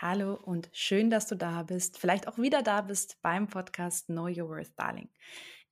Hallo 0.00 0.34
und 0.34 0.70
schön, 0.72 1.10
dass 1.10 1.26
du 1.26 1.34
da 1.34 1.64
bist, 1.64 1.98
vielleicht 1.98 2.28
auch 2.28 2.38
wieder 2.38 2.62
da 2.62 2.82
bist 2.82 3.20
beim 3.20 3.48
Podcast 3.48 4.06
Know 4.06 4.26
Your 4.26 4.48
Worth, 4.48 4.70
Darling. 4.76 5.08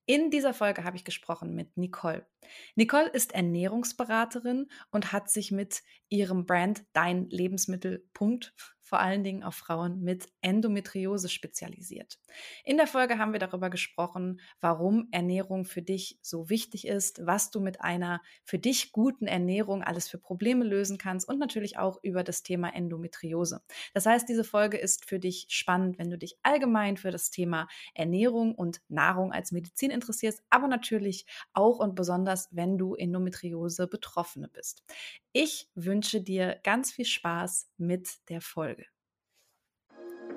In 0.05 0.31
dieser 0.31 0.53
Folge 0.53 0.83
habe 0.83 0.97
ich 0.97 1.05
gesprochen 1.05 1.55
mit 1.55 1.77
Nicole. 1.77 2.27
Nicole 2.75 3.07
ist 3.07 3.33
Ernährungsberaterin 3.33 4.67
und 4.91 5.13
hat 5.13 5.29
sich 5.29 5.53
mit 5.53 5.81
ihrem 6.09 6.45
Brand 6.45 6.83
Dein 6.91 7.29
Lebensmittelpunkt 7.29 8.53
vor 8.87 8.99
allen 8.99 9.23
Dingen 9.23 9.43
auf 9.43 9.55
Frauen 9.55 10.01
mit 10.01 10.29
Endometriose 10.39 11.27
spezialisiert. 11.27 12.19
In 12.63 12.77
der 12.77 12.87
Folge 12.87 13.17
haben 13.17 13.33
wir 13.33 13.39
darüber 13.39 13.69
gesprochen, 13.69 14.39
warum 14.61 15.09
Ernährung 15.11 15.65
für 15.65 15.81
dich 15.81 16.19
so 16.21 16.49
wichtig 16.49 16.87
ist, 16.87 17.25
was 17.25 17.51
du 17.51 17.59
mit 17.59 17.81
einer 17.81 18.21
für 18.45 18.59
dich 18.59 18.93
guten 18.93 19.27
Ernährung 19.27 19.83
alles 19.83 20.07
für 20.07 20.17
Probleme 20.17 20.63
lösen 20.63 20.97
kannst 20.97 21.27
und 21.27 21.37
natürlich 21.37 21.77
auch 21.77 21.99
über 22.01 22.23
das 22.23 22.43
Thema 22.43 22.73
Endometriose. 22.73 23.61
Das 23.93 24.05
heißt, 24.05 24.29
diese 24.29 24.45
Folge 24.45 24.77
ist 24.77 25.03
für 25.03 25.19
dich 25.19 25.47
spannend, 25.49 25.99
wenn 25.99 26.09
du 26.09 26.17
dich 26.17 26.37
allgemein 26.43 26.95
für 26.95 27.11
das 27.11 27.29
Thema 27.29 27.67
Ernährung 27.93 28.55
und 28.55 28.79
Nahrung 28.87 29.33
als 29.33 29.51
Medizin 29.51 29.91
interessierst, 29.91 30.41
aber 30.49 30.69
natürlich 30.69 31.25
auch 31.53 31.79
und 31.79 31.95
besonders, 31.95 32.47
wenn 32.51 32.77
du 32.77 32.95
Endometriose 32.95 33.87
Betroffene 33.87 34.47
bist. 34.47 34.83
Ich 35.33 35.69
wünsche 35.75 36.21
dir 36.21 36.59
ganz 36.63 36.91
viel 36.91 37.05
Spaß 37.05 37.69
mit 37.77 38.29
der 38.29 38.41
Folge. 38.41 38.76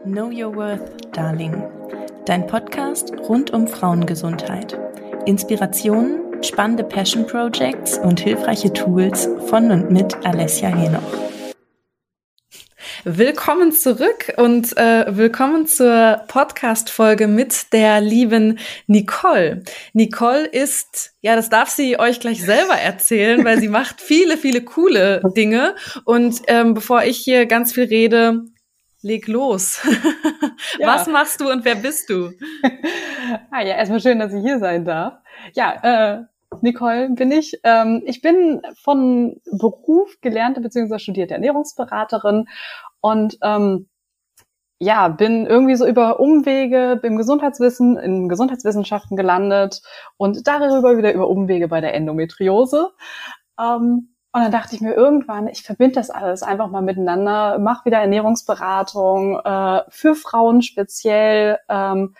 Know 0.07 0.31
Your 0.31 0.55
Worth, 0.57 1.13
Darling. 1.13 1.63
Dein 2.25 2.47
Podcast 2.47 3.13
rund 3.29 3.51
um 3.51 3.69
Frauengesundheit. 3.69 4.81
Inspirationen, 5.27 6.43
spannende 6.43 6.85
Passion 6.85 7.27
Projects 7.27 7.99
und 7.99 8.19
hilfreiche 8.19 8.73
Tools 8.73 9.29
von 9.49 9.71
und 9.71 9.91
mit 9.91 10.17
Alessia 10.25 10.69
Henoch. 10.69 11.03
Willkommen 13.05 13.73
zurück 13.73 14.33
und 14.39 14.75
äh, 14.79 15.05
willkommen 15.17 15.67
zur 15.67 16.23
Podcast-Folge 16.29 17.27
mit 17.27 17.73
der 17.75 18.01
lieben 18.01 18.59
Nicole. 18.87 19.65
Nicole 19.93 20.47
ist, 20.47 21.13
ja, 21.21 21.37
das 21.37 21.51
darf 21.51 21.69
sie 21.69 21.99
euch 21.99 22.21
gleich 22.21 22.43
selber 22.43 22.75
erzählen, 22.75 23.45
weil 23.45 23.59
sie 23.59 23.69
macht 23.71 24.01
viele, 24.01 24.39
viele 24.39 24.63
coole 24.63 25.21
Dinge. 25.37 25.75
Und 26.05 26.41
ähm, 26.47 26.73
bevor 26.73 27.05
ich 27.05 27.19
hier 27.19 27.45
ganz 27.45 27.75
viel 27.75 27.85
rede, 27.85 28.45
leg 29.03 29.27
los. 29.29 29.81
Ja. 30.79 30.89
Was 30.89 31.07
machst 31.07 31.41
du 31.41 31.51
und 31.51 31.65
wer 31.65 31.75
bist 31.75 32.09
du? 32.11 32.31
ah, 33.51 33.61
ja, 33.61 33.75
erstmal 33.77 34.01
schön, 34.01 34.19
dass 34.19 34.33
ich 34.33 34.43
hier 34.43 34.59
sein 34.59 34.85
darf. 34.85 35.15
Ja, 35.55 35.73
äh, 35.83 36.25
Nicole 36.61 37.11
bin 37.11 37.31
ich. 37.33 37.59
Ähm, 37.65 38.03
ich 38.05 38.21
bin 38.21 38.63
von 38.83 39.41
Beruf 39.51 40.21
gelernte 40.21 40.61
bzw. 40.61 40.99
studierte 40.99 41.35
Ernährungsberaterin 41.35 42.47
und 43.01 43.39
ähm, 43.43 43.89
ja, 44.79 45.09
bin 45.09 45.47
irgendwie 45.47 45.77
so 45.77 45.87
über 45.87 46.21
Umwege 46.21 47.01
im 47.03 47.17
Gesundheitswissen, 47.17 47.99
in 47.99 48.29
Gesundheitswissenschaften 48.29 49.17
gelandet 49.17 49.83
und 50.17 50.47
darüber 50.47 50.97
wieder 50.97 51.13
über 51.13 51.29
Umwege 51.29 51.69
bei 51.69 51.81
der 51.81 51.95
Endometriose. 51.95 52.91
Ähm, 53.59 54.15
und 54.33 54.43
dann 54.43 54.53
dachte 54.53 54.77
ich 54.77 54.81
mir 54.81 54.95
irgendwann, 54.95 55.49
ich 55.49 55.63
verbinde 55.63 55.95
das 55.95 56.11
alles 56.11 56.43
einfach 56.43 56.71
mal 56.71 56.83
miteinander, 56.83 57.59
mach 57.59 57.85
wieder 57.85 57.99
Ernährungsberatung 57.99 59.41
äh, 59.41 59.83
für 59.89 60.15
Frauen 60.15 60.63
speziell. 60.63 61.59
Ähm, 61.69 62.15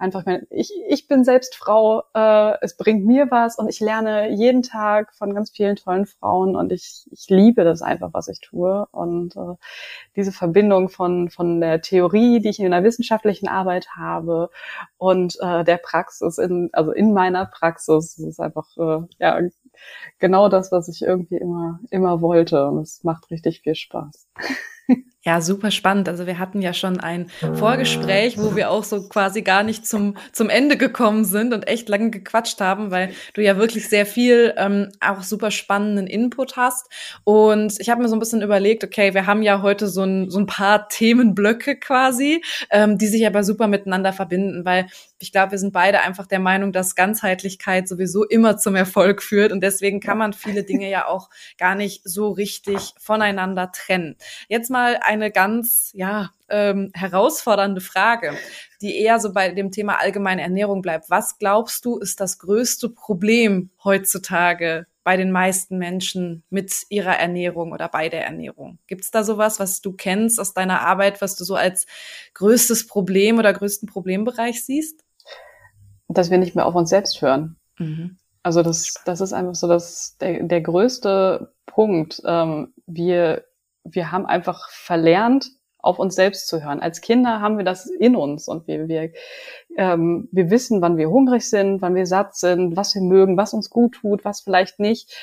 einfach, 0.00 0.24
ich, 0.48 0.72
ich 0.88 1.06
bin 1.06 1.24
selbst 1.24 1.54
Frau, 1.54 2.02
äh, 2.14 2.54
es 2.62 2.76
bringt 2.76 3.04
mir 3.04 3.30
was 3.30 3.58
und 3.58 3.68
ich 3.68 3.80
lerne 3.80 4.30
jeden 4.30 4.62
Tag 4.62 5.14
von 5.14 5.34
ganz 5.34 5.50
vielen 5.50 5.76
tollen 5.76 6.06
Frauen 6.06 6.56
und 6.56 6.72
ich, 6.72 7.06
ich 7.10 7.26
liebe 7.28 7.64
das 7.64 7.82
einfach, 7.82 8.10
was 8.12 8.28
ich 8.28 8.40
tue. 8.40 8.86
Und 8.92 9.36
äh, 9.36 9.54
diese 10.16 10.32
Verbindung 10.32 10.88
von, 10.88 11.28
von 11.28 11.60
der 11.60 11.82
Theorie, 11.82 12.40
die 12.40 12.48
ich 12.48 12.60
in 12.60 12.70
der 12.70 12.82
wissenschaftlichen 12.84 13.48
Arbeit 13.48 13.88
habe 13.96 14.50
und 14.96 15.36
äh, 15.40 15.64
der 15.64 15.76
Praxis, 15.76 16.38
in, 16.38 16.70
also 16.72 16.92
in 16.92 17.12
meiner 17.12 17.44
Praxis, 17.46 18.18
ist 18.18 18.40
einfach 18.40 18.66
äh, 18.78 19.06
ja, 19.18 19.38
genau 20.18 20.48
das, 20.48 20.72
was 20.72 20.88
ich 20.88 21.02
irgendwie 21.02 21.36
immer, 21.36 21.80
immer 21.90 22.20
wollte. 22.20 22.68
Und 22.68 22.82
es 22.82 23.04
macht 23.04 23.30
richtig 23.30 23.60
viel 23.62 23.74
Spaß. 23.74 24.28
Ja, 25.22 25.42
super 25.42 25.70
spannend. 25.70 26.08
Also 26.08 26.26
wir 26.26 26.38
hatten 26.38 26.62
ja 26.62 26.72
schon 26.72 26.98
ein 26.98 27.28
Vorgespräch, 27.54 28.38
wo 28.38 28.56
wir 28.56 28.70
auch 28.70 28.84
so 28.84 29.06
quasi 29.06 29.42
gar 29.42 29.62
nicht 29.62 29.86
zum, 29.86 30.16
zum 30.32 30.48
Ende 30.48 30.78
gekommen 30.78 31.26
sind 31.26 31.52
und 31.52 31.68
echt 31.68 31.90
lange 31.90 32.10
gequatscht 32.10 32.58
haben, 32.62 32.90
weil 32.90 33.12
du 33.34 33.42
ja 33.42 33.58
wirklich 33.58 33.90
sehr 33.90 34.06
viel 34.06 34.54
ähm, 34.56 34.88
auch 34.98 35.22
super 35.22 35.50
spannenden 35.50 36.06
Input 36.06 36.56
hast. 36.56 36.88
Und 37.24 37.78
ich 37.80 37.90
habe 37.90 38.00
mir 38.00 38.08
so 38.08 38.16
ein 38.16 38.18
bisschen 38.18 38.40
überlegt, 38.40 38.82
okay, 38.82 39.12
wir 39.12 39.26
haben 39.26 39.42
ja 39.42 39.60
heute 39.60 39.88
so 39.88 40.04
ein, 40.04 40.30
so 40.30 40.38
ein 40.38 40.46
paar 40.46 40.88
Themenblöcke 40.88 41.76
quasi, 41.76 42.42
ähm, 42.70 42.96
die 42.96 43.08
sich 43.08 43.26
aber 43.26 43.44
super 43.44 43.66
miteinander 43.66 44.14
verbinden, 44.14 44.64
weil 44.64 44.86
ich 45.18 45.32
glaube, 45.32 45.52
wir 45.52 45.58
sind 45.58 45.74
beide 45.74 46.00
einfach 46.00 46.26
der 46.26 46.38
Meinung, 46.38 46.72
dass 46.72 46.94
Ganzheitlichkeit 46.94 47.86
sowieso 47.88 48.24
immer 48.24 48.56
zum 48.56 48.74
Erfolg 48.74 49.22
führt 49.22 49.52
und 49.52 49.60
deswegen 49.60 50.00
kann 50.00 50.16
man 50.16 50.32
viele 50.32 50.64
Dinge 50.64 50.88
ja 50.88 51.06
auch 51.06 51.28
gar 51.58 51.74
nicht 51.74 52.00
so 52.04 52.30
richtig 52.30 52.94
voneinander 52.98 53.70
trennen. 53.70 54.16
Jetzt 54.48 54.70
mal 54.70 54.98
eine 55.10 55.30
ganz, 55.30 55.90
ja, 55.94 56.30
ähm, 56.48 56.90
herausfordernde 56.94 57.80
Frage, 57.80 58.32
die 58.80 58.96
eher 58.96 59.20
so 59.20 59.32
bei 59.32 59.50
dem 59.50 59.70
Thema 59.70 60.00
allgemeine 60.00 60.42
Ernährung 60.42 60.82
bleibt. 60.82 61.10
Was 61.10 61.38
glaubst 61.38 61.84
du, 61.84 61.98
ist 61.98 62.20
das 62.20 62.38
größte 62.38 62.88
Problem 62.88 63.70
heutzutage 63.84 64.86
bei 65.04 65.16
den 65.16 65.32
meisten 65.32 65.78
Menschen 65.78 66.42
mit 66.50 66.72
ihrer 66.88 67.16
Ernährung 67.16 67.72
oder 67.72 67.88
bei 67.88 68.08
der 68.08 68.24
Ernährung? 68.24 68.78
Gibt 68.86 69.02
es 69.02 69.10
da 69.10 69.24
sowas, 69.24 69.60
was 69.60 69.80
du 69.80 69.92
kennst 69.92 70.40
aus 70.40 70.54
deiner 70.54 70.80
Arbeit, 70.80 71.20
was 71.20 71.36
du 71.36 71.44
so 71.44 71.54
als 71.54 71.86
größtes 72.34 72.86
Problem 72.86 73.38
oder 73.38 73.52
größten 73.52 73.88
Problembereich 73.88 74.64
siehst? 74.64 75.04
dass 76.10 76.30
wir 76.30 76.38
nicht 76.38 76.54
mehr 76.54 76.66
auf 76.66 76.74
uns 76.74 76.90
selbst 76.90 77.22
hören. 77.22 77.56
Mhm. 77.78 78.16
Also 78.42 78.62
das, 78.62 78.94
das 79.04 79.20
ist 79.20 79.32
einfach 79.32 79.54
so 79.54 79.68
das, 79.68 80.16
der, 80.18 80.42
der 80.42 80.60
größte 80.60 81.52
Punkt. 81.66 82.22
Ähm, 82.24 82.72
wir, 82.86 83.44
wir 83.84 84.12
haben 84.12 84.26
einfach 84.26 84.68
verlernt, 84.70 85.50
auf 85.78 85.98
uns 85.98 86.14
selbst 86.14 86.46
zu 86.46 86.62
hören. 86.62 86.80
Als 86.80 87.00
Kinder 87.00 87.40
haben 87.40 87.56
wir 87.56 87.64
das 87.64 87.86
in 87.86 88.14
uns 88.14 88.48
und 88.48 88.66
wir, 88.66 88.86
wir, 88.88 89.12
ähm, 89.76 90.28
wir 90.30 90.50
wissen, 90.50 90.82
wann 90.82 90.98
wir 90.98 91.08
hungrig 91.08 91.48
sind, 91.48 91.80
wann 91.80 91.94
wir 91.94 92.06
satt 92.06 92.36
sind, 92.36 92.76
was 92.76 92.94
wir 92.94 93.02
mögen, 93.02 93.38
was 93.38 93.54
uns 93.54 93.70
gut 93.70 93.94
tut, 93.94 94.24
was 94.24 94.42
vielleicht 94.42 94.78
nicht. 94.78 95.16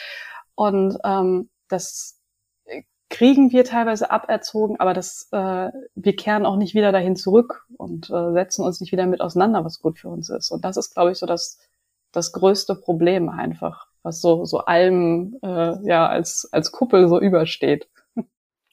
Und 0.55 0.97
ähm, 1.03 1.49
das, 1.67 2.17
kriegen 3.09 3.51
wir 3.51 3.63
teilweise 3.63 4.11
aberzogen, 4.11 4.79
aber 4.79 4.93
das, 4.93 5.29
äh, 5.31 5.69
wir 5.95 6.15
kehren 6.15 6.45
auch 6.45 6.57
nicht 6.57 6.75
wieder 6.75 6.91
dahin 6.91 7.15
zurück 7.15 7.65
und 7.77 8.09
äh, 8.09 8.33
setzen 8.33 8.65
uns 8.65 8.81
nicht 8.81 8.91
wieder 8.91 9.05
mit 9.05 9.21
auseinander, 9.21 9.63
was 9.63 9.79
gut 9.79 9.99
für 9.99 10.09
uns 10.09 10.29
ist. 10.29 10.51
Und 10.51 10.65
das 10.65 10.77
ist, 10.77 10.93
glaube 10.93 11.11
ich, 11.11 11.17
so 11.17 11.25
das, 11.25 11.57
das 12.11 12.31
größte 12.33 12.75
Problem 12.75 13.29
einfach, 13.29 13.87
was 14.03 14.19
so, 14.19 14.45
so 14.45 14.59
allem 14.59 15.37
äh, 15.41 15.87
ja 15.87 16.07
als, 16.07 16.49
als 16.51 16.71
Kuppel 16.71 17.07
so 17.07 17.19
übersteht. 17.19 17.87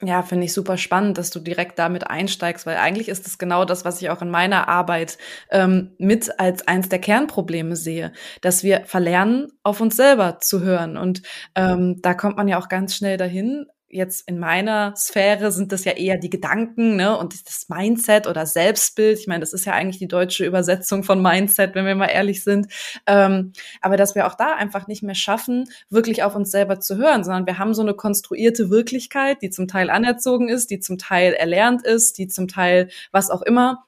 Ja, 0.07 0.23
finde 0.23 0.45
ich 0.45 0.53
super 0.53 0.77
spannend, 0.77 1.17
dass 1.17 1.31
du 1.31 1.41
direkt 1.41 1.79
damit 1.79 2.09
einsteigst, 2.11 2.67
weil 2.67 2.77
eigentlich 2.77 3.09
ist 3.09 3.27
es 3.27 3.39
genau 3.39 3.65
das, 3.65 3.87
was 3.87 4.03
ich 4.03 4.11
auch 4.11 4.21
in 4.21 4.31
meiner 4.31 4.69
Arbeit 4.69 5.17
ähm, 5.51 5.93
mit 5.99 6.39
als 6.39 6.69
eins 6.69 6.91
der 6.91 6.99
Kernprobleme 6.99 7.75
sehe, 7.75 8.13
dass 8.43 8.63
wir 8.63 8.85
verlernen, 8.85 9.49
auf 9.63 9.81
uns 9.81 9.97
selber 9.97 10.41
zu 10.41 10.61
hören. 10.61 10.99
Und 10.99 11.23
ähm, 11.55 12.01
da 12.03 12.13
kommt 12.13 12.37
man 12.37 12.49
ja 12.49 12.59
auch 12.59 12.69
ganz 12.69 12.95
schnell 12.95 13.17
dahin, 13.17 13.67
jetzt 13.95 14.29
in 14.29 14.39
meiner 14.39 14.95
Sphäre 14.97 15.53
sind 15.53 15.73
das 15.73 15.85
ja 15.85 15.93
eher 15.93 16.19
die 16.19 16.31
Gedanken 16.31 16.97
ne, 16.97 17.17
und 17.17 17.35
das 17.47 17.69
Mindset 17.69 18.27
oder 18.27 18.45
Selbstbild. 18.45 19.19
Ich 19.19 19.27
meine, 19.27 19.41
das 19.41 19.53
ist 19.53 19.65
ja 19.65 19.73
eigentlich 19.73 19.99
die 19.99 20.09
deutsche 20.09 20.45
Übersetzung 20.45 21.05
von 21.05 21.23
Mindset, 21.23 21.75
wenn 21.75 21.87
wir 21.87 21.95
mal 21.95 22.07
ehrlich 22.07 22.43
sind. 22.43 22.67
Ähm, 23.07 23.53
aber 23.81 23.97
dass 23.97 24.15
wir 24.15 24.27
auch 24.27 24.35
da 24.35 24.55
einfach 24.55 24.87
nicht 24.89 25.03
mehr 25.03 25.15
schaffen, 25.15 25.65
wirklich 25.91 26.23
auf 26.23 26.35
uns 26.35 26.51
selber 26.51 26.81
zu 26.81 26.97
hören, 26.97 27.25
sondern 27.25 27.47
wir 27.47 27.59
haben 27.59 27.75
so 27.75 27.83
eine 27.83 27.95
konstruierte 27.95 28.69
Wirklichkeit, 28.71 29.43
die 29.43 29.51
zum 29.51 29.69
Teil 29.69 29.91
anerzogen 29.91 30.49
ist, 30.49 30.71
die 30.71 30.81
zum 30.81 30.99
Teil 30.99 31.33
erlernt 31.33 31.85
ist, 31.87 32.19
die 32.19 32.27
zum 32.27 32.49
Teil 32.49 32.89
was 33.13 33.31
auch 33.31 33.43
immer 33.43 33.85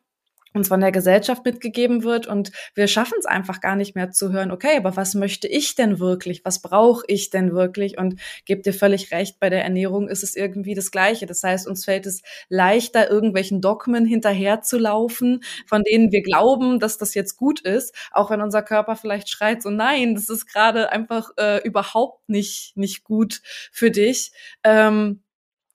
uns 0.56 0.68
von 0.68 0.80
der 0.80 0.92
Gesellschaft 0.92 1.44
mitgegeben 1.44 2.02
wird 2.02 2.26
und 2.26 2.52
wir 2.74 2.88
schaffen 2.88 3.16
es 3.18 3.26
einfach 3.26 3.60
gar 3.60 3.76
nicht 3.76 3.94
mehr 3.94 4.10
zu 4.10 4.32
hören, 4.32 4.50
okay, 4.50 4.76
aber 4.76 4.96
was 4.96 5.14
möchte 5.14 5.48
ich 5.48 5.74
denn 5.74 5.98
wirklich? 5.98 6.44
Was 6.44 6.60
brauche 6.60 7.04
ich 7.08 7.30
denn 7.30 7.52
wirklich? 7.52 7.98
Und 7.98 8.20
gebt 8.44 8.66
dir 8.66 8.72
völlig 8.72 9.12
recht, 9.12 9.38
bei 9.40 9.50
der 9.50 9.62
Ernährung 9.64 10.08
ist 10.08 10.22
es 10.22 10.36
irgendwie 10.36 10.74
das 10.74 10.90
Gleiche. 10.90 11.26
Das 11.26 11.42
heißt, 11.42 11.66
uns 11.66 11.84
fällt 11.84 12.06
es 12.06 12.22
leichter, 12.48 13.10
irgendwelchen 13.10 13.60
Dogmen 13.60 14.06
hinterherzulaufen, 14.06 15.42
von 15.66 15.82
denen 15.82 16.12
wir 16.12 16.22
glauben, 16.22 16.80
dass 16.80 16.98
das 16.98 17.14
jetzt 17.14 17.36
gut 17.36 17.60
ist, 17.60 17.94
auch 18.10 18.30
wenn 18.30 18.40
unser 18.40 18.62
Körper 18.62 18.96
vielleicht 18.96 19.28
schreit, 19.28 19.62
so 19.62 19.70
nein, 19.70 20.14
das 20.14 20.28
ist 20.28 20.46
gerade 20.46 20.90
einfach 20.90 21.30
äh, 21.38 21.58
überhaupt 21.66 22.28
nicht, 22.28 22.76
nicht 22.76 23.04
gut 23.04 23.40
für 23.70 23.90
dich. 23.90 24.32
Ähm, 24.64 25.22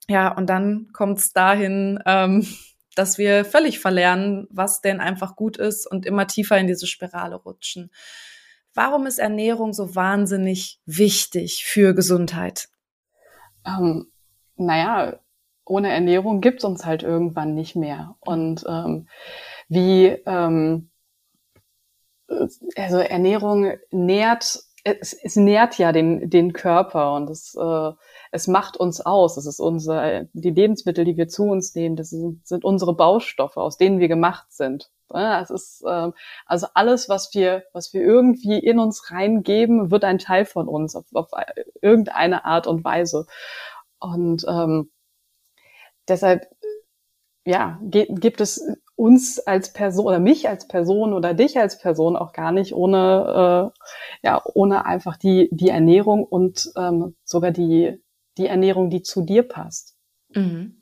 ja, 0.08 0.30
und 0.30 0.50
dann 0.50 0.90
kommt 0.94 1.20
es 1.20 1.34
dahin, 1.34 2.00
ähm, 2.06 2.46
dass 2.96 3.18
wir 3.18 3.46
völlig 3.46 3.80
verlernen, 3.80 4.48
was 4.50 4.82
denn 4.82 5.00
einfach 5.00 5.36
gut 5.36 5.58
ist 5.58 5.90
und 5.90 6.06
immer 6.06 6.28
tiefer 6.28 6.58
in 6.58 6.68
diese 6.68 6.88
Spirale 6.88 7.36
rutschen. 7.36 7.92
Warum 8.74 9.06
ist 9.06 9.20
Ernährung 9.20 9.74
so 9.74 9.96
wahnsinnig 9.96 10.80
wichtig 10.86 11.64
für 11.66 11.94
Gesundheit? 11.94 12.70
Ähm, 13.66 14.12
naja, 14.56 15.20
ohne 15.66 15.92
Ernährung 15.92 16.42
gibt's 16.42 16.64
uns 16.64 16.86
halt 16.86 17.04
irgendwann 17.04 17.54
nicht 17.54 17.76
mehr. 17.76 18.16
Und 18.20 18.66
ähm, 18.68 19.08
wie 19.68 20.08
ähm, 20.26 20.90
also 22.76 22.98
Ernährung 22.98 23.74
nährt, 23.92 24.60
es, 24.84 25.14
es 25.14 25.36
nährt 25.36 25.78
ja 25.78 25.92
den, 25.92 26.30
den 26.30 26.54
Körper 26.54 27.14
und 27.14 27.30
es, 27.30 27.56
äh, 27.56 27.92
es 28.32 28.48
macht 28.48 28.78
uns 28.78 29.02
aus. 29.02 29.38
Es 29.38 29.46
ist 29.46 29.60
unser, 29.60 30.26
die 30.34 30.50
Lebensmittel, 30.50 31.06
die 31.06 31.18
wir 31.18 31.28
zu 31.28 31.44
uns 31.44 31.76
nehmen, 31.76 31.96
das 31.96 32.10
sind, 32.10 32.46
sind 32.48 32.64
unsere 32.64 32.96
Baustoffe, 32.96 33.58
aus 33.58 33.78
denen 33.78 34.00
wir 34.00 34.08
gemacht 34.08 34.52
sind. 34.52 34.90
Es 35.14 35.50
ist 35.50 35.84
äh, 35.86 36.12
also 36.46 36.68
alles, 36.74 37.10
was 37.10 37.34
wir, 37.34 37.66
was 37.74 37.94
wir 37.94 38.02
irgendwie 38.02 38.60
in 38.60 38.80
uns 38.80 39.12
reingeben, 39.12 39.92
wird 39.92 40.06
ein 40.06 40.20
Teil 40.20 40.46
von 40.46 40.68
uns 40.68 40.96
auf, 40.96 41.06
auf 41.14 41.32
irgendeine 41.82 42.46
Art 42.46 42.66
und 42.66 42.84
Weise. 42.84 43.26
Und 44.00 44.46
ähm, 44.48 44.90
deshalb 46.08 46.48
ja, 47.46 47.80
gibt 47.82 48.42
es 48.42 48.64
uns 48.96 49.40
als 49.40 49.74
Person 49.74 50.06
oder 50.06 50.20
mich 50.20 50.48
als 50.48 50.68
Person 50.68 51.14
oder 51.14 51.34
dich 51.34 51.58
als 51.58 51.80
Person 51.80 52.16
auch 52.16 52.34
gar 52.34 52.52
nicht 52.52 52.74
ohne, 52.74 53.72
äh, 54.24 54.28
ja, 54.28 54.42
ohne 54.54 54.86
einfach 54.86 55.18
die, 55.18 55.50
die 55.52 55.70
Ernährung 55.70 56.24
und 56.24 56.72
ähm, 56.78 57.16
sogar 57.24 57.52
die, 57.52 58.00
die 58.38 58.46
Ernährung, 58.46 58.90
die 58.90 59.02
zu 59.02 59.24
dir 59.24 59.44
passt. 59.44 59.96
Mhm. 60.30 60.82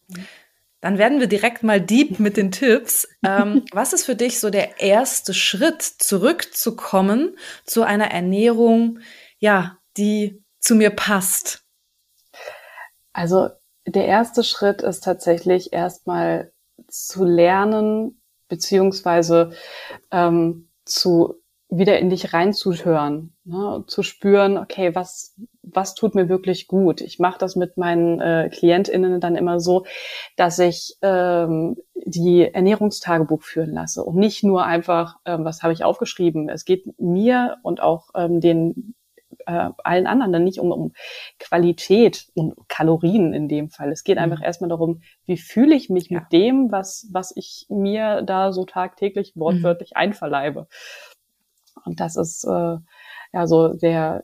Dann 0.82 0.98
werden 0.98 1.20
wir 1.20 1.28
direkt 1.28 1.64
mal 1.64 1.80
deep 1.80 2.20
mit 2.20 2.36
den 2.36 2.52
Tipps. 2.52 3.08
Ähm, 3.24 3.64
was 3.72 3.94
ist 3.94 4.06
für 4.06 4.16
dich 4.16 4.40
so 4.40 4.50
der 4.50 4.82
erste 4.82 5.34
Schritt, 5.34 5.82
zurückzukommen 5.82 7.38
zu 7.66 7.84
einer 7.84 8.12
Ernährung, 8.12 9.00
ja, 9.40 9.78
die 9.98 10.44
zu 10.60 10.76
mir 10.76 10.90
passt? 10.90 11.64
Also 13.14 13.50
der 13.90 14.06
erste 14.06 14.44
Schritt 14.44 14.82
ist 14.82 15.04
tatsächlich 15.04 15.74
erstmal 15.74 16.52
zu 16.88 17.24
lernen, 17.26 18.22
beziehungsweise 18.48 19.52
ähm, 20.12 20.70
zu 20.86 21.36
wieder 21.72 22.00
in 22.00 22.10
dich 22.10 22.34
reinzuhören, 22.34 23.36
ne, 23.44 23.84
zu 23.86 24.02
spüren, 24.02 24.58
okay, 24.58 24.96
was 24.96 25.36
was 25.62 25.94
tut 25.94 26.16
mir 26.16 26.30
wirklich 26.30 26.68
gut. 26.68 27.00
Ich 27.00 27.20
mache 27.20 27.38
das 27.38 27.56
mit 27.56 27.78
meinen 27.78 28.20
äh, 28.20 28.50
KlientInnen 28.52 29.20
dann 29.20 29.36
immer 29.36 29.60
so, 29.60 29.86
dass 30.36 30.58
ich 30.58 30.98
ähm, 31.04 31.78
die 31.94 32.52
Ernährungstagebuch 32.52 33.44
führen 33.44 33.74
lasse 33.74 34.04
und 34.04 34.16
nicht 34.16 34.44
nur 34.44 34.66
einfach, 34.66 35.18
ähm, 35.26 35.46
was 35.46 35.62
habe 35.62 35.74
ich 35.74 35.84
aufgeschrieben. 35.84 36.50
Es 36.50 36.66
geht 36.66 37.00
mir 37.00 37.58
und 37.62 37.82
auch 37.82 38.10
ähm, 38.16 38.42
den 38.42 38.96
äh, 39.50 39.70
allen 39.84 40.08
anderen 40.08 40.32
dann 40.32 40.44
nicht 40.44 40.60
um, 40.60 40.72
um 40.72 40.94
Qualität 41.40 42.28
und 42.36 42.54
Kalorien 42.68 43.34
in 43.34 43.48
dem 43.48 43.70
Fall. 43.70 43.92
Es 43.92 44.04
geht 44.04 44.18
mhm. 44.18 44.24
einfach 44.24 44.44
erstmal 44.44 44.70
darum, 44.70 45.02
wie 45.26 45.38
fühle 45.38 45.76
ich 45.76 45.90
mich 45.90 46.10
ja. 46.10 46.20
mit 46.20 46.32
dem, 46.32 46.72
was, 46.72 47.08
was 47.12 47.34
ich 47.36 47.66
mir 47.70 48.22
da 48.22 48.52
so 48.52 48.66
tagtäglich 48.66 49.34
wortwörtlich 49.36 49.92
mhm. 49.92 50.02
einverleibe. 50.02 50.68
Und 51.86 52.00
das 52.00 52.16
ist 52.16 52.44
äh, 52.44 52.78
ja 53.34 53.48
so 53.48 53.74
der 53.74 54.24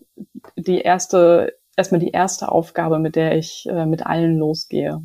die 0.56 0.81
erste 0.81 1.57
erstmal 1.75 2.00
die 2.00 2.12
erste 2.12 2.50
Aufgabe, 2.51 3.00
mit 3.00 3.16
der 3.16 3.38
ich 3.38 3.68
äh, 3.69 3.86
mit 3.86 4.06
allen 4.06 4.38
losgehe. 4.38 5.01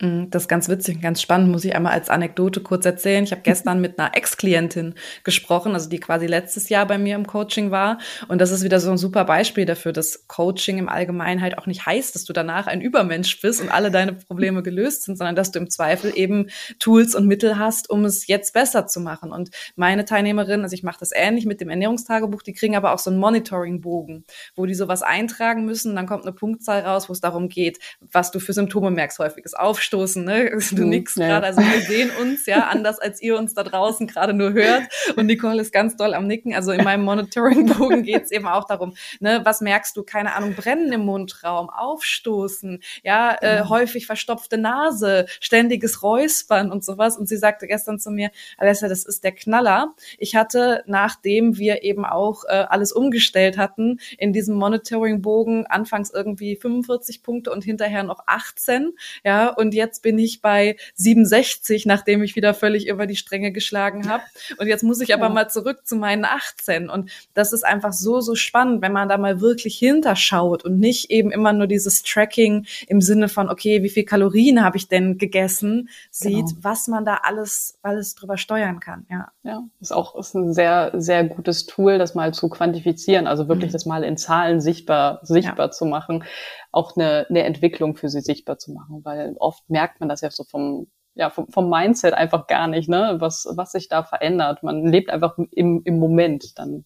Mm, 0.00 0.30
das 0.30 0.44
ist 0.44 0.48
ganz 0.48 0.68
witzig 0.68 0.96
und 0.96 1.02
ganz 1.02 1.20
spannend, 1.20 1.50
muss 1.50 1.64
ich 1.64 1.74
einmal 1.76 1.92
als 1.92 2.08
Anekdote 2.08 2.60
kurz 2.60 2.86
erzählen. 2.86 3.24
Ich 3.24 3.32
habe 3.32 3.42
gestern 3.44 3.80
mit 3.80 3.98
einer 3.98 4.16
Ex-Klientin 4.16 4.94
gesprochen, 5.24 5.74
also 5.74 5.88
die 5.88 6.00
quasi 6.00 6.26
letztes 6.26 6.68
Jahr 6.68 6.86
bei 6.86 6.96
mir 6.96 7.14
im 7.14 7.26
Coaching 7.26 7.70
war. 7.70 7.98
Und 8.28 8.40
das 8.40 8.50
ist 8.50 8.64
wieder 8.64 8.80
so 8.80 8.90
ein 8.90 8.98
super 8.98 9.24
Beispiel 9.24 9.66
dafür, 9.66 9.92
dass 9.92 10.26
Coaching 10.26 10.78
im 10.78 10.88
Allgemeinen 10.88 11.42
halt 11.42 11.58
auch 11.58 11.66
nicht 11.66 11.84
heißt, 11.84 12.14
dass 12.14 12.24
du 12.24 12.32
danach 12.32 12.66
ein 12.66 12.80
Übermensch 12.80 13.40
bist 13.40 13.60
und 13.60 13.68
alle 13.68 13.90
deine 13.90 14.14
Probleme 14.14 14.62
gelöst 14.62 15.02
sind, 15.02 15.18
sondern 15.18 15.36
dass 15.36 15.50
du 15.50 15.58
im 15.58 15.68
Zweifel 15.68 16.12
eben 16.16 16.48
Tools 16.78 17.14
und 17.14 17.26
Mittel 17.26 17.58
hast, 17.58 17.90
um 17.90 18.04
es 18.04 18.26
jetzt 18.26 18.54
besser 18.54 18.86
zu 18.86 19.00
machen. 19.00 19.32
Und 19.32 19.50
meine 19.76 20.06
Teilnehmerinnen, 20.06 20.62
also 20.62 20.74
ich 20.74 20.82
mache 20.82 21.00
das 21.00 21.10
ähnlich 21.12 21.44
mit 21.44 21.60
dem 21.60 21.68
Ernährungstagebuch, 21.68 22.42
die 22.42 22.54
kriegen 22.54 22.76
aber 22.76 22.94
auch 22.94 22.98
so 22.98 23.10
einen 23.10 23.20
Monitoring-Bogen, 23.20 24.24
wo 24.56 24.64
die 24.64 24.74
sowas 24.74 25.02
eintragen 25.02 25.66
müssen. 25.66 25.94
Dann 25.94 26.06
kommt 26.06 26.24
eine 26.24 26.32
Punktzahl 26.32 26.80
raus, 26.80 27.08
wo 27.08 27.12
es 27.12 27.20
darum 27.20 27.48
geht, 27.50 27.78
was 28.00 28.30
du 28.30 28.40
für 28.40 28.54
Symptome 28.54 28.90
merkst, 28.90 29.18
häufiges 29.18 29.52
Aufstehen 29.52 29.89
abstoßen. 29.90 30.24
Ne? 30.24 30.50
Du 30.70 30.84
mhm, 30.84 30.90
nickst 30.90 31.16
ja. 31.16 31.26
gerade, 31.26 31.46
also 31.46 31.60
wir 31.60 31.80
sehen 31.80 32.10
uns 32.20 32.46
ja 32.46 32.68
anders, 32.68 32.98
als 33.00 33.20
ihr 33.20 33.36
uns 33.36 33.54
da 33.54 33.64
draußen 33.64 34.06
gerade 34.06 34.32
nur 34.34 34.52
hört. 34.52 34.84
Und 35.16 35.26
Nicole 35.26 35.60
ist 35.60 35.72
ganz 35.72 35.96
doll 35.96 36.14
am 36.14 36.26
Nicken. 36.26 36.54
Also 36.54 36.70
in 36.70 36.84
meinem 36.84 37.04
Monitoring-Bogen 37.04 38.02
geht 38.04 38.24
es 38.24 38.30
eben 38.30 38.46
auch 38.46 38.66
darum, 38.66 38.94
ne, 39.18 39.40
was 39.44 39.60
merkst 39.60 39.96
du, 39.96 40.04
keine 40.04 40.34
Ahnung, 40.34 40.54
Brennen 40.54 40.92
im 40.92 41.00
Mundraum, 41.00 41.70
Aufstoßen, 41.70 42.82
ja, 43.02 43.34
äh, 43.40 43.62
mhm. 43.62 43.68
häufig 43.68 44.06
verstopfte 44.06 44.58
Nase, 44.58 45.26
ständiges 45.40 46.02
Räuspern 46.02 46.70
und 46.70 46.84
sowas. 46.84 47.16
Und 47.16 47.28
sie 47.28 47.36
sagte 47.36 47.66
gestern 47.66 47.98
zu 47.98 48.10
mir, 48.10 48.30
Alessa, 48.58 48.88
das 48.88 49.04
ist 49.04 49.24
der 49.24 49.32
Knaller. 49.32 49.94
Ich 50.18 50.36
hatte, 50.36 50.84
nachdem 50.86 51.58
wir 51.58 51.82
eben 51.82 52.04
auch 52.04 52.44
äh, 52.44 52.52
alles 52.68 52.92
umgestellt 52.92 53.58
hatten, 53.58 53.98
in 54.18 54.32
diesem 54.32 54.56
Monitoring-Bogen 54.56 55.66
anfangs 55.66 56.10
irgendwie 56.10 56.54
45 56.54 57.22
Punkte 57.22 57.50
und 57.50 57.64
hinterher 57.64 58.04
noch 58.04 58.22
18. 58.26 58.92
Ja, 59.24 59.48
und 59.48 59.74
jetzt 59.80 60.02
bin 60.02 60.18
ich 60.18 60.42
bei 60.42 60.76
67, 60.94 61.86
nachdem 61.86 62.22
ich 62.22 62.36
wieder 62.36 62.54
völlig 62.54 62.86
über 62.86 63.06
die 63.06 63.16
Stränge 63.16 63.50
geschlagen 63.50 64.08
habe. 64.08 64.22
Und 64.58 64.66
jetzt 64.66 64.84
muss 64.84 65.00
ich 65.00 65.14
aber 65.14 65.24
ja. 65.24 65.30
mal 65.30 65.48
zurück 65.48 65.86
zu 65.86 65.96
meinen 65.96 66.24
18. 66.24 66.90
Und 66.90 67.10
das 67.34 67.52
ist 67.52 67.64
einfach 67.64 67.92
so, 67.92 68.20
so 68.20 68.34
spannend, 68.34 68.82
wenn 68.82 68.92
man 68.92 69.08
da 69.08 69.16
mal 69.16 69.40
wirklich 69.40 69.76
hinterschaut 69.78 70.64
und 70.64 70.78
nicht 70.78 71.10
eben 71.10 71.30
immer 71.30 71.52
nur 71.52 71.66
dieses 71.66 72.02
Tracking 72.02 72.66
im 72.86 73.00
Sinne 73.00 73.28
von, 73.28 73.48
okay, 73.48 73.82
wie 73.82 73.88
viel 73.88 74.04
Kalorien 74.04 74.62
habe 74.62 74.76
ich 74.76 74.88
denn 74.88 75.18
gegessen, 75.18 75.88
sieht, 76.10 76.46
genau. 76.46 76.58
was 76.60 76.86
man 76.88 77.04
da 77.04 77.20
alles, 77.22 77.78
alles 77.82 78.14
drüber 78.14 78.36
steuern 78.36 78.80
kann. 78.80 79.06
Ja, 79.10 79.32
ja 79.42 79.62
ist 79.80 79.92
auch 79.92 80.14
ist 80.16 80.34
ein 80.34 80.52
sehr, 80.52 80.92
sehr 80.94 81.24
gutes 81.24 81.66
Tool, 81.66 81.98
das 81.98 82.14
mal 82.14 82.34
zu 82.34 82.48
quantifizieren, 82.48 83.26
also 83.26 83.48
wirklich 83.48 83.70
mhm. 83.70 83.72
das 83.72 83.86
mal 83.86 84.04
in 84.04 84.16
Zahlen 84.16 84.60
sichtbar, 84.60 85.20
sichtbar 85.22 85.66
ja. 85.66 85.70
zu 85.70 85.86
machen 85.86 86.24
auch 86.72 86.96
eine, 86.96 87.26
eine 87.28 87.42
Entwicklung 87.42 87.96
für 87.96 88.08
sie 88.08 88.20
sichtbar 88.20 88.58
zu 88.58 88.72
machen, 88.72 89.04
weil 89.04 89.34
oft 89.38 89.68
merkt 89.68 90.00
man 90.00 90.08
das 90.08 90.20
ja 90.20 90.30
so 90.30 90.44
vom 90.44 90.88
ja, 91.14 91.28
vom, 91.28 91.48
vom 91.48 91.68
Mindset 91.68 92.14
einfach 92.14 92.46
gar 92.46 92.68
nicht, 92.68 92.88
ne, 92.88 93.16
was, 93.18 93.46
was 93.50 93.72
sich 93.72 93.88
da 93.88 94.04
verändert. 94.04 94.62
Man 94.62 94.86
lebt 94.86 95.10
einfach 95.10 95.36
im, 95.50 95.82
im 95.84 95.98
Moment 95.98 96.58
dann. 96.58 96.84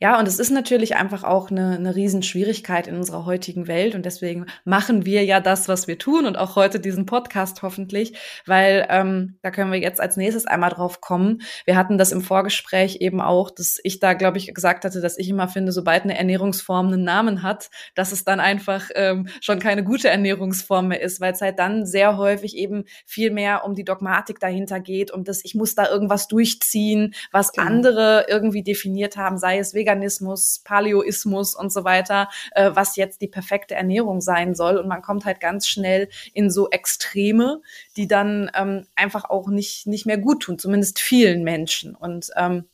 Ja, 0.00 0.16
und 0.20 0.28
es 0.28 0.38
ist 0.38 0.50
natürlich 0.50 0.94
einfach 0.94 1.24
auch 1.24 1.50
eine, 1.50 1.74
eine 1.74 1.96
Riesenschwierigkeit 1.96 2.86
in 2.86 2.94
unserer 2.94 3.26
heutigen 3.26 3.66
Welt. 3.66 3.96
Und 3.96 4.06
deswegen 4.06 4.46
machen 4.64 5.04
wir 5.04 5.24
ja 5.24 5.40
das, 5.40 5.66
was 5.66 5.88
wir 5.88 5.98
tun 5.98 6.24
und 6.24 6.38
auch 6.38 6.54
heute 6.54 6.78
diesen 6.78 7.04
Podcast 7.04 7.62
hoffentlich, 7.62 8.16
weil 8.46 8.86
ähm, 8.90 9.38
da 9.42 9.50
können 9.50 9.72
wir 9.72 9.80
jetzt 9.80 10.00
als 10.00 10.16
nächstes 10.16 10.46
einmal 10.46 10.70
drauf 10.70 11.00
kommen. 11.00 11.42
Wir 11.64 11.74
hatten 11.74 11.98
das 11.98 12.12
im 12.12 12.20
Vorgespräch 12.20 12.98
eben 13.00 13.20
auch, 13.20 13.50
dass 13.50 13.80
ich 13.82 13.98
da, 13.98 14.12
glaube 14.12 14.38
ich, 14.38 14.54
gesagt 14.54 14.84
hatte, 14.84 15.00
dass 15.00 15.18
ich 15.18 15.28
immer 15.28 15.48
finde, 15.48 15.72
sobald 15.72 16.04
eine 16.04 16.16
Ernährungsform 16.16 16.86
einen 16.86 17.02
Namen 17.02 17.42
hat, 17.42 17.68
dass 17.96 18.12
es 18.12 18.22
dann 18.22 18.38
einfach 18.38 18.90
ähm, 18.94 19.26
schon 19.40 19.58
keine 19.58 19.82
gute 19.82 20.08
Ernährungsform 20.10 20.88
mehr 20.88 21.00
ist, 21.00 21.20
weil 21.20 21.32
es 21.32 21.40
halt 21.40 21.58
dann 21.58 21.86
sehr 21.86 22.16
häufig 22.16 22.56
eben 22.56 22.84
viel 23.04 23.32
mehr 23.32 23.64
um 23.64 23.74
die 23.74 23.84
Dogmatik 23.84 24.38
dahinter 24.38 24.78
geht, 24.78 25.10
um 25.10 25.24
das, 25.24 25.44
ich 25.44 25.56
muss 25.56 25.74
da 25.74 25.88
irgendwas 25.88 26.28
durchziehen, 26.28 27.14
was 27.32 27.50
genau. 27.50 27.66
andere 27.66 28.26
irgendwie 28.28 28.62
definiert 28.62 29.16
haben, 29.16 29.38
sei 29.38 29.58
es 29.58 29.74
vegan 29.74 29.87
Veganismus, 29.88 30.60
Paleoismus 30.64 31.54
und 31.54 31.72
so 31.72 31.84
weiter, 31.84 32.28
äh, 32.52 32.70
was 32.74 32.96
jetzt 32.96 33.22
die 33.22 33.28
perfekte 33.28 33.74
Ernährung 33.74 34.20
sein 34.20 34.54
soll. 34.54 34.76
Und 34.76 34.88
man 34.88 35.02
kommt 35.02 35.24
halt 35.24 35.40
ganz 35.40 35.66
schnell 35.66 36.08
in 36.34 36.50
so 36.50 36.68
Extreme, 36.70 37.62
die 37.96 38.06
dann 38.06 38.50
ähm, 38.54 38.86
einfach 38.96 39.24
auch 39.24 39.48
nicht, 39.48 39.86
nicht 39.86 40.06
mehr 40.06 40.18
gut 40.18 40.42
tun, 40.42 40.58
zumindest 40.58 40.98
vielen 41.00 41.42
Menschen. 41.42 41.94
Und 41.94 42.30
ähm, 42.36 42.64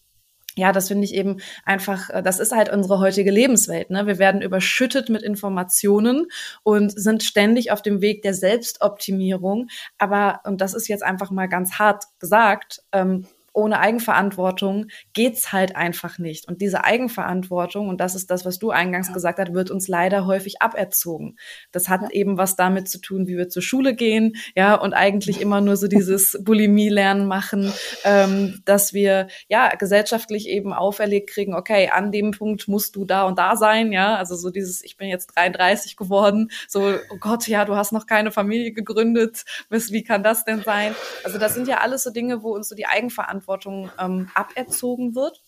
ja, 0.56 0.70
das 0.72 0.88
finde 0.88 1.04
ich 1.04 1.14
eben 1.14 1.40
einfach, 1.64 2.10
äh, 2.10 2.22
das 2.22 2.40
ist 2.40 2.52
halt 2.52 2.68
unsere 2.68 2.98
heutige 2.98 3.30
Lebenswelt. 3.30 3.90
Ne? 3.90 4.06
Wir 4.06 4.18
werden 4.18 4.42
überschüttet 4.42 5.08
mit 5.08 5.22
Informationen 5.22 6.26
und 6.64 6.90
sind 6.90 7.22
ständig 7.22 7.70
auf 7.70 7.82
dem 7.82 8.00
Weg 8.00 8.22
der 8.22 8.34
Selbstoptimierung. 8.34 9.68
Aber, 9.98 10.40
und 10.44 10.60
das 10.60 10.74
ist 10.74 10.88
jetzt 10.88 11.04
einfach 11.04 11.30
mal 11.30 11.48
ganz 11.48 11.78
hart 11.78 12.04
gesagt, 12.18 12.82
ähm, 12.92 13.26
ohne 13.54 13.78
Eigenverantwortung 13.78 14.88
geht's 15.12 15.52
halt 15.52 15.76
einfach 15.76 16.18
nicht. 16.18 16.48
Und 16.48 16.60
diese 16.60 16.84
Eigenverantwortung, 16.84 17.88
und 17.88 18.00
das 18.00 18.14
ist 18.14 18.30
das, 18.30 18.44
was 18.44 18.58
du 18.58 18.70
eingangs 18.70 19.08
ja. 19.08 19.14
gesagt 19.14 19.38
hast, 19.38 19.54
wird 19.54 19.70
uns 19.70 19.88
leider 19.88 20.26
häufig 20.26 20.60
aberzogen. 20.60 21.38
Das 21.72 21.88
hat 21.88 22.02
ja. 22.02 22.10
eben 22.10 22.36
was 22.36 22.56
damit 22.56 22.88
zu 22.88 23.00
tun, 23.00 23.28
wie 23.28 23.36
wir 23.36 23.48
zur 23.48 23.62
Schule 23.62 23.94
gehen, 23.94 24.34
ja, 24.56 24.74
und 24.74 24.92
eigentlich 24.92 25.40
immer 25.40 25.60
nur 25.60 25.76
so 25.76 25.86
dieses 25.86 26.36
Bulimie-Lernen 26.44 27.26
machen, 27.26 27.72
ähm, 28.04 28.60
dass 28.64 28.92
wir 28.92 29.28
ja 29.48 29.68
gesellschaftlich 29.76 30.48
eben 30.48 30.72
auferlegt 30.72 31.30
kriegen, 31.30 31.54
okay, 31.54 31.90
an 31.90 32.10
dem 32.10 32.32
Punkt 32.32 32.66
musst 32.66 32.96
du 32.96 33.04
da 33.04 33.22
und 33.22 33.38
da 33.38 33.56
sein, 33.56 33.92
ja, 33.92 34.16
also 34.16 34.34
so 34.34 34.50
dieses, 34.50 34.82
ich 34.82 34.96
bin 34.96 35.08
jetzt 35.08 35.28
33 35.28 35.96
geworden, 35.96 36.50
so, 36.68 36.94
oh 37.10 37.16
Gott, 37.20 37.46
ja, 37.46 37.64
du 37.64 37.76
hast 37.76 37.92
noch 37.92 38.06
keine 38.06 38.32
Familie 38.32 38.72
gegründet, 38.72 39.44
wie 39.70 40.02
kann 40.02 40.24
das 40.24 40.44
denn 40.44 40.62
sein? 40.62 40.94
Also 41.22 41.38
das 41.38 41.54
sind 41.54 41.68
ja 41.68 41.78
alles 41.78 42.02
so 42.02 42.10
Dinge, 42.10 42.42
wo 42.42 42.52
uns 42.52 42.68
so 42.68 42.74
die 42.74 42.86
Eigenverantwortung 42.86 43.43
Verantwortung 43.44 43.90
ähm, 43.98 44.30
aberzogen 44.34 45.14
wird. 45.14 45.40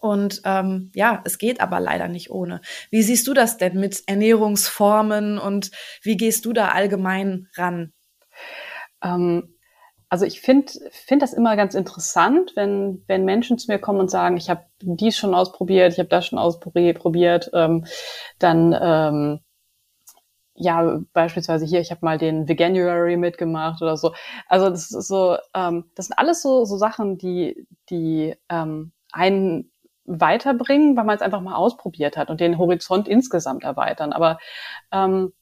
Und 0.00 0.42
ähm, 0.44 0.90
ja, 0.94 1.22
es 1.24 1.38
geht 1.38 1.60
aber 1.60 1.78
leider 1.78 2.08
nicht 2.08 2.30
ohne. 2.30 2.60
Wie 2.90 3.02
siehst 3.02 3.26
du 3.28 3.34
das 3.34 3.56
denn 3.56 3.78
mit 3.78 4.02
Ernährungsformen 4.06 5.38
und 5.38 5.70
wie 6.02 6.16
gehst 6.16 6.44
du 6.44 6.52
da 6.52 6.68
allgemein 6.68 7.48
ran? 7.56 7.92
Ähm, 9.00 9.54
also 10.08 10.26
ich 10.26 10.40
finde 10.40 10.72
finde 10.90 11.22
das 11.22 11.32
immer 11.32 11.56
ganz 11.56 11.74
interessant, 11.74 12.52
wenn, 12.56 13.04
wenn 13.06 13.24
Menschen 13.24 13.58
zu 13.58 13.70
mir 13.70 13.78
kommen 13.78 14.00
und 14.00 14.10
sagen, 14.10 14.36
ich 14.36 14.50
habe 14.50 14.64
dies 14.80 15.16
schon 15.16 15.34
ausprobiert, 15.34 15.92
ich 15.92 15.98
habe 16.00 16.08
das 16.08 16.26
schon 16.26 16.38
ausprobiert, 16.38 17.50
ähm, 17.54 17.86
dann 18.38 18.76
ähm, 18.78 19.40
ja, 20.62 21.00
beispielsweise 21.12 21.64
hier, 21.66 21.80
ich 21.80 21.90
habe 21.90 22.04
mal 22.04 22.18
den 22.18 22.48
Veganuary 22.48 23.16
mitgemacht 23.16 23.82
oder 23.82 23.96
so. 23.96 24.12
Also 24.48 24.70
das 24.70 24.90
ist 24.90 25.08
so, 25.08 25.36
ähm, 25.54 25.84
das 25.94 26.06
sind 26.06 26.18
alles 26.18 26.42
so, 26.42 26.64
so 26.64 26.76
Sachen, 26.76 27.18
die, 27.18 27.66
die 27.90 28.34
ähm, 28.48 28.92
einen 29.12 29.70
weiterbringen, 30.04 30.96
weil 30.96 31.04
man 31.04 31.16
es 31.16 31.22
einfach 31.22 31.40
mal 31.40 31.54
ausprobiert 31.54 32.16
hat 32.16 32.30
und 32.30 32.40
den 32.40 32.58
Horizont 32.58 33.08
insgesamt 33.08 33.64
erweitern. 33.64 34.12
Aber 34.12 34.38
ähm, 34.92 35.32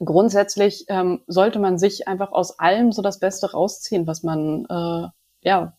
grundsätzlich 0.00 0.86
ähm, 0.88 1.22
sollte 1.26 1.58
man 1.58 1.78
sich 1.78 2.08
einfach 2.08 2.32
aus 2.32 2.58
allem 2.58 2.92
so 2.92 3.02
das 3.02 3.20
Beste 3.20 3.52
rausziehen, 3.52 4.06
was 4.06 4.22
man 4.22 4.66
äh, 4.68 5.08
ja, 5.46 5.76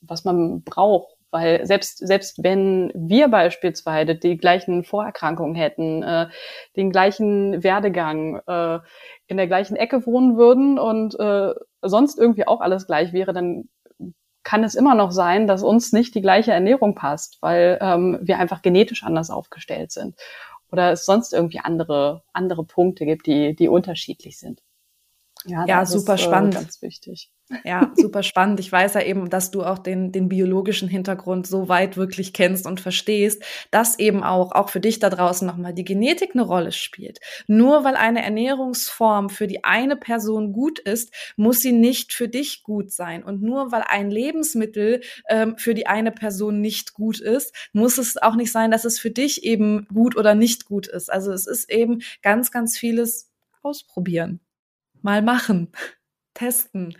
was 0.00 0.24
man 0.24 0.62
braucht. 0.62 1.14
Weil 1.30 1.64
selbst, 1.64 1.98
selbst 1.98 2.42
wenn 2.42 2.90
wir 2.94 3.28
beispielsweise 3.28 4.16
die 4.16 4.36
gleichen 4.36 4.84
Vorerkrankungen 4.84 5.54
hätten, 5.54 6.02
äh, 6.02 6.28
den 6.76 6.90
gleichen 6.90 7.62
Werdegang, 7.62 8.40
äh, 8.46 8.80
in 9.26 9.36
der 9.36 9.46
gleichen 9.46 9.76
Ecke 9.76 10.04
wohnen 10.06 10.36
würden 10.36 10.78
und 10.78 11.18
äh, 11.20 11.54
sonst 11.82 12.18
irgendwie 12.18 12.46
auch 12.46 12.60
alles 12.60 12.86
gleich 12.86 13.12
wäre, 13.12 13.32
dann 13.32 13.68
kann 14.42 14.64
es 14.64 14.74
immer 14.74 14.94
noch 14.94 15.12
sein, 15.12 15.46
dass 15.46 15.62
uns 15.62 15.92
nicht 15.92 16.14
die 16.14 16.22
gleiche 16.22 16.52
Ernährung 16.52 16.94
passt, 16.94 17.38
weil 17.40 17.78
ähm, 17.80 18.18
wir 18.22 18.38
einfach 18.38 18.62
genetisch 18.62 19.04
anders 19.04 19.30
aufgestellt 19.30 19.92
sind 19.92 20.16
oder 20.72 20.92
es 20.92 21.04
sonst 21.04 21.32
irgendwie 21.32 21.60
andere 21.60 22.22
andere 22.32 22.64
Punkte 22.64 23.04
gibt, 23.04 23.26
die 23.26 23.54
die 23.54 23.68
unterschiedlich 23.68 24.38
sind. 24.38 24.62
Ja, 25.46 25.64
ja 25.66 25.86
super 25.86 26.14
ist, 26.14 26.20
äh, 26.20 26.24
spannend. 26.24 26.54
ganz 26.54 26.82
wichtig. 26.82 27.30
Ja, 27.64 27.92
super 27.96 28.22
spannend. 28.22 28.60
Ich 28.60 28.70
weiß 28.70 28.94
ja 28.94 29.02
eben, 29.02 29.28
dass 29.28 29.50
du 29.50 29.64
auch 29.64 29.78
den, 29.78 30.12
den 30.12 30.28
biologischen 30.28 30.88
Hintergrund 30.88 31.46
so 31.46 31.68
weit 31.68 31.96
wirklich 31.96 32.32
kennst 32.32 32.66
und 32.66 32.80
verstehst, 32.80 33.42
dass 33.70 33.98
eben 33.98 34.22
auch, 34.22 34.52
auch 34.52 34.68
für 34.68 34.80
dich 34.80 35.00
da 35.00 35.10
draußen 35.10 35.46
nochmal 35.46 35.74
die 35.74 35.84
Genetik 35.84 36.30
eine 36.34 36.42
Rolle 36.42 36.72
spielt. 36.72 37.18
Nur 37.48 37.82
weil 37.82 37.96
eine 37.96 38.22
Ernährungsform 38.22 39.30
für 39.30 39.46
die 39.46 39.64
eine 39.64 39.96
Person 39.96 40.52
gut 40.52 40.78
ist, 40.78 41.12
muss 41.36 41.60
sie 41.60 41.72
nicht 41.72 42.12
für 42.12 42.28
dich 42.28 42.62
gut 42.62 42.92
sein. 42.92 43.24
Und 43.24 43.42
nur 43.42 43.72
weil 43.72 43.82
ein 43.86 44.10
Lebensmittel 44.10 45.00
ähm, 45.28 45.56
für 45.58 45.74
die 45.74 45.86
eine 45.86 46.12
Person 46.12 46.60
nicht 46.60 46.94
gut 46.94 47.18
ist, 47.20 47.54
muss 47.72 47.98
es 47.98 48.16
auch 48.16 48.36
nicht 48.36 48.52
sein, 48.52 48.70
dass 48.70 48.84
es 48.84 49.00
für 49.00 49.10
dich 49.10 49.42
eben 49.42 49.86
gut 49.92 50.16
oder 50.16 50.34
nicht 50.34 50.66
gut 50.66 50.86
ist. 50.86 51.10
Also 51.10 51.32
es 51.32 51.46
ist 51.46 51.70
eben 51.70 52.02
ganz, 52.22 52.52
ganz 52.52 52.78
vieles 52.78 53.28
ausprobieren 53.62 54.40
mal 55.02 55.22
machen, 55.22 55.72
testen. 56.34 56.96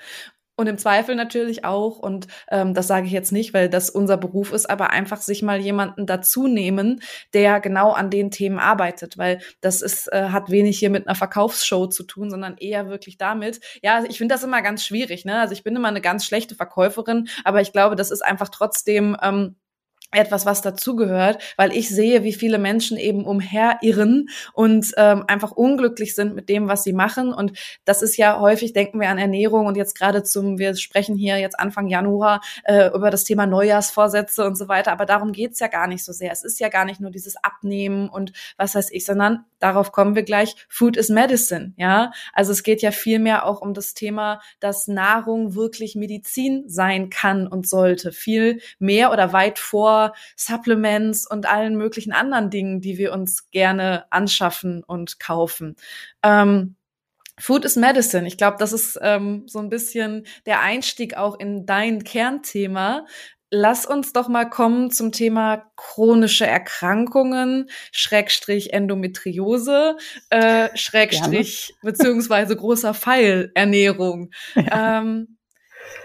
Und 0.61 0.67
im 0.67 0.77
Zweifel 0.77 1.15
natürlich 1.15 1.65
auch, 1.65 1.99
und 1.99 2.27
ähm, 2.51 2.75
das 2.75 2.87
sage 2.87 3.07
ich 3.07 3.13
jetzt 3.13 3.33
nicht, 3.33 3.55
weil 3.55 3.71
das 3.71 3.89
unser 3.89 4.19
Beruf 4.19 4.53
ist, 4.53 4.69
aber 4.69 4.91
einfach 4.91 5.23
sich 5.23 5.41
mal 5.41 5.59
jemanden 5.59 6.05
dazu 6.05 6.49
nehmen, 6.49 7.01
der 7.33 7.61
genau 7.61 7.93
an 7.93 8.11
den 8.11 8.31
Themen 8.31 8.59
arbeitet, 8.59 9.17
weil 9.17 9.41
das 9.63 9.81
ist, 9.81 10.13
äh, 10.13 10.29
hat 10.29 10.51
wenig 10.51 10.79
hier 10.79 10.91
mit 10.91 11.09
einer 11.09 11.15
Verkaufsshow 11.15 11.87
zu 11.87 12.03
tun, 12.03 12.29
sondern 12.29 12.59
eher 12.59 12.91
wirklich 12.91 13.17
damit. 13.17 13.61
Ja, 13.83 14.05
ich 14.07 14.19
finde 14.19 14.35
das 14.35 14.45
immer 14.45 14.61
ganz 14.61 14.85
schwierig, 14.85 15.25
ne? 15.25 15.41
Also 15.41 15.55
ich 15.55 15.65
bin 15.65 15.75
immer 15.75 15.89
eine 15.89 16.03
ganz 16.03 16.27
schlechte 16.27 16.55
Verkäuferin, 16.55 17.31
aber 17.43 17.63
ich 17.63 17.73
glaube, 17.73 17.97
das 17.97 18.11
ist 18.11 18.23
einfach 18.23 18.51
trotzdem. 18.51 19.17
Ähm, 19.23 19.57
etwas, 20.13 20.45
was 20.45 20.61
dazugehört, 20.61 21.43
weil 21.57 21.73
ich 21.73 21.89
sehe, 21.89 22.25
wie 22.25 22.33
viele 22.33 22.59
Menschen 22.59 22.97
eben 22.97 23.25
umherirren 23.25 24.29
und 24.53 24.93
ähm, 24.97 25.25
einfach 25.29 25.53
unglücklich 25.53 26.15
sind 26.15 26.35
mit 26.35 26.49
dem, 26.49 26.69
was 26.69 26.83
sie 26.83 26.93
machen. 26.93 27.33
Und 27.33 27.59
das 27.85 28.03
ist 28.03 28.17
ja 28.17 28.41
häufig, 28.41 28.73
denken 28.73 29.01
wir 29.01 29.09
an 29.09 29.19
Ernährung 29.19 29.67
und 29.67 29.77
jetzt 29.77 29.97
gerade 29.97 30.23
zum, 30.23 30.59
wir 30.59 30.75
sprechen 30.77 31.17
hier 31.17 31.39
jetzt 31.39 31.59
Anfang 31.59 31.87
Januar 31.87 32.41
äh, 32.65 32.89
über 32.89 33.11
das 33.11 33.25
Thema 33.25 33.47
Neujahrsvorsätze 33.47 34.45
und 34.45 34.57
so 34.57 34.69
weiter, 34.69 34.93
aber 34.93 35.07
darum 35.07 35.33
geht's 35.33 35.61
ja 35.61 35.69
gar 35.69 35.87
nicht 35.87 36.05
so 36.05 36.13
sehr. 36.13 36.33
Es 36.33 36.43
ist 36.43 36.59
ja 36.59 36.69
gar 36.69 36.85
nicht 36.85 37.01
nur 37.01 37.11
dieses 37.11 37.37
Abnehmen 37.37 38.09
und 38.09 38.33
was 38.57 38.75
weiß 38.75 38.91
ich, 38.91 39.05
sondern 39.05 39.45
darauf 39.61 39.93
kommen 39.93 40.17
wir 40.17 40.23
gleich, 40.25 40.57
Food 40.69 40.97
is 40.97 41.09
Medicine, 41.09 41.73
ja. 41.77 42.11
Also 42.33 42.53
es 42.53 42.63
geht 42.63 42.83
ja 42.83 42.91
viel 42.91 43.19
mehr 43.19 43.47
auch 43.47 43.61
um 43.61 43.75
das 43.75 43.95
Thema, 43.95 44.41
dass 44.59 44.89
Nahrung 44.89 45.55
wirklich 45.55 45.95
Medizin 45.95 46.65
sein 46.67 47.11
kann 47.11 47.47
und 47.47 47.69
sollte. 47.69 48.13
Viel 48.13 48.61
mehr 48.79 49.13
oder 49.13 49.33
weit 49.33 49.59
vor 49.59 50.00
Supplements 50.37 51.27
und 51.27 51.47
allen 51.47 51.77
möglichen 51.77 52.13
anderen 52.13 52.51
Dingen, 52.51 52.81
die 52.81 52.99
wir 52.99 53.13
uns 53.13 53.51
gerne 53.51 54.05
anschaffen 54.11 54.83
und 54.85 55.21
kaufen. 55.21 55.77
Ähm, 56.23 56.77
Food 57.39 57.65
is 57.65 57.77
Medicine. 57.77 58.27
Ich 58.27 58.37
glaube, 58.37 58.59
das 58.59 58.73
ist 58.73 58.99
ähm, 59.01 59.45
so 59.47 59.61
ein 59.61 59.71
bisschen 59.71 60.27
der 60.45 60.61
Einstieg 60.61 61.17
auch 61.17 61.39
in 61.39 61.65
dein 61.65 62.05
Kernthema 62.05 63.07
lass 63.51 63.85
uns 63.85 64.13
doch 64.13 64.29
mal 64.29 64.49
kommen 64.49 64.91
zum 64.91 65.13
Thema 65.13 65.71
chronische 65.77 66.47
Erkrankungen, 66.47 67.69
Schrägstrich 67.93 68.73
Endometriose, 68.73 69.97
äh, 70.31 70.69
Schrägstrich 70.77 71.75
Gerne. 71.81 71.93
beziehungsweise 71.93 72.57
großer 72.57 72.95
Pfeil 72.95 73.51
Ernährung. 73.55 74.31
Ja. 74.61 74.99
Ähm, 75.01 75.39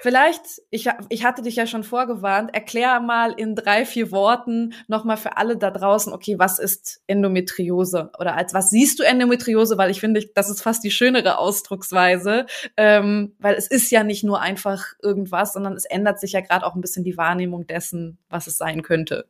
Vielleicht, 0.01 0.61
ich, 0.69 0.89
ich 1.09 1.25
hatte 1.25 1.41
dich 1.41 1.55
ja 1.55 1.67
schon 1.67 1.83
vorgewarnt, 1.83 2.53
erklär 2.53 2.99
mal 2.99 3.31
in 3.31 3.55
drei, 3.55 3.85
vier 3.85 4.11
Worten 4.11 4.73
nochmal 4.87 5.17
für 5.17 5.37
alle 5.37 5.57
da 5.57 5.71
draußen, 5.71 6.13
okay, 6.13 6.37
was 6.37 6.59
ist 6.59 7.01
Endometriose? 7.07 8.11
Oder 8.19 8.35
als 8.35 8.53
was 8.53 8.69
siehst 8.69 8.99
du 8.99 9.03
Endometriose? 9.03 9.77
Weil 9.77 9.91
ich 9.91 9.99
finde, 9.99 10.25
das 10.35 10.49
ist 10.49 10.61
fast 10.61 10.83
die 10.83 10.91
schönere 10.91 11.37
Ausdrucksweise, 11.37 12.45
ähm, 12.77 13.35
weil 13.39 13.55
es 13.55 13.67
ist 13.67 13.91
ja 13.91 14.03
nicht 14.03 14.23
nur 14.23 14.41
einfach 14.41 14.93
irgendwas, 15.01 15.53
sondern 15.53 15.73
es 15.73 15.85
ändert 15.85 16.19
sich 16.19 16.33
ja 16.33 16.41
gerade 16.41 16.65
auch 16.65 16.75
ein 16.75 16.81
bisschen 16.81 17.03
die 17.03 17.17
Wahrnehmung 17.17 17.67
dessen, 17.67 18.19
was 18.29 18.47
es 18.47 18.57
sein 18.57 18.83
könnte. 18.83 19.27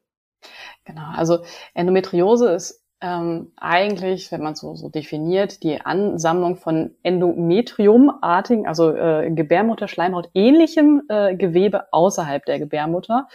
Genau, 0.84 1.12
also 1.16 1.44
Endometriose 1.74 2.50
ist 2.50 2.85
ähm, 3.02 3.52
eigentlich, 3.58 4.32
wenn 4.32 4.42
man 4.42 4.56
so, 4.56 4.76
so 4.76 4.90
definiert, 4.90 5.64
die 5.64 5.82
Ansammlung 5.82 6.56
von 6.56 6.96
Endometriumartigen, 7.04 8.68
also 8.68 8.96
äh, 8.96 9.30
Gebärmutterschleimhaut 9.32 10.30
ähnlichem 10.34 11.04
äh, 11.10 11.36
Gewebe 11.36 11.92
außerhalb 11.92 12.46
der 12.46 12.60
Gebärmutter. 12.60 13.28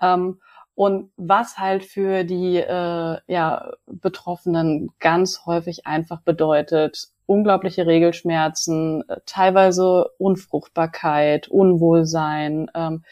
Ähm, 0.00 0.40
und 0.74 1.10
was 1.16 1.58
halt 1.58 1.84
für 1.84 2.22
die 2.22 2.58
äh, 2.58 3.18
ja, 3.26 3.72
Betroffenen 3.86 4.90
ganz 5.00 5.44
häufig 5.46 5.86
einfach 5.86 6.20
bedeutet, 6.20 7.08
unglaubliche 7.28 7.86
Regelschmerzen, 7.86 9.08
äh, 9.08 9.20
teilweise 9.26 10.08
Unfruchtbarkeit, 10.18 11.48
Unwohlsein, 11.48 12.70
ähm, 12.74 13.04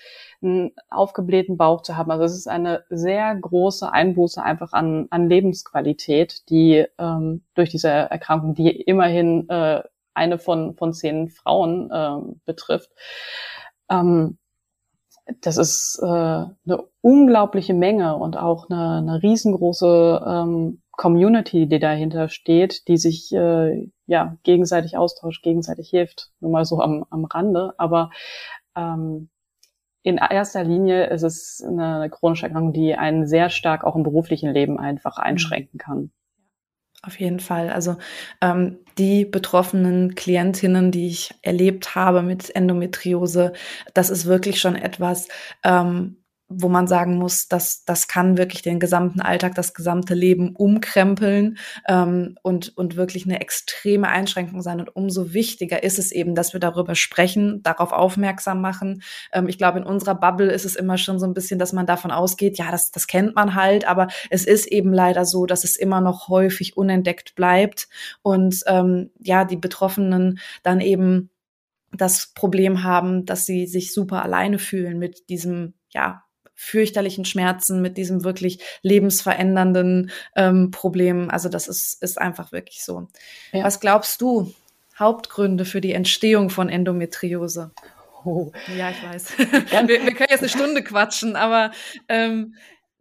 einen 0.43 0.73
aufgeblähten 0.91 1.57
Bauch 1.57 1.83
zu 1.83 1.97
haben. 1.97 2.11
Also 2.11 2.25
es 2.25 2.35
ist 2.35 2.49
eine 2.49 2.85
sehr 2.89 3.35
große 3.37 3.93
Einbuße 3.93 4.43
einfach 4.43 4.73
an, 4.73 5.07
an 5.11 5.29
Lebensqualität, 5.29 6.49
die 6.49 6.87
ähm, 6.99 7.43
durch 7.55 7.71
diese 7.71 7.89
Erkrankung, 7.89 8.55
die 8.55 8.71
immerhin 8.71 9.49
äh, 9.51 9.83
eine 10.15 10.39
von, 10.39 10.75
von 10.77 10.95
zehn 10.95 11.29
Frauen 11.29 11.91
äh, 11.91 12.35
betrifft. 12.47 12.91
Ähm, 13.91 14.39
das 15.41 15.59
ist 15.59 15.99
äh, 16.03 16.07
eine 16.07 16.85
unglaubliche 17.03 17.75
Menge 17.75 18.17
und 18.17 18.37
auch 18.39 18.71
eine, 18.71 18.99
eine 18.99 19.23
riesengroße 19.23 20.25
ähm, 20.27 20.83
Community, 20.97 21.67
die 21.67 21.79
dahinter 21.79 22.29
steht, 22.29 22.89
die 22.89 22.97
sich 22.97 23.33
äh, 23.33 23.89
ja 24.07 24.37
gegenseitig 24.43 24.97
austauscht, 24.97 25.43
gegenseitig 25.43 25.91
hilft. 25.91 26.31
Nur 26.41 26.51
mal 26.51 26.65
so 26.65 26.81
am, 26.81 27.05
am 27.11 27.25
Rande. 27.25 27.75
Aber 27.79 28.11
ähm, 28.75 29.29
in 30.03 30.19
erster 30.19 30.65
Linie 30.65 31.07
ist 31.07 31.23
es 31.23 31.63
eine 31.67 32.09
chronische 32.11 32.47
Erkrankung, 32.47 32.73
die 32.73 32.95
einen 32.95 33.27
sehr 33.27 33.51
stark 33.51 33.85
auch 33.85 33.97
im 33.97 34.05
beruflichen 34.05 34.53
Leben 34.53 34.79
einfach 34.79 35.19
einschränken 35.19 35.79
kann. 35.79 36.11
Auf 37.03 37.21
jeden 37.21 37.41
Fall. 37.41 37.71
Also 37.71 37.97
ähm, 38.41 38.79
die 38.99 39.25
betroffenen 39.25 40.15
Klientinnen, 40.15 40.91
die 40.91 41.09
ich 41.09 41.35
erlebt 41.43 41.95
habe 41.95 42.23
mit 42.23 42.55
Endometriose, 42.55 43.53
das 43.95 44.11
ist 44.11 44.27
wirklich 44.27 44.61
schon 44.61 44.77
etwas, 44.77 45.29
ähm, 45.63 46.17
wo 46.49 46.69
man 46.69 46.87
sagen 46.87 47.17
muss, 47.17 47.49
dass 47.49 47.85
das 47.85 48.07
kann 48.07 48.39
wirklich 48.39 48.63
den 48.63 48.79
gesamten 48.79 49.21
Alltag, 49.21 49.57
das 49.57 49.75
gesamte 49.75 50.15
Leben 50.15 50.55
umkrempeln 50.55 51.59
ähm, 51.89 52.37
und, 52.43 52.77
und 52.77 52.97
wirklich 52.97 53.25
eine 53.25 53.41
extreme 53.41 54.09
Einschränkung 54.09 54.63
sein. 54.63 54.79
Und 54.79 54.95
umso 54.95 55.33
wichtiger 55.33 55.83
ist 55.83 55.99
es 55.99 56.13
eben, 56.13 56.37
dass 56.37 56.53
wir 56.53 56.61
darüber 56.61 56.95
sprechen, 56.95 57.63
darauf 57.65 57.91
aufmerksam 57.91 58.61
machen. 58.61 59.03
Ähm, 59.33 59.49
ich 59.49 59.59
glaube, 59.59 59.79
in 59.79 59.85
unserer 59.85 60.15
Bubble 60.15 60.53
ist 60.53 60.65
es 60.65 60.77
immer 60.77 60.99
schon 60.99 61.19
so 61.19 61.27
ein 61.27 61.35
bisschen, 61.35 61.59
dass 61.59 61.73
man 61.73 61.87
davon 61.87 62.13
ausgeht, 62.13 62.59
ja, 62.59 62.71
das, 62.71 62.93
das 62.93 63.09
kennt 63.09 63.35
man 63.35 63.57
halt, 63.57 63.89
aber 63.89 64.07
es 64.31 64.45
ist 64.47 64.67
eben 64.67 64.93
leider 64.93 65.25
so, 65.25 65.47
dass 65.47 65.65
es 65.65 65.77
immer 65.77 66.01
noch 66.01 66.29
häufig 66.29 66.77
unentdeckt 66.77 67.35
bleibt 67.35 67.89
und 68.23 68.63
ähm, 68.67 69.11
ja, 69.19 69.45
die 69.45 69.57
Betroffenen 69.57 70.39
dann 70.63 70.81
eben 70.81 71.31
das 71.93 72.33
Problem 72.35 72.85
haben, 72.85 73.27
dass 73.27 73.47
sie 73.47 73.67
sich 73.67 73.93
super 73.93 74.23
alleine 74.23 74.59
fühlen 74.59 74.99
mit 74.99 75.29
diesem 75.29 75.75
ja, 75.91 76.26
fürchterlichen 76.57 77.25
Schmerzen, 77.25 77.83
mit 77.83 77.97
diesem 77.97 78.25
wirklich 78.25 78.59
lebensverändernden 78.83 80.11
ähm, 80.35 80.71
Problem. 80.71 81.31
Also 81.31 81.49
das 81.49 81.69
ist, 81.69 82.03
ist 82.03 82.19
einfach 82.19 82.51
wirklich 82.51 82.83
so. 82.83 83.09
Ja. 83.53 83.63
Was 83.63 83.79
glaubst 83.79 84.21
du? 84.21 84.53
Hauptgründe 84.99 85.67
für 85.67 85.83
die 85.83 85.93
Entstehung 85.93 86.49
von 86.49 86.71
Endometriose? 86.71 87.71
Oh. 88.25 88.51
Ja, 88.77 88.91
ich 88.91 89.03
weiß. 89.03 89.39
wir, 89.39 89.89
wir, 89.89 90.15
können 90.15 90.31
jetzt 90.31 90.41
eine 90.41 90.49
Stunde 90.49 90.83
quatschen, 90.83 91.37
aber 91.37 91.71
ähm, 92.09 92.55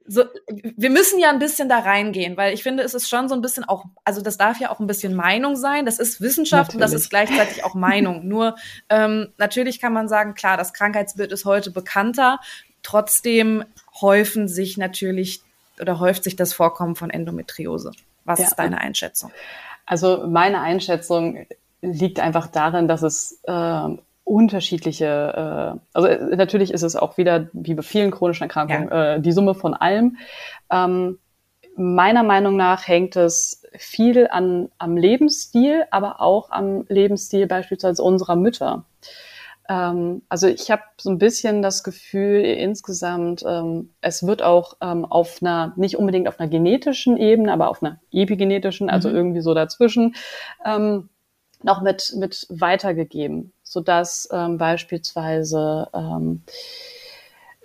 so, 0.08 0.24
wir 0.48 0.92
müssen 0.92 1.20
ja 1.20 1.32
ein 1.32 1.40
bisschen 1.40 1.68
da 1.68 1.80
reingehen, 1.80 2.38
weil 2.38 2.54
ich 2.54 2.62
finde, 2.62 2.84
es 2.84 2.94
ist 2.94 3.10
schon 3.10 3.28
so 3.28 3.34
ein 3.34 3.42
bisschen 3.42 3.64
auch, 3.64 3.86
also 4.04 4.22
das 4.22 4.38
darf 4.38 4.60
ja 4.60 4.70
auch 4.70 4.80
ein 4.80 4.86
bisschen 4.86 5.16
Meinung 5.16 5.56
sein. 5.56 5.86
Das 5.86 5.98
ist 5.98 6.22
Wissenschaft 6.22 6.74
natürlich. 6.74 6.76
und 6.76 6.82
das 6.82 6.94
ist 6.94 7.10
gleichzeitig 7.10 7.64
auch 7.64 7.74
Meinung. 7.74 8.28
Nur 8.28 8.56
ähm, 8.90 9.34
natürlich 9.38 9.82
kann 9.82 9.94
man 9.94 10.08
sagen, 10.08 10.36
klar, 10.36 10.58
das 10.58 10.74
Krankheitsbild 10.74 11.32
ist 11.32 11.46
heute 11.46 11.72
bekannter. 11.72 12.40
Trotzdem 12.86 13.66
häufen 14.00 14.48
sich 14.48 14.78
natürlich 14.78 15.42
oder 15.82 16.00
häuft 16.00 16.24
sich 16.24 16.36
das 16.36 16.54
Vorkommen 16.54 16.96
von 16.96 17.10
Endometriose. 17.10 17.92
Was 18.26 18.40
ja. 18.40 18.46
ist 18.46 18.56
deine 18.58 18.80
Einschätzung? 18.80 19.32
Also 19.88 20.28
meine 20.28 20.62
Einschätzung 20.62 21.48
liegt 21.82 22.20
einfach 22.20 22.46
darin, 22.46 22.88
dass 22.88 23.02
es 23.02 23.40
äh, 23.46 23.88
unterschiedliche, 24.24 25.76
äh, 25.76 25.80
also 25.94 26.36
natürlich 26.36 26.72
ist 26.72 26.84
es 26.84 26.96
auch 26.96 27.18
wieder, 27.18 27.48
wie 27.54 27.74
bei 27.74 27.82
vielen 27.82 28.12
chronischen 28.12 28.44
Erkrankungen, 28.44 28.90
ja. 28.90 29.16
äh, 29.16 29.20
die 29.20 29.32
Summe 29.32 29.56
von 29.56 29.74
allem. 29.74 30.18
Ähm, 30.70 31.18
meiner 31.76 32.22
Meinung 32.22 32.56
nach 32.56 32.88
hängt 32.88 33.16
es 33.16 33.64
viel 33.76 34.28
an, 34.28 34.70
am 34.78 34.96
Lebensstil, 34.96 35.86
aber 35.90 36.22
auch 36.22 36.52
am 36.52 36.86
Lebensstil 36.88 37.48
beispielsweise 37.48 38.04
unserer 38.04 38.36
Mütter. 38.36 38.86
Ähm, 39.70 40.22
also 40.30 40.48
ich 40.48 40.72
habe 40.72 40.84
so 41.00 41.10
ein 41.10 41.18
bisschen 41.18 41.62
das 41.62 41.84
Gefühl 41.84 42.42
insgesamt, 42.42 43.44
ähm, 43.48 43.94
es 44.02 44.26
wird 44.26 44.42
auch 44.42 44.78
ähm, 44.82 45.06
auf 45.06 45.42
einer, 45.42 45.74
nicht 45.76 45.98
unbedingt 45.98 46.28
auf 46.28 46.40
einer 46.40 46.50
genetischen 46.50 47.18
Ebene, 47.18 47.52
aber 47.52 47.70
auf 47.70 47.82
einer 47.82 48.00
epigenetischen, 48.12 48.90
also 48.90 49.10
mhm. 49.10 49.16
irgendwie 49.16 49.42
so 49.42 49.54
dazwischen, 49.54 50.16
ähm, 50.66 51.10
noch 51.64 51.82
mit, 51.82 52.14
mit 52.18 52.46
weitergegeben 52.50 53.54
sodass 53.66 54.30
ähm, 54.32 54.58
beispielsweise 54.58 55.90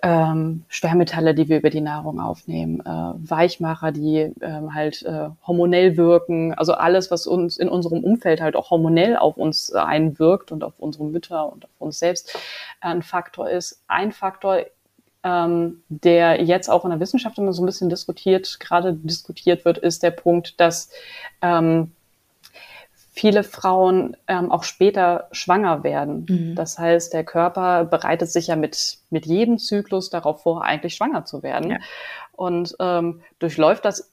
ähm, 0.03 0.63
Schwermetalle, 0.67 1.35
die 1.35 1.47
wir 1.47 1.57
über 1.57 1.69
die 1.69 1.81
Nahrung 1.81 2.19
aufnehmen, 2.19 2.79
äh, 2.81 2.85
Weichmacher, 2.85 3.91
die 3.91 4.33
ähm, 4.41 4.73
halt 4.73 5.03
äh, 5.03 5.29
hormonell 5.45 5.95
wirken, 5.95 6.53
also 6.53 6.73
alles, 6.73 7.11
was 7.11 7.27
uns 7.27 7.57
in 7.57 7.69
unserem 7.69 8.03
Umfeld 8.03 8.41
halt 8.41 8.55
auch 8.55 8.71
hormonell 8.71 9.15
auf 9.15 9.37
uns 9.37 9.71
einwirkt 9.71 10.51
und 10.51 10.63
auf 10.63 10.79
unsere 10.79 11.05
Mütter 11.05 11.51
und 11.51 11.65
auf 11.65 11.71
uns 11.79 11.99
selbst 11.99 12.35
ein 12.79 13.03
Faktor 13.03 13.49
ist. 13.49 13.83
Ein 13.87 14.11
Faktor, 14.11 14.61
ähm, 15.23 15.83
der 15.89 16.43
jetzt 16.43 16.69
auch 16.69 16.83
in 16.83 16.89
der 16.89 16.99
Wissenschaft 16.99 17.37
immer 17.37 17.53
so 17.53 17.61
ein 17.61 17.67
bisschen 17.67 17.89
diskutiert, 17.89 18.59
gerade 18.59 18.93
diskutiert 18.93 19.65
wird, 19.65 19.77
ist 19.77 20.01
der 20.01 20.11
Punkt, 20.11 20.59
dass 20.59 20.89
ähm, 21.43 21.91
viele 23.11 23.43
Frauen 23.43 24.15
ähm, 24.27 24.51
auch 24.51 24.63
später 24.63 25.27
schwanger 25.31 25.83
werden. 25.83 26.25
Mhm. 26.29 26.55
Das 26.55 26.79
heißt, 26.79 27.13
der 27.13 27.25
Körper 27.25 27.83
bereitet 27.83 28.31
sich 28.31 28.47
ja 28.47 28.55
mit, 28.55 28.99
mit 29.09 29.25
jedem 29.25 29.57
Zyklus 29.57 30.09
darauf 30.09 30.43
vor, 30.43 30.63
eigentlich 30.63 30.95
schwanger 30.95 31.25
zu 31.25 31.43
werden. 31.43 31.71
Ja. 31.71 31.77
Und 32.31 32.75
ähm, 32.79 33.21
durchläuft 33.39 33.83
das, 33.83 34.11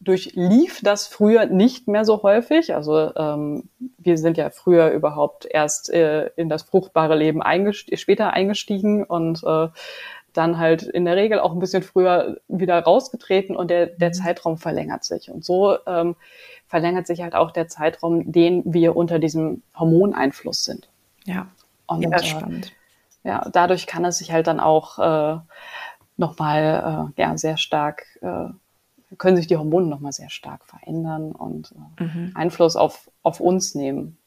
durchlief 0.00 0.80
das 0.82 1.06
früher 1.06 1.44
nicht 1.44 1.88
mehr 1.88 2.06
so 2.06 2.22
häufig. 2.22 2.74
Also 2.74 3.14
ähm, 3.16 3.68
wir 3.98 4.16
sind 4.16 4.38
ja 4.38 4.48
früher 4.48 4.90
überhaupt 4.90 5.46
erst 5.48 5.90
äh, 5.90 6.30
in 6.36 6.48
das 6.48 6.62
fruchtbare 6.62 7.16
Leben 7.16 7.42
eingest 7.42 7.96
später 7.98 8.32
eingestiegen 8.32 9.04
und 9.04 9.44
äh, 9.44 9.68
dann 10.32 10.58
halt 10.58 10.82
in 10.82 11.04
der 11.04 11.16
Regel 11.16 11.38
auch 11.38 11.52
ein 11.52 11.58
bisschen 11.58 11.82
früher 11.82 12.38
wieder 12.48 12.78
rausgetreten 12.78 13.56
und 13.56 13.70
der, 13.70 13.86
der 13.86 14.08
mhm. 14.08 14.14
Zeitraum 14.14 14.58
verlängert 14.58 15.04
sich. 15.04 15.30
Und 15.30 15.44
so 15.44 15.76
ähm, 15.86 16.16
verlängert 16.66 17.06
sich 17.06 17.22
halt 17.22 17.34
auch 17.34 17.50
der 17.50 17.68
Zeitraum, 17.68 18.32
den 18.32 18.62
wir 18.66 18.96
unter 18.96 19.18
diesem 19.18 19.62
Hormoneinfluss 19.76 20.64
sind. 20.64 20.88
Ja, 21.24 21.48
und, 21.86 22.02
ja, 22.02 22.10
äh, 22.10 22.24
spannend. 22.24 22.72
ja, 23.24 23.48
dadurch 23.52 23.86
kann 23.86 24.04
es 24.04 24.18
sich 24.18 24.32
halt 24.32 24.46
dann 24.46 24.60
auch 24.60 24.98
äh, 24.98 25.38
nochmal 26.16 27.12
äh, 27.16 27.20
ja, 27.20 27.36
sehr 27.38 27.56
stark, 27.56 28.04
äh, 28.20 28.48
können 29.18 29.36
sich 29.36 29.46
die 29.46 29.56
Hormone 29.56 29.86
nochmal 29.86 30.12
sehr 30.12 30.30
stark 30.30 30.64
verändern 30.64 31.32
und 31.32 31.72
äh, 31.98 32.04
mhm. 32.04 32.32
Einfluss 32.34 32.76
auf, 32.76 33.10
auf 33.22 33.40
uns 33.40 33.74
nehmen. 33.74 34.18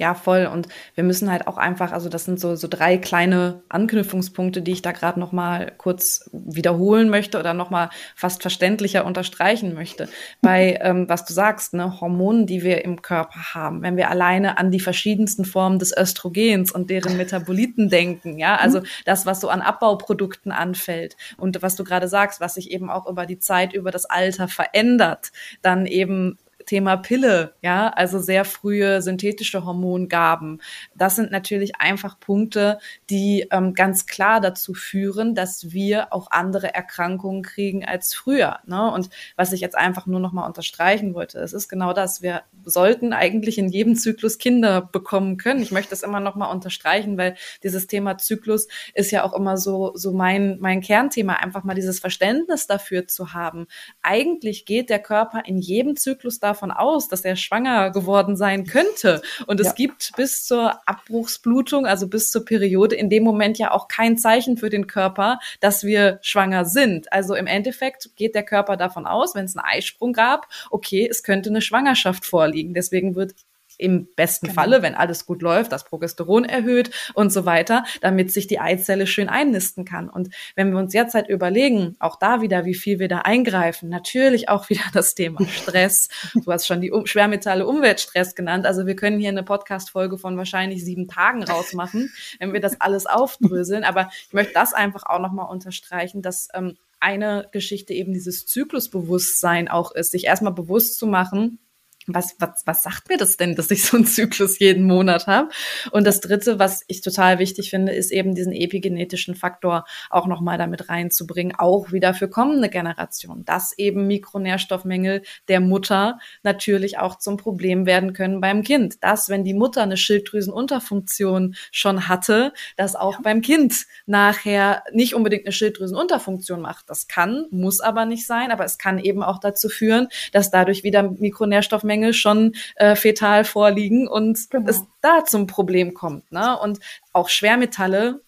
Ja, 0.00 0.14
voll. 0.14 0.48
Und 0.50 0.66
wir 0.94 1.04
müssen 1.04 1.30
halt 1.30 1.46
auch 1.46 1.58
einfach, 1.58 1.92
also 1.92 2.08
das 2.08 2.24
sind 2.24 2.40
so, 2.40 2.56
so 2.56 2.68
drei 2.68 2.96
kleine 2.96 3.62
Anknüpfungspunkte, 3.68 4.62
die 4.62 4.72
ich 4.72 4.80
da 4.80 4.92
gerade 4.92 5.20
noch 5.20 5.30
mal 5.30 5.74
kurz 5.76 6.30
wiederholen 6.32 7.10
möchte 7.10 7.38
oder 7.38 7.52
noch 7.52 7.68
mal 7.68 7.90
fast 8.16 8.40
verständlicher 8.40 9.04
unterstreichen 9.04 9.74
möchte. 9.74 10.08
Bei, 10.40 10.78
ähm, 10.80 11.06
was 11.10 11.26
du 11.26 11.34
sagst, 11.34 11.74
ne, 11.74 12.00
Hormonen, 12.00 12.46
die 12.46 12.62
wir 12.62 12.82
im 12.82 13.02
Körper 13.02 13.52
haben, 13.52 13.82
wenn 13.82 13.98
wir 13.98 14.08
alleine 14.08 14.56
an 14.56 14.70
die 14.70 14.80
verschiedensten 14.80 15.44
Formen 15.44 15.78
des 15.78 15.94
Östrogens 15.94 16.72
und 16.72 16.88
deren 16.88 17.18
Metaboliten 17.18 17.88
denken, 17.90 18.38
ja, 18.38 18.56
also 18.56 18.80
das, 19.04 19.26
was 19.26 19.42
so 19.42 19.50
an 19.50 19.60
Abbauprodukten 19.60 20.50
anfällt 20.50 21.14
und 21.36 21.60
was 21.60 21.76
du 21.76 21.84
gerade 21.84 22.08
sagst, 22.08 22.40
was 22.40 22.54
sich 22.54 22.70
eben 22.70 22.88
auch 22.88 23.06
über 23.06 23.26
die 23.26 23.38
Zeit, 23.38 23.74
über 23.74 23.90
das 23.90 24.06
Alter 24.06 24.48
verändert, 24.48 25.30
dann 25.60 25.84
eben 25.84 26.38
Thema 26.66 26.96
Pille, 26.96 27.54
ja, 27.62 27.88
also 27.88 28.18
sehr 28.18 28.44
frühe 28.44 29.02
synthetische 29.02 29.64
Hormongaben. 29.64 30.60
Das 30.94 31.16
sind 31.16 31.30
natürlich 31.30 31.76
einfach 31.80 32.20
Punkte, 32.20 32.78
die 33.08 33.46
ähm, 33.50 33.74
ganz 33.74 34.06
klar 34.06 34.40
dazu 34.40 34.74
führen, 34.74 35.34
dass 35.34 35.72
wir 35.72 36.12
auch 36.12 36.30
andere 36.30 36.74
Erkrankungen 36.74 37.42
kriegen 37.42 37.84
als 37.84 38.14
früher. 38.14 38.58
Ne? 38.66 38.90
Und 38.92 39.10
was 39.36 39.52
ich 39.52 39.60
jetzt 39.60 39.76
einfach 39.76 40.06
nur 40.06 40.20
noch 40.20 40.32
mal 40.32 40.46
unterstreichen 40.46 41.14
wollte, 41.14 41.38
es 41.38 41.52
ist 41.52 41.68
genau 41.68 41.92
das. 41.92 42.22
Wir 42.22 42.42
sollten 42.64 43.12
eigentlich 43.12 43.58
in 43.58 43.68
jedem 43.68 43.96
Zyklus 43.96 44.38
Kinder 44.38 44.82
bekommen 44.82 45.36
können. 45.38 45.62
Ich 45.62 45.72
möchte 45.72 45.90
das 45.90 46.02
immer 46.02 46.20
noch 46.20 46.36
mal 46.36 46.50
unterstreichen, 46.50 47.16
weil 47.16 47.36
dieses 47.62 47.86
Thema 47.86 48.18
Zyklus 48.18 48.68
ist 48.94 49.10
ja 49.10 49.24
auch 49.24 49.32
immer 49.32 49.56
so 49.56 49.92
so 49.94 50.12
mein 50.12 50.58
mein 50.60 50.80
Kernthema, 50.80 51.34
einfach 51.34 51.64
mal 51.64 51.74
dieses 51.74 52.00
Verständnis 52.00 52.66
dafür 52.66 53.06
zu 53.06 53.32
haben. 53.32 53.66
Eigentlich 54.02 54.64
geht 54.66 54.90
der 54.90 54.98
Körper 54.98 55.42
in 55.46 55.58
jedem 55.58 55.96
Zyklus 55.96 56.38
davon 56.38 56.49
davon 56.50 56.70
aus, 56.70 57.08
dass 57.08 57.24
er 57.24 57.36
schwanger 57.36 57.90
geworden 57.90 58.36
sein 58.36 58.66
könnte. 58.66 59.22
Und 59.46 59.60
es 59.60 59.68
ja. 59.68 59.72
gibt 59.72 60.12
bis 60.16 60.44
zur 60.44 60.86
Abbruchsblutung, 60.88 61.86
also 61.86 62.08
bis 62.08 62.30
zur 62.30 62.44
Periode, 62.44 62.96
in 62.96 63.08
dem 63.08 63.22
Moment 63.22 63.58
ja 63.58 63.70
auch 63.70 63.88
kein 63.88 64.18
Zeichen 64.18 64.56
für 64.56 64.70
den 64.70 64.86
Körper, 64.86 65.38
dass 65.60 65.84
wir 65.84 66.18
schwanger 66.22 66.64
sind. 66.64 67.12
Also 67.12 67.34
im 67.34 67.46
Endeffekt 67.46 68.10
geht 68.16 68.34
der 68.34 68.44
Körper 68.44 68.76
davon 68.76 69.06
aus, 69.06 69.34
wenn 69.34 69.44
es 69.44 69.56
einen 69.56 69.64
Eisprung 69.64 70.12
gab, 70.12 70.46
okay, 70.70 71.06
es 71.08 71.22
könnte 71.22 71.50
eine 71.50 71.62
Schwangerschaft 71.62 72.26
vorliegen. 72.26 72.74
Deswegen 72.74 73.14
wird 73.14 73.34
im 73.80 74.08
besten 74.14 74.46
genau. 74.46 74.60
Falle, 74.60 74.82
wenn 74.82 74.94
alles 74.94 75.26
gut 75.26 75.42
läuft, 75.42 75.72
das 75.72 75.84
Progesteron 75.84 76.44
erhöht 76.44 76.90
und 77.14 77.32
so 77.32 77.46
weiter, 77.46 77.84
damit 78.00 78.32
sich 78.32 78.46
die 78.46 78.60
Eizelle 78.60 79.06
schön 79.06 79.28
einnisten 79.28 79.84
kann. 79.84 80.08
Und 80.08 80.28
wenn 80.54 80.70
wir 80.70 80.78
uns 80.78 80.92
jetzt 80.92 81.14
halt 81.14 81.28
überlegen, 81.28 81.96
auch 81.98 82.16
da 82.16 82.42
wieder, 82.42 82.64
wie 82.64 82.74
viel 82.74 82.98
wir 82.98 83.08
da 83.08 83.18
eingreifen, 83.18 83.88
natürlich 83.88 84.48
auch 84.48 84.68
wieder 84.68 84.84
das 84.92 85.14
Thema 85.14 85.46
Stress. 85.48 86.08
du 86.34 86.52
hast 86.52 86.66
schon 86.66 86.80
die 86.80 86.90
um 86.90 87.06
Schwermetalle 87.06 87.66
Umweltstress 87.66 88.34
genannt. 88.34 88.66
Also 88.66 88.86
wir 88.86 88.96
können 88.96 89.18
hier 89.18 89.30
eine 89.30 89.42
Podcast-Folge 89.42 90.18
von 90.18 90.36
wahrscheinlich 90.36 90.84
sieben 90.84 91.08
Tagen 91.08 91.42
rausmachen, 91.42 92.12
wenn 92.38 92.52
wir 92.52 92.60
das 92.60 92.80
alles 92.80 93.06
aufdröseln. 93.06 93.84
Aber 93.84 94.10
ich 94.26 94.32
möchte 94.32 94.52
das 94.52 94.72
einfach 94.74 95.04
auch 95.06 95.20
nochmal 95.20 95.50
unterstreichen, 95.50 96.22
dass 96.22 96.48
ähm, 96.54 96.76
eine 97.00 97.48
Geschichte 97.50 97.94
eben 97.94 98.12
dieses 98.12 98.46
Zyklusbewusstsein 98.46 99.68
auch 99.68 99.92
ist, 99.92 100.10
sich 100.12 100.26
erstmal 100.26 100.52
bewusst 100.52 100.98
zu 100.98 101.06
machen, 101.06 101.58
was, 102.06 102.36
was, 102.38 102.62
was 102.64 102.82
sagt 102.82 103.08
mir 103.08 103.18
das 103.18 103.36
denn, 103.36 103.54
dass 103.54 103.70
ich 103.70 103.84
so 103.84 103.96
einen 103.96 104.06
Zyklus 104.06 104.58
jeden 104.58 104.84
Monat 104.84 105.26
habe? 105.26 105.50
Und 105.90 106.06
das 106.06 106.20
Dritte, 106.20 106.58
was 106.58 106.82
ich 106.86 107.00
total 107.02 107.38
wichtig 107.38 107.70
finde, 107.70 107.92
ist 107.92 108.10
eben 108.10 108.34
diesen 108.34 108.52
epigenetischen 108.52 109.34
Faktor 109.34 109.84
auch 110.08 110.26
nochmal 110.26 110.58
damit 110.58 110.88
reinzubringen, 110.88 111.54
auch 111.56 111.92
wieder 111.92 112.14
für 112.14 112.28
kommende 112.28 112.68
Generationen, 112.68 113.44
dass 113.44 113.76
eben 113.76 114.06
Mikronährstoffmängel 114.06 115.22
der 115.48 115.60
Mutter 115.60 116.18
natürlich 116.42 116.98
auch 116.98 117.18
zum 117.18 117.36
Problem 117.36 117.86
werden 117.86 118.12
können 118.12 118.40
beim 118.40 118.62
Kind. 118.62 119.02
Dass, 119.02 119.28
wenn 119.28 119.44
die 119.44 119.54
Mutter 119.54 119.82
eine 119.82 119.96
Schilddrüsenunterfunktion 119.96 121.54
schon 121.70 122.08
hatte, 122.08 122.52
dass 122.76 122.96
auch 122.96 123.14
ja. 123.14 123.20
beim 123.22 123.42
Kind 123.42 123.86
nachher 124.06 124.82
nicht 124.92 125.14
unbedingt 125.14 125.44
eine 125.44 125.52
Schilddrüsenunterfunktion 125.52 126.60
macht. 126.60 126.88
Das 126.88 127.08
kann, 127.08 127.46
muss 127.50 127.80
aber 127.80 128.06
nicht 128.06 128.26
sein, 128.26 128.50
aber 128.50 128.64
es 128.64 128.78
kann 128.78 128.98
eben 128.98 129.22
auch 129.22 129.38
dazu 129.38 129.68
führen, 129.68 130.08
dass 130.32 130.50
dadurch 130.50 130.82
wieder 130.82 131.02
Mikronährstoffmängel 131.02 131.89
Menge 131.90 132.14
schon 132.14 132.54
äh, 132.76 132.94
fetal 132.94 133.44
vorliegen 133.44 134.06
und 134.06 134.48
genau. 134.50 134.70
es 134.70 134.84
da 135.02 135.24
zum 135.24 135.46
Problem 135.48 135.92
kommt. 135.92 136.30
Ne? 136.30 136.56
Und 136.58 136.78
auch 137.12 137.28
Schwermetalle 137.28 138.20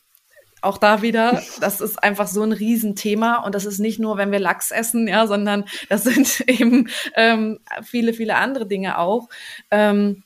auch 0.62 0.78
da 0.78 1.02
wieder, 1.02 1.42
das 1.60 1.80
ist 1.80 2.02
einfach 2.02 2.28
so 2.28 2.42
ein 2.42 2.52
Riesenthema 2.52 3.38
und 3.38 3.54
das 3.54 3.64
ist 3.64 3.78
nicht 3.78 3.98
nur, 3.98 4.16
wenn 4.16 4.32
wir 4.32 4.38
Lachs 4.38 4.70
essen, 4.70 5.08
ja, 5.08 5.26
sondern 5.26 5.64
das 5.88 6.04
sind 6.04 6.40
eben 6.48 6.88
ähm, 7.16 7.58
viele, 7.82 8.12
viele 8.14 8.36
andere 8.36 8.66
Dinge 8.66 8.98
auch. 8.98 9.28
Ähm, 9.70 10.22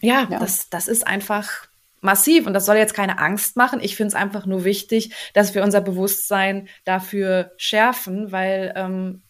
ja, 0.00 0.28
ja, 0.30 0.38
Das, 0.38 0.70
das 0.70 0.86
ist 0.88 1.06
einfach 1.06 1.66
massiv 2.00 2.46
und 2.46 2.54
das 2.54 2.66
soll 2.66 2.76
jetzt 2.76 2.94
keine 2.94 3.18
Angst 3.18 3.56
machen. 3.56 3.80
Ich 3.82 3.96
finde 3.96 4.08
es 4.08 4.14
einfach 4.14 4.46
nur 4.46 4.64
wichtig, 4.64 5.12
dass 5.34 5.54
wir 5.54 5.64
unser 5.64 5.80
Bewusstsein 5.80 6.68
dafür 6.84 7.52
schärfen, 7.56 8.30
weil 8.30 8.72
ähm, 8.76 9.22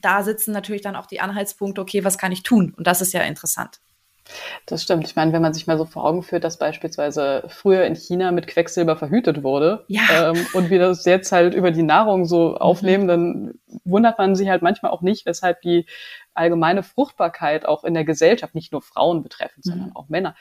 da 0.00 0.22
sitzen 0.22 0.52
natürlich 0.52 0.82
dann 0.82 0.96
auch 0.96 1.06
die 1.06 1.20
Anhaltspunkte, 1.20 1.80
okay, 1.80 2.04
was 2.04 2.18
kann 2.18 2.32
ich 2.32 2.42
tun? 2.42 2.74
Und 2.76 2.86
das 2.86 3.00
ist 3.00 3.12
ja 3.12 3.22
interessant. 3.22 3.80
Das 4.66 4.82
stimmt. 4.82 5.04
Ich 5.04 5.16
meine, 5.16 5.32
wenn 5.32 5.42
man 5.42 5.52
sich 5.52 5.66
mal 5.66 5.76
so 5.76 5.84
vor 5.84 6.04
Augen 6.04 6.22
führt, 6.22 6.44
dass 6.44 6.58
beispielsweise 6.58 7.44
früher 7.48 7.84
in 7.84 7.96
China 7.96 8.30
mit 8.30 8.46
Quecksilber 8.46 8.96
verhütet 8.96 9.42
wurde 9.42 9.84
ja. 9.88 10.30
ähm, 10.30 10.46
und 10.54 10.70
wir 10.70 10.78
das 10.78 11.04
jetzt 11.04 11.32
halt 11.32 11.54
über 11.54 11.70
die 11.70 11.82
Nahrung 11.82 12.24
so 12.24 12.50
mhm. 12.50 12.56
aufnehmen, 12.56 13.08
dann 13.08 13.54
wundert 13.84 14.18
man 14.18 14.36
sich 14.36 14.48
halt 14.48 14.62
manchmal 14.62 14.92
auch 14.92 15.02
nicht, 15.02 15.26
weshalb 15.26 15.60
die 15.62 15.86
allgemeine 16.34 16.82
Fruchtbarkeit 16.82 17.66
auch 17.66 17.84
in 17.84 17.94
der 17.94 18.04
Gesellschaft, 18.04 18.54
nicht 18.54 18.72
nur 18.72 18.82
Frauen 18.82 19.22
betreffend, 19.22 19.66
mhm. 19.66 19.70
sondern 19.70 19.96
auch 19.96 20.08
Männer, 20.08 20.34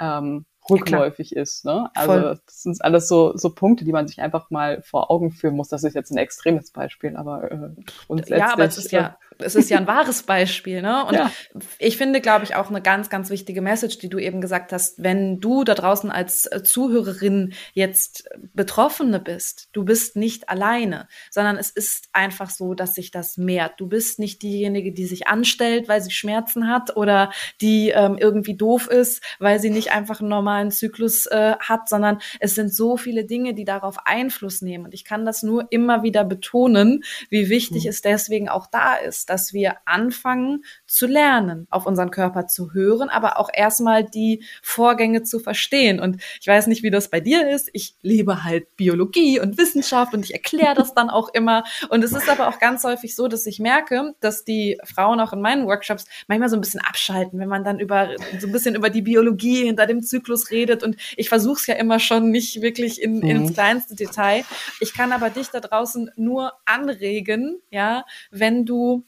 ähm, 0.00 0.46
rückläufig 0.70 1.32
ja, 1.32 1.42
ist. 1.42 1.64
Ne? 1.64 1.90
Also 1.94 2.12
Voll. 2.12 2.40
das 2.44 2.62
sind 2.62 2.84
alles 2.84 3.08
so, 3.08 3.36
so 3.36 3.50
Punkte, 3.50 3.84
die 3.84 3.92
man 3.92 4.08
sich 4.08 4.20
einfach 4.20 4.50
mal 4.50 4.82
vor 4.82 5.10
Augen 5.10 5.30
führen 5.30 5.54
muss. 5.54 5.68
Das 5.68 5.84
ist 5.84 5.94
jetzt 5.94 6.10
ein 6.10 6.18
extremes 6.18 6.70
Beispiel, 6.70 7.16
aber 7.16 7.50
äh, 7.50 7.70
grundsätzlich. 8.06 8.38
Ja, 8.38 8.52
aber 8.52 8.64
es 8.64 8.78
ist 8.78 8.92
ja, 8.92 9.16
es 9.38 9.54
ist 9.54 9.70
ja 9.70 9.78
ein 9.78 9.86
wahres 9.86 10.22
Beispiel, 10.22 10.82
ne? 10.82 11.04
Und 11.04 11.14
ja. 11.14 11.30
ich 11.78 11.96
finde, 11.96 12.20
glaube 12.20 12.44
ich, 12.44 12.54
auch 12.54 12.68
eine 12.68 12.80
ganz, 12.80 13.10
ganz 13.10 13.30
wichtige 13.30 13.60
Message, 13.60 13.98
die 13.98 14.08
du 14.08 14.18
eben 14.18 14.40
gesagt 14.40 14.72
hast, 14.72 15.02
wenn 15.02 15.40
du 15.40 15.64
da 15.64 15.74
draußen 15.74 16.10
als 16.10 16.46
äh, 16.46 16.62
Zuhörerin 16.62 17.52
jetzt 17.72 18.28
Betroffene 18.54 19.20
bist, 19.20 19.68
du 19.72 19.84
bist 19.84 20.16
nicht 20.16 20.48
alleine, 20.48 21.08
sondern 21.30 21.56
es 21.56 21.70
ist 21.70 22.08
einfach 22.12 22.50
so, 22.50 22.74
dass 22.74 22.94
sich 22.94 23.10
das 23.10 23.36
mehrt. 23.36 23.74
Du 23.78 23.88
bist 23.88 24.18
nicht 24.18 24.42
diejenige, 24.42 24.92
die 24.92 25.06
sich 25.06 25.26
anstellt, 25.26 25.88
weil 25.88 26.00
sie 26.00 26.10
Schmerzen 26.10 26.68
hat 26.68 26.96
oder 26.96 27.30
die 27.60 27.90
ähm, 27.90 28.16
irgendwie 28.18 28.56
doof 28.56 28.86
ist, 28.88 29.22
weil 29.38 29.60
sie 29.60 29.70
nicht 29.70 29.92
einfach 29.92 30.20
einen 30.20 30.30
normalen 30.30 30.70
Zyklus 30.70 31.26
äh, 31.26 31.56
hat, 31.58 31.88
sondern 31.88 32.18
es 32.40 32.54
sind 32.54 32.74
so 32.74 32.96
viele 32.96 33.24
Dinge, 33.24 33.54
die 33.54 33.64
darauf 33.64 34.06
Einfluss 34.06 34.62
nehmen. 34.62 34.86
Und 34.86 34.94
ich 34.94 35.04
kann 35.04 35.26
das 35.26 35.42
nur 35.42 35.66
immer 35.70 36.02
wieder 36.02 36.24
betonen, 36.24 37.04
wie 37.28 37.48
wichtig 37.48 37.84
mhm. 37.84 37.90
es 37.90 38.00
deswegen 38.00 38.48
auch 38.48 38.66
da 38.66 38.94
ist 38.94 39.25
dass 39.26 39.52
wir 39.52 39.76
anfangen 39.84 40.64
zu 40.86 41.06
lernen, 41.06 41.66
auf 41.70 41.86
unseren 41.86 42.10
Körper 42.10 42.46
zu 42.46 42.72
hören, 42.72 43.08
aber 43.08 43.38
auch 43.38 43.50
erstmal 43.52 44.04
die 44.04 44.44
Vorgänge 44.62 45.22
zu 45.22 45.38
verstehen. 45.38 46.00
Und 46.00 46.22
ich 46.40 46.46
weiß 46.46 46.66
nicht, 46.66 46.82
wie 46.82 46.90
das 46.90 47.10
bei 47.10 47.20
dir 47.20 47.48
ist. 47.50 47.68
Ich 47.72 47.94
liebe 48.02 48.44
halt 48.44 48.76
Biologie 48.76 49.40
und 49.40 49.58
Wissenschaft 49.58 50.14
und 50.14 50.24
ich 50.24 50.32
erkläre 50.32 50.74
das 50.74 50.94
dann 50.94 51.10
auch 51.10 51.32
immer. 51.34 51.64
Und 51.88 52.04
es 52.04 52.12
ist 52.12 52.28
aber 52.28 52.48
auch 52.48 52.58
ganz 52.58 52.84
häufig 52.84 53.14
so, 53.14 53.28
dass 53.28 53.46
ich 53.46 53.58
merke, 53.58 54.14
dass 54.20 54.44
die 54.44 54.78
Frauen 54.84 55.20
auch 55.20 55.32
in 55.32 55.40
meinen 55.40 55.66
Workshops 55.66 56.06
manchmal 56.28 56.48
so 56.48 56.56
ein 56.56 56.60
bisschen 56.60 56.80
abschalten, 56.80 57.38
wenn 57.38 57.48
man 57.48 57.64
dann 57.64 57.78
über 57.78 58.10
so 58.38 58.46
ein 58.46 58.52
bisschen 58.52 58.74
über 58.74 58.90
die 58.90 59.02
Biologie 59.02 59.64
hinter 59.64 59.86
dem 59.86 60.02
Zyklus 60.02 60.50
redet. 60.50 60.82
Und 60.82 60.96
ich 61.16 61.28
versuche 61.28 61.60
es 61.60 61.66
ja 61.66 61.74
immer 61.74 61.98
schon 61.98 62.30
nicht 62.30 62.62
wirklich 62.62 63.02
in, 63.02 63.18
mhm. 63.18 63.28
ins 63.28 63.54
kleinste 63.54 63.94
Detail. 63.94 64.44
Ich 64.80 64.94
kann 64.94 65.12
aber 65.12 65.30
dich 65.30 65.48
da 65.48 65.60
draußen 65.60 66.10
nur 66.16 66.52
anregen, 66.64 67.60
ja, 67.70 68.04
wenn 68.30 68.64
du 68.64 69.04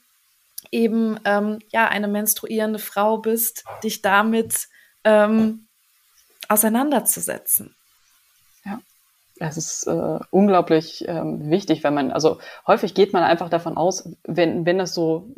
eben 0.73 1.19
ähm, 1.25 1.59
ja 1.71 1.89
eine 1.89 2.09
menstruierende 2.09 2.79
Frau 2.79 3.19
bist, 3.19 3.65
dich 3.83 4.03
damit 4.03 4.69
ähm, 5.05 5.69
auseinanderzusetzen. 6.49 7.77
Ja, 8.65 8.81
es 9.39 9.57
ist 9.57 9.87
äh, 9.87 10.19
unglaublich 10.31 11.05
ähm, 11.07 11.51
wichtig, 11.51 11.85
wenn 11.85 11.95
man, 11.95 12.11
also 12.11 12.39
häufig 12.67 12.95
geht 12.95 13.13
man 13.13 13.23
einfach 13.23 13.49
davon 13.49 13.77
aus, 13.77 14.11
wenn, 14.25 14.67
wenn 14.67 14.79
das 14.79 14.95
so 14.95 15.35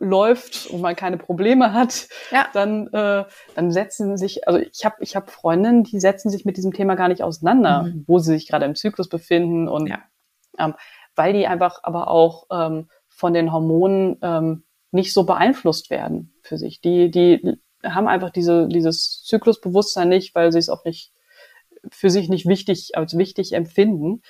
läuft 0.00 0.66
und 0.70 0.80
man 0.80 0.96
keine 0.96 1.18
Probleme 1.18 1.72
hat, 1.72 2.08
ja. 2.30 2.46
dann, 2.52 2.88
äh, 2.88 3.24
dann 3.54 3.70
setzen 3.70 4.16
sich, 4.16 4.46
also 4.48 4.58
ich 4.58 4.84
habe 4.84 4.96
ich 5.00 5.16
hab 5.16 5.30
Freundinnen, 5.30 5.84
die 5.84 6.00
setzen 6.00 6.30
sich 6.30 6.44
mit 6.44 6.56
diesem 6.56 6.72
Thema 6.72 6.94
gar 6.94 7.08
nicht 7.08 7.22
auseinander, 7.22 7.84
mhm. 7.84 8.04
wo 8.06 8.18
sie 8.18 8.32
sich 8.32 8.48
gerade 8.48 8.64
im 8.64 8.74
Zyklus 8.74 9.08
befinden 9.08 9.68
und 9.68 9.88
ja. 9.88 9.98
ähm, 10.58 10.74
weil 11.14 11.32
die 11.32 11.46
einfach 11.46 11.80
aber 11.82 12.08
auch 12.08 12.46
ähm, 12.50 12.88
von 13.22 13.34
den 13.34 13.52
Hormonen 13.52 14.18
ähm, 14.20 14.64
nicht 14.90 15.12
so 15.12 15.22
beeinflusst 15.24 15.90
werden 15.90 16.34
für 16.42 16.58
sich. 16.58 16.80
Die, 16.80 17.08
die 17.08 17.56
haben 17.84 18.08
einfach 18.08 18.30
diese, 18.30 18.66
dieses 18.66 19.22
Zyklusbewusstsein 19.22 20.08
nicht, 20.08 20.34
weil 20.34 20.50
sie 20.50 20.58
es 20.58 20.68
auch 20.68 20.84
nicht 20.84 21.12
für 21.88 22.10
sich 22.10 22.28
nicht 22.28 22.46
wichtig 22.46 22.96
als 22.96 23.16
wichtig 23.16 23.52
empfinden. 23.52 24.22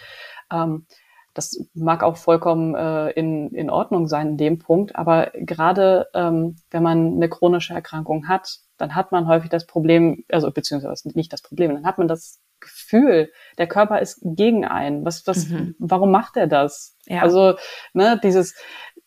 Ähm, 0.53 0.85
das 1.33 1.59
mag 1.73 2.03
auch 2.03 2.19
vollkommen 2.19 2.75
äh, 2.75 3.09
in, 3.13 3.49
in 3.55 3.71
Ordnung 3.71 4.09
sein 4.09 4.29
in 4.29 4.37
dem 4.37 4.59
Punkt, 4.59 4.95
aber 4.95 5.31
gerade 5.37 6.09
ähm, 6.13 6.57
wenn 6.71 6.83
man 6.83 7.15
eine 7.15 7.31
chronische 7.31 7.73
Erkrankung 7.73 8.29
hat, 8.29 8.59
dann 8.77 8.95
hat 8.95 9.11
man 9.11 9.27
häufig 9.27 9.49
das 9.49 9.67
Problem, 9.67 10.25
also 10.31 10.51
beziehungsweise 10.51 11.09
nicht 11.15 11.33
das 11.33 11.41
Problem, 11.41 11.73
dann 11.73 11.87
hat 11.87 11.97
man 11.97 12.09
das 12.09 12.43
Gefühl, 12.63 13.31
der 13.59 13.67
Körper 13.67 14.01
ist 14.01 14.21
gegen 14.23 14.65
einen. 14.65 15.05
Was, 15.05 15.27
was, 15.27 15.49
mhm. 15.49 15.75
warum 15.79 16.11
macht 16.11 16.37
er 16.37 16.47
das? 16.47 16.97
Ja. 17.07 17.23
Also, 17.23 17.57
ne, 17.93 18.19
dieses, 18.23 18.55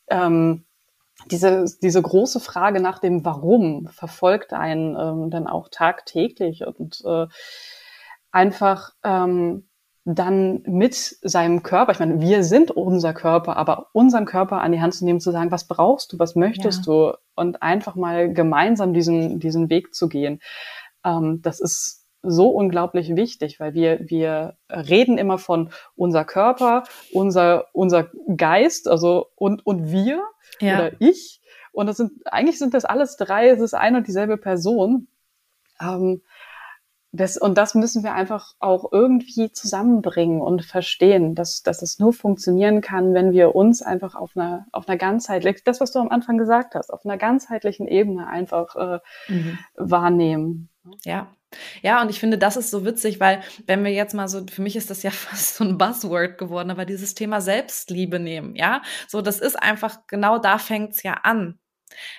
ähm, 0.08 0.66
diese, 1.32 1.66
diese 1.82 2.02
große 2.02 2.40
Frage 2.40 2.80
nach 2.80 3.00
dem 3.00 3.26
Warum 3.26 3.88
verfolgt 3.88 4.54
einen 4.54 4.96
ähm, 4.96 5.32
dann 5.32 5.48
auch 5.48 5.70
tagtäglich 5.70 6.66
und 6.66 7.02
äh, 7.06 7.26
einfach 8.32 8.92
ähm, 9.04 9.68
dann 10.06 10.62
mit 10.68 10.94
seinem 10.94 11.64
Körper, 11.64 11.92
ich 11.92 12.00
meine, 12.00 12.22
wir 12.22 12.44
sind 12.44 12.70
unser 12.70 13.14
Körper, 13.14 13.58
aber 13.58 13.88
unseren 13.92 14.26
Körper 14.26 14.62
an 14.62 14.72
die 14.72 14.80
Hand 14.80 14.94
zu 14.94 15.04
nehmen, 15.04 15.20
zu 15.20 15.32
sagen, 15.32 15.52
was 15.52 15.68
brauchst 15.68 16.14
du, 16.14 16.20
was 16.20 16.36
möchtest 16.36 16.86
ja. 16.86 16.94
du 16.94 17.18
und 17.36 17.64
einfach 17.64 17.96
mal 17.96 18.32
gemeinsam 18.32 18.94
diesen, 18.94 19.40
diesen 19.40 19.70
Weg 19.72 19.96
zu 19.96 20.08
gehen. 20.08 20.42
Ähm, 21.04 21.42
das 21.42 21.60
ist 21.60 22.05
so 22.28 22.50
unglaublich 22.50 23.16
wichtig, 23.16 23.60
weil 23.60 23.74
wir, 23.74 24.00
wir 24.02 24.58
reden 24.70 25.18
immer 25.18 25.38
von 25.38 25.70
unser 25.96 26.26
Körper, 26.26 26.84
unser, 27.12 27.66
unser 27.74 28.10
Geist, 28.36 28.88
also 28.88 29.28
und, 29.36 29.66
und 29.66 29.92
wir 29.92 30.22
ja. 30.60 30.76
oder 30.76 30.92
ich. 31.00 31.42
Und 31.72 31.88
das 31.88 31.98
sind, 31.98 32.12
eigentlich 32.26 32.58
sind 32.58 32.74
das 32.74 32.86
alles 32.86 33.18
drei, 33.18 33.50
es 33.50 33.60
ist 33.60 33.74
eine 33.74 33.98
und 33.98 34.08
dieselbe 34.08 34.38
Person. 34.38 35.08
Ähm, 35.82 36.22
das, 37.16 37.38
und 37.38 37.58
das 37.58 37.76
müssen 37.76 38.04
wir 38.04 38.14
einfach 38.14 38.54
auch 38.60 38.92
irgendwie 38.92 39.52
zusammenbringen 39.52 40.42
und 40.42 40.66
verstehen, 40.66 41.34
dass, 41.34 41.64
dass 41.64 41.82
es 41.82 41.98
nur 42.00 42.14
funktionieren 42.14 42.82
kann, 42.82 43.14
wenn 43.14 43.32
wir 43.32 43.56
uns 43.56 43.82
einfach 43.82 44.16
auf 44.16 44.36
einer, 44.36 44.66
auf 44.72 44.88
einer 44.88 44.98
ganzheitlichen, 44.98 45.62
das, 45.66 45.80
was 45.80 45.92
du 45.92 46.00
am 46.00 46.10
Anfang 46.10 46.38
gesagt 46.38 46.76
hast, 46.76 46.92
auf 46.92 47.06
einer 47.06 47.18
ganzheitlichen 47.18 47.88
Ebene 47.88 48.28
einfach 48.28 48.76
äh, 48.76 49.00
mhm. 49.30 49.58
wahrnehmen. 49.76 50.70
Ja, 51.04 51.28
ja, 51.82 52.02
und 52.02 52.10
ich 52.10 52.20
finde, 52.20 52.38
das 52.38 52.58
ist 52.58 52.72
so 52.72 52.86
witzig, 52.86 53.20
weil 53.20 53.42
wenn 53.68 53.84
wir 53.84 53.92
jetzt 53.92 54.14
mal 54.14 54.28
so, 54.28 54.46
für 54.52 54.62
mich 54.62 54.76
ist 54.76 54.90
das 54.90 55.04
ja 55.04 55.12
fast 55.12 55.56
so 55.56 55.64
ein 55.64 55.78
Buzzword 55.78 56.38
geworden, 56.38 56.72
aber 56.72 56.86
dieses 56.86 57.16
Thema 57.16 57.42
Selbstliebe 57.42 58.20
nehmen, 58.20 58.56
ja, 58.56 58.82
so 59.08 59.22
das 59.22 59.40
ist 59.40 59.62
einfach 59.62 60.08
genau 60.08 60.38
da 60.40 60.58
fängt's 60.58 61.04
ja 61.04 61.14
an. 61.24 61.60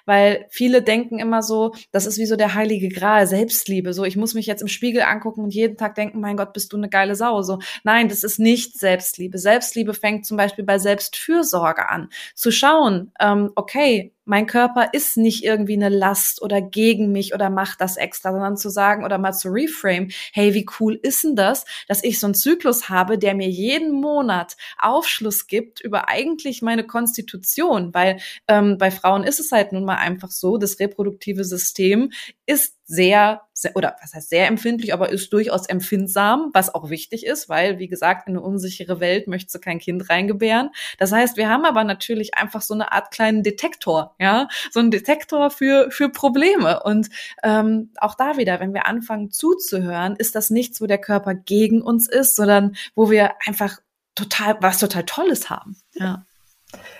Weil 0.05 0.47
viele 0.51 0.83
denken 0.83 1.19
immer 1.19 1.43
so, 1.43 1.75
das 1.93 2.07
ist 2.07 2.19
wie 2.19 2.27
so 2.27 2.37
der 2.37 2.55
heilige 2.55 2.89
Gral, 2.89 3.27
Selbstliebe. 3.27 3.93
So, 3.93 4.05
ich 4.05 4.17
muss 4.17 4.35
mich 4.35 4.47
jetzt 4.47 4.63
im 4.63 4.69
Spiegel 4.69 5.03
angucken 5.03 5.43
und 5.43 5.55
jeden 5.55 5.77
Tag 5.77 5.95
denken, 5.95 6.21
mein 6.21 6.37
Gott, 6.37 6.53
bist 6.53 6.73
du 6.73 6.77
eine 6.77 6.89
geile 6.89 7.15
Sau. 7.15 7.43
So, 7.43 7.59
nein, 7.85 8.09
das 8.09 8.25
ist 8.25 8.39
nicht 8.39 8.79
Selbstliebe. 8.79 9.39
Selbstliebe 9.39 9.95
fängt 9.95 10.27
zum 10.27 10.37
Beispiel 10.37 10.65
bei 10.65 10.79
Selbstfürsorge 10.79 11.89
an. 11.89 12.09
Zu 12.35 12.51
schauen, 12.51 13.13
ähm, 13.21 13.53
okay, 13.55 14.13
mein 14.27 14.47
Körper 14.47 14.91
ist 14.93 15.17
nicht 15.17 15.45
irgendwie 15.45 15.75
eine 15.75 15.89
Last 15.89 16.43
oder 16.43 16.61
gegen 16.61 17.13
mich 17.13 17.33
oder 17.33 17.49
macht 17.49 17.81
das 17.81 17.97
extra, 17.97 18.33
sondern 18.33 18.57
zu 18.57 18.69
sagen 18.69 19.05
oder 19.05 19.19
mal 19.19 19.33
zu 19.33 19.49
reframe, 19.49 20.09
hey, 20.33 20.53
wie 20.53 20.67
cool 20.79 20.99
ist 21.01 21.25
denn 21.25 21.37
das, 21.37 21.65
dass 21.89 22.05
ich 22.05 22.21
so 22.21 22.27
einen 22.27 22.35
Zyklus 22.35 22.89
habe, 22.89 23.19
der 23.19 23.35
mir 23.35 23.49
jeden 23.49 23.93
Monat 23.93 24.57
Aufschluss 24.79 25.47
gibt 25.47 25.81
über 25.81 26.09
eigentlich 26.09 26.61
meine 26.61 26.85
Konstitution, 26.87 27.95
weil 27.95 28.19
ähm, 28.49 28.77
bei 28.79 28.91
Frauen 28.91 29.25
ist 29.25 29.41
es 29.41 29.53
halt 29.53 29.73
nun 29.73 29.85
mal 29.85 29.97
einfach 29.97 30.31
so, 30.31 30.59
das 30.59 30.79
reproduktive 30.81 31.45
System 31.45 32.11
ist 32.47 32.76
sehr, 32.87 33.43
sehr, 33.53 33.75
oder 33.75 33.97
was 34.01 34.15
heißt 34.15 34.31
sehr 34.31 34.47
empfindlich, 34.47 34.95
aber 34.95 35.11
ist 35.11 35.33
durchaus 35.33 35.67
empfindsam, 35.67 36.51
was 36.55 36.73
auch 36.73 36.89
wichtig 36.89 37.27
ist, 37.27 37.49
weil, 37.49 37.79
wie 37.79 37.89
gesagt, 37.89 38.29
in 38.29 38.37
eine 38.37 38.43
unsichere 38.43 39.01
Welt 39.01 39.27
möchtest 39.27 39.57
du 39.57 39.59
kein 39.59 39.81
Kind 39.81 40.09
reingebären. 40.09 40.71
Das 40.99 41.11
heißt, 41.11 41.37
wir 41.37 41.49
haben 41.49 41.65
aber 41.65 41.83
natürlich 41.83 42.35
einfach 42.35 42.63
so 42.63 42.75
eine 42.75 42.93
Art 42.93 43.11
kleinen 43.11 43.43
Detektor, 43.43 44.15
ja, 44.21 44.49
so 44.71 44.79
einen 44.79 44.93
Detektor 44.93 45.51
für, 45.51 45.91
für 45.91 46.11
Probleme. 46.11 46.83
Und 46.85 47.09
ähm, 47.43 47.91
auch 47.97 48.15
da 48.15 48.37
wieder, 48.37 48.61
wenn 48.61 48.73
wir 48.73 48.87
anfangen 48.87 49.33
zuzuhören, 49.33 50.15
ist 50.15 50.37
das 50.37 50.51
nichts, 50.51 50.81
wo 50.81 50.87
der 50.87 50.99
Körper 50.99 51.35
gegen 51.35 51.83
uns 51.83 52.09
ist, 52.09 52.37
sondern 52.37 52.77
wo 52.95 53.11
wir 53.11 53.33
einfach 53.47 53.81
total, 54.15 54.57
was 54.61 54.79
total 54.79 55.05
Tolles 55.05 55.51
haben. 55.51 55.77
Ja. 55.95 56.25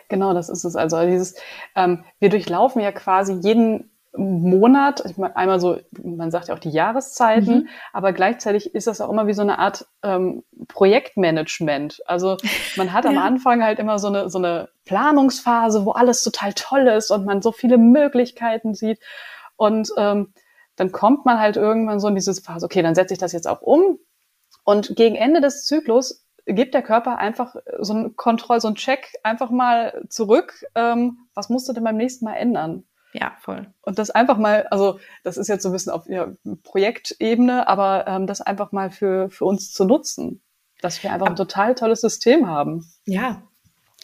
Genau, 0.09 0.35
das 0.35 0.49
ist 0.49 0.65
es. 0.65 0.77
Also 0.77 1.05
dieses, 1.05 1.35
ähm, 1.75 2.05
wir 2.19 2.29
durchlaufen 2.29 2.81
ja 2.83 2.93
quasi 2.93 3.35
jeden 3.35 3.91
Monat, 4.17 5.05
ich 5.05 5.17
meine, 5.17 5.37
einmal 5.37 5.61
so, 5.61 5.79
man 6.03 6.31
sagt 6.31 6.49
ja 6.49 6.55
auch 6.55 6.59
die 6.59 6.71
Jahreszeiten, 6.71 7.55
mhm. 7.55 7.69
aber 7.93 8.13
gleichzeitig 8.13 8.75
ist 8.75 8.87
das 8.87 9.01
auch 9.01 9.11
immer 9.11 9.27
wie 9.27 9.33
so 9.33 9.43
eine 9.43 9.59
Art 9.59 9.87
ähm, 10.03 10.43
Projektmanagement. 10.69 12.03
Also 12.07 12.37
man 12.77 12.93
hat 12.93 13.05
ja. 13.07 13.11
am 13.11 13.19
Anfang 13.19 13.63
halt 13.63 13.79
immer 13.79 13.99
so 13.99 14.09
eine, 14.09 14.29
so 14.31 14.39
eine 14.39 14.69
Planungsphase, 14.85 15.85
wo 15.85 15.93
alles 15.93 16.23
total 16.23 16.53
toll 16.55 16.87
ist 16.89 17.11
und 17.11 17.27
man 17.27 17.43
so 17.43 17.53
viele 17.53 17.79
Möglichkeiten 17.79 18.75
sieht. 18.75 19.01
Und 19.57 19.91
ähm, 19.97 20.33
dann 20.77 20.93
kommt 20.93 21.25
man 21.25 21.39
halt 21.39 21.57
irgendwann 21.57 22.01
so 22.01 22.09
in 22.09 22.15
dieses 22.15 22.41
Phase, 22.41 22.65
okay, 22.67 22.83
dann 22.83 22.95
setze 22.95 23.15
ich 23.15 23.21
das 23.21 23.33
jetzt 23.33 23.49
auch 23.49 23.63
um. 23.63 23.99
Und 24.65 24.97
gegen 24.97 25.17
Ende 25.17 25.41
des 25.41 25.65
Zyklus 25.65 26.27
gibt 26.47 26.75
der 26.75 26.83
Körper 26.83 27.19
einfach 27.19 27.57
so 27.81 27.95
ein 27.95 28.17
Kontroll, 28.17 28.61
so 28.61 28.69
ein 28.69 28.77
Check 28.77 29.15
einfach 29.23 29.51
mal 29.51 30.05
zurück. 30.09 30.65
Ähm, 30.75 31.19
was 31.35 31.49
musst 31.49 31.69
du 31.69 31.73
denn 31.73 31.85
beim 31.85 31.97
nächsten 31.97 32.25
Mal 32.25 32.35
ändern? 32.35 32.85
Ja, 33.19 33.33
voll. 33.41 33.67
Und 33.81 33.99
das 33.99 34.11
einfach 34.11 34.37
mal, 34.37 34.67
also 34.71 34.99
das 35.25 35.39
ist 35.39 35.49
jetzt 35.49 35.63
so 35.63 35.71
ein 35.71 35.73
bisschen 35.73 35.93
auf 35.93 36.07
ja, 36.07 36.33
Projektebene, 36.65 37.67
aber 37.67 38.07
ähm, 38.07 38.27
das 38.27 38.43
einfach 38.43 38.73
mal 38.73 38.91
für, 38.91 39.31
für 39.31 39.47
uns 39.47 39.73
zu 39.73 39.85
nutzen, 39.85 40.43
dass 40.83 41.03
wir 41.03 41.13
einfach 41.13 41.29
ein 41.29 41.37
total 41.37 41.75
tolles 41.75 42.03
System 42.03 42.47
haben. 42.47 42.87
Ja, 43.07 43.43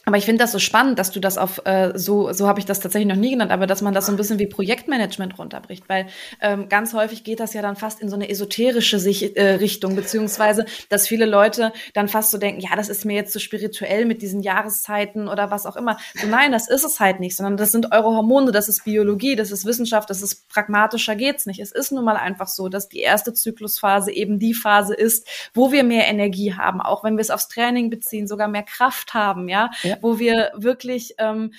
aber 0.05 0.17
ich 0.17 0.25
finde 0.25 0.43
das 0.43 0.53
so 0.53 0.59
spannend, 0.59 0.99
dass 0.99 1.13
du 1.13 1.21
das 1.21 1.39
auf 1.39 1.65
äh, 1.65 1.93
so 1.97 2.33
so 2.33 2.49
habe 2.49 2.59
ich 2.59 2.67
das 2.67 2.81
tatsächlich 2.81 3.09
noch 3.09 3.21
nie 3.21 3.31
genannt, 3.31 3.53
aber 3.53 3.67
dass 3.67 3.83
man 3.83 3.95
das 3.95 4.07
so 4.07 4.13
ein 4.13 4.17
bisschen 4.17 4.39
wie 4.39 4.47
Projektmanagement 4.47 5.39
runterbricht, 5.39 5.89
weil 5.89 6.07
ähm, 6.41 6.69
ganz 6.69 6.93
häufig 6.93 7.23
geht 7.23 7.39
das 7.39 7.55
ja 7.55 7.63
dann 7.63 7.77
fast 7.77 8.01
in 8.01 8.09
so 8.09 8.17
eine 8.17 8.29
esoterische 8.29 8.99
Sich 8.99 9.37
äh, 9.37 9.55
Richtung, 9.55 9.95
beziehungsweise 9.95 10.65
dass 10.89 11.07
viele 11.07 11.25
Leute 11.25 11.73
dann 11.95 12.09
fast 12.09 12.33
so 12.33 12.39
denken, 12.39 12.61
ja, 12.61 12.75
das 12.75 12.89
ist 12.89 13.05
mir 13.05 13.15
jetzt 13.15 13.33
so 13.33 13.39
spirituell 13.39 14.05
mit 14.05 14.23
diesen 14.23 14.43
Jahreszeiten 14.43 15.29
oder 15.29 15.51
was 15.51 15.67
auch 15.67 15.77
immer. 15.77 15.99
So 16.21 16.27
nein, 16.27 16.51
das 16.51 16.69
ist 16.69 16.85
es 16.85 16.99
halt 16.99 17.21
nicht, 17.21 17.37
sondern 17.37 17.57
das 17.57 17.71
sind 17.71 17.93
eure 17.93 18.17
Hormone, 18.17 18.51
das 18.51 18.69
ist 18.69 18.85
Biologie, 18.85 19.37
das 19.37 19.53
ist 19.53 19.65
Wissenschaft, 19.65 20.11
das 20.11 20.21
ist 20.21 20.49
pragmatischer 20.49 21.15
geht's 21.15 21.47
nicht. 21.47 21.61
Es 21.61 21.71
ist 21.71 21.93
nun 21.93 22.05
mal 22.05 22.17
einfach 22.17 22.49
so, 22.49 22.69
dass 22.69 22.89
die 22.89 23.01
erste 23.01 23.33
Zyklusphase 23.33 24.11
eben 24.11 24.41
die 24.41 24.55
Phase 24.55 24.95
ist, 24.95 25.29
wo 25.55 25.71
wir 25.71 25.85
mehr 25.85 26.09
Energie 26.09 26.55
haben, 26.55 26.81
auch 26.81 27.05
wenn 27.05 27.17
wir 27.17 27.23
es 27.23 27.31
aufs 27.31 27.47
Training 27.49 27.89
beziehen, 27.89 28.27
sogar 28.27 28.49
mehr 28.49 28.65
Kraft 28.65 29.15
haben, 29.15 29.49
ja. 29.49 29.71
ja. 29.83 29.92
Wo 30.01 30.19
wir 30.19 30.53
wirklich 30.57 31.15
ähm, 31.19 31.53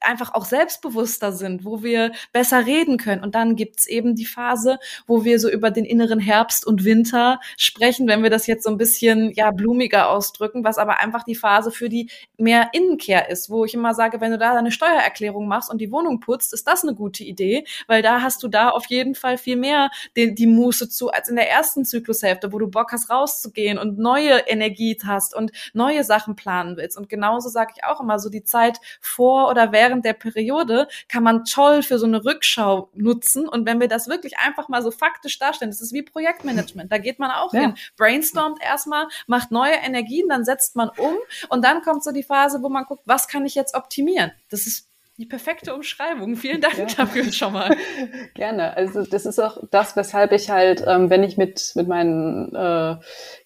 einfach 0.00 0.34
auch 0.34 0.44
selbstbewusster 0.44 1.32
sind, 1.32 1.64
wo 1.64 1.82
wir 1.82 2.12
besser 2.32 2.66
reden 2.66 2.96
können. 2.96 3.22
Und 3.22 3.34
dann 3.34 3.56
gibt's 3.56 3.86
eben 3.86 4.14
die 4.14 4.26
Phase, 4.26 4.78
wo 5.06 5.24
wir 5.24 5.38
so 5.40 5.50
über 5.50 5.70
den 5.70 5.84
inneren 5.84 6.20
Herbst 6.20 6.66
und 6.66 6.84
Winter 6.84 7.40
sprechen, 7.56 8.08
wenn 8.08 8.22
wir 8.22 8.30
das 8.30 8.46
jetzt 8.46 8.64
so 8.64 8.70
ein 8.70 8.78
bisschen 8.78 9.32
ja 9.32 9.50
blumiger 9.50 10.10
ausdrücken, 10.10 10.64
was 10.64 10.78
aber 10.78 11.00
einfach 11.00 11.24
die 11.24 11.34
Phase 11.34 11.70
für 11.70 11.88
die 11.88 12.10
mehr 12.36 12.70
Innenkehr 12.72 13.28
ist, 13.30 13.50
wo 13.50 13.64
ich 13.64 13.74
immer 13.74 13.94
sage, 13.94 14.20
wenn 14.20 14.32
du 14.32 14.38
da 14.38 14.54
deine 14.54 14.72
Steuererklärung 14.72 15.46
machst 15.46 15.70
und 15.70 15.80
die 15.80 15.90
Wohnung 15.90 16.20
putzt, 16.20 16.52
ist 16.52 16.66
das 16.66 16.82
eine 16.82 16.94
gute 16.94 17.24
Idee, 17.24 17.64
weil 17.86 18.02
da 18.02 18.22
hast 18.22 18.42
du 18.42 18.48
da 18.48 18.70
auf 18.70 18.86
jeden 18.86 19.14
Fall 19.14 19.38
viel 19.38 19.56
mehr 19.56 19.90
die, 20.16 20.34
die 20.34 20.46
Muße 20.46 20.88
zu 20.88 21.10
als 21.10 21.28
in 21.28 21.36
der 21.36 21.50
ersten 21.50 21.84
Zyklushälfte, 21.84 22.52
wo 22.52 22.58
du 22.58 22.68
Bock 22.68 22.92
hast 22.92 23.10
rauszugehen 23.10 23.78
und 23.78 23.98
neue 23.98 24.38
Energie 24.46 24.96
hast 25.04 25.34
und 25.34 25.52
neue 25.72 26.04
Sachen 26.04 26.36
planen 26.36 26.76
willst. 26.76 26.96
Und 26.96 27.08
genauso 27.08 27.48
sage 27.48 27.72
ich 27.76 27.84
auch 27.84 28.00
immer 28.00 28.18
so 28.18 28.30
die 28.30 28.44
Zeit 28.44 28.78
vor 29.00 29.50
oder 29.50 29.72
während 29.72 29.87
während 29.88 30.04
der 30.04 30.12
Periode 30.12 30.86
kann 31.08 31.22
man 31.22 31.44
toll 31.44 31.82
für 31.82 31.98
so 31.98 32.06
eine 32.06 32.24
Rückschau 32.24 32.90
nutzen. 32.94 33.48
Und 33.48 33.66
wenn 33.66 33.80
wir 33.80 33.88
das 33.88 34.08
wirklich 34.08 34.38
einfach 34.38 34.68
mal 34.68 34.82
so 34.82 34.90
faktisch 34.90 35.38
darstellen, 35.38 35.70
das 35.70 35.80
ist 35.80 35.92
wie 35.92 36.02
Projektmanagement. 36.02 36.92
Da 36.92 36.98
geht 36.98 37.18
man 37.18 37.30
auch 37.30 37.54
ja. 37.54 37.60
hin, 37.60 37.74
brainstormt 37.96 38.62
erstmal, 38.62 39.08
macht 39.26 39.50
neue 39.50 39.74
Energien, 39.74 40.28
dann 40.28 40.44
setzt 40.44 40.76
man 40.76 40.90
um 40.90 41.16
und 41.48 41.64
dann 41.64 41.82
kommt 41.82 42.04
so 42.04 42.12
die 42.12 42.22
Phase, 42.22 42.62
wo 42.62 42.68
man 42.68 42.84
guckt, 42.84 43.02
was 43.06 43.28
kann 43.28 43.46
ich 43.46 43.54
jetzt 43.54 43.74
optimieren? 43.74 44.32
Das 44.50 44.66
ist 44.66 44.87
die 45.18 45.26
perfekte 45.26 45.74
Umschreibung. 45.74 46.36
Vielen 46.36 46.60
Dank 46.60 46.78
ja. 46.78 46.86
dafür 46.96 47.24
schon 47.32 47.52
mal. 47.52 47.76
Gerne. 48.34 48.76
Also 48.76 49.02
das 49.02 49.26
ist 49.26 49.40
auch 49.40 49.58
das, 49.72 49.96
weshalb 49.96 50.30
ich 50.30 50.48
halt, 50.48 50.84
ähm, 50.86 51.10
wenn 51.10 51.24
ich 51.24 51.36
mit, 51.36 51.72
mit 51.74 51.88
meinen 51.88 52.54
äh, 52.54 52.96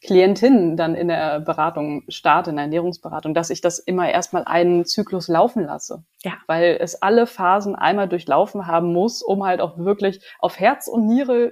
Klientinnen 0.04 0.76
dann 0.76 0.94
in 0.94 1.08
der 1.08 1.40
Beratung 1.40 2.04
starte, 2.08 2.50
in 2.50 2.56
der 2.56 2.66
Ernährungsberatung, 2.66 3.32
dass 3.32 3.48
ich 3.48 3.62
das 3.62 3.78
immer 3.78 4.10
erstmal 4.10 4.44
einen 4.44 4.84
Zyklus 4.84 5.28
laufen 5.28 5.64
lasse. 5.64 6.04
Ja. 6.22 6.34
Weil 6.46 6.76
es 6.78 7.00
alle 7.00 7.26
Phasen 7.26 7.74
einmal 7.74 8.08
durchlaufen 8.08 8.66
haben 8.66 8.92
muss, 8.92 9.22
um 9.22 9.44
halt 9.44 9.62
auch 9.62 9.78
wirklich 9.78 10.20
auf 10.40 10.60
Herz 10.60 10.88
und 10.88 11.06
Niere 11.06 11.50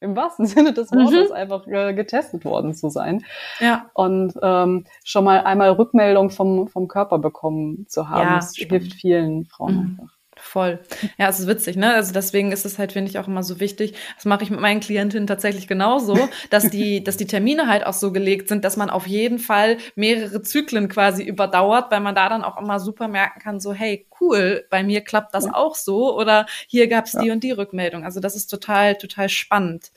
im 0.00 0.16
wahrsten 0.16 0.46
Sinne 0.46 0.72
des 0.72 0.92
Wortes 0.92 1.30
mhm. 1.30 1.34
einfach 1.34 1.66
äh, 1.66 1.94
getestet 1.94 2.44
worden 2.44 2.74
zu 2.74 2.90
sein. 2.90 3.24
Ja. 3.60 3.90
Und 3.94 4.34
ähm, 4.42 4.86
schon 5.04 5.24
mal 5.24 5.40
einmal 5.40 5.70
Rückmeldung 5.70 6.30
vom, 6.30 6.68
vom 6.68 6.88
Körper 6.88 7.18
bekommen 7.18 7.86
zu 7.88 8.08
haben. 8.08 8.28
Ja, 8.28 8.36
das 8.36 8.54
hilft 8.54 8.94
vielen 8.94 9.46
Frauen 9.46 9.74
mhm. 9.74 9.98
einfach. 10.00 10.14
Voll. 10.46 10.78
Ja, 11.16 11.30
es 11.30 11.40
ist 11.40 11.48
witzig, 11.48 11.76
ne? 11.76 11.94
Also 11.94 12.12
deswegen 12.12 12.52
ist 12.52 12.66
es 12.66 12.78
halt, 12.78 12.92
finde 12.92 13.10
ich, 13.10 13.18
auch 13.18 13.26
immer 13.26 13.42
so 13.42 13.60
wichtig. 13.60 13.94
Das 14.14 14.26
mache 14.26 14.44
ich 14.44 14.50
mit 14.50 14.60
meinen 14.60 14.80
Klientinnen 14.80 15.26
tatsächlich 15.26 15.66
genauso, 15.66 16.28
dass 16.50 16.68
die, 16.68 17.02
dass 17.02 17.16
die 17.16 17.26
Termine 17.26 17.66
halt 17.66 17.86
auch 17.86 17.94
so 17.94 18.12
gelegt 18.12 18.48
sind, 18.48 18.62
dass 18.62 18.76
man 18.76 18.90
auf 18.90 19.06
jeden 19.06 19.38
Fall 19.38 19.78
mehrere 19.96 20.42
Zyklen 20.42 20.88
quasi 20.88 21.24
überdauert, 21.24 21.90
weil 21.90 22.00
man 22.00 22.14
da 22.14 22.28
dann 22.28 22.44
auch 22.44 22.60
immer 22.60 22.78
super 22.78 23.08
merken 23.08 23.40
kann, 23.40 23.58
so, 23.58 23.72
hey, 23.72 24.06
cool, 24.20 24.64
bei 24.68 24.82
mir 24.82 25.00
klappt 25.00 25.34
das 25.34 25.46
ja. 25.46 25.54
auch 25.54 25.74
so 25.74 26.14
oder 26.16 26.44
hier 26.68 26.88
gab 26.88 27.06
es 27.06 27.14
ja. 27.14 27.22
die 27.22 27.30
und 27.30 27.42
die 27.42 27.52
Rückmeldung. 27.52 28.04
Also 28.04 28.20
das 28.20 28.36
ist 28.36 28.48
total, 28.48 28.96
total 28.96 29.30
spannend. 29.30 29.92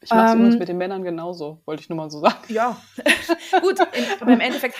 Ich 0.00 0.10
mache 0.10 0.26
es 0.26 0.32
ähm, 0.32 0.38
übrigens 0.38 0.58
mit 0.58 0.68
den 0.68 0.78
Männern 0.78 1.04
genauso, 1.04 1.60
wollte 1.66 1.82
ich 1.82 1.90
nur 1.90 1.98
mal 1.98 2.10
so 2.10 2.20
sagen. 2.20 2.38
Ja, 2.48 2.80
gut, 3.60 3.78
in, 3.78 4.04
aber 4.18 4.32
im 4.32 4.40
Endeffekt 4.40 4.76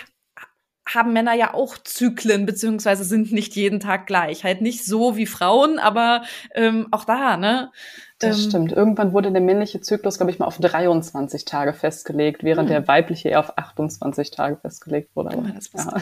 haben 0.94 1.12
Männer 1.12 1.35
ja 1.35 1.55
auch 1.55 1.79
Zyklen, 1.79 2.46
beziehungsweise 2.46 3.05
sind 3.05 3.33
nicht 3.33 3.55
jeden 3.57 3.81
Tag 3.81 4.07
gleich. 4.07 4.44
Halt 4.44 4.61
nicht 4.61 4.85
so 4.85 5.16
wie 5.16 5.26
Frauen, 5.26 5.79
aber 5.79 6.22
ähm, 6.55 6.88
auch 6.90 7.05
da, 7.05 7.37
ne? 7.37 7.70
Das 8.18 8.38
ähm, 8.38 8.48
stimmt. 8.50 8.72
Irgendwann 8.72 9.12
wurde 9.12 9.33
der 9.33 9.40
männliche 9.40 9.81
Zyklus, 9.81 10.18
glaube 10.18 10.31
ich, 10.31 10.38
mal 10.38 10.46
auf 10.46 10.59
23 10.59 11.44
Tage 11.44 11.72
festgelegt, 11.72 12.44
während 12.44 12.68
mhm. 12.68 12.72
der 12.72 12.88
weibliche 12.88 13.31
eher 13.31 13.40
auf 13.40 13.57
28 13.57 14.31
Tage 14.31 14.57
festgelegt 14.57 15.16
wurde. 15.16 15.31
Aber, 15.31 15.48
das 15.48 15.70
ja. 15.72 16.00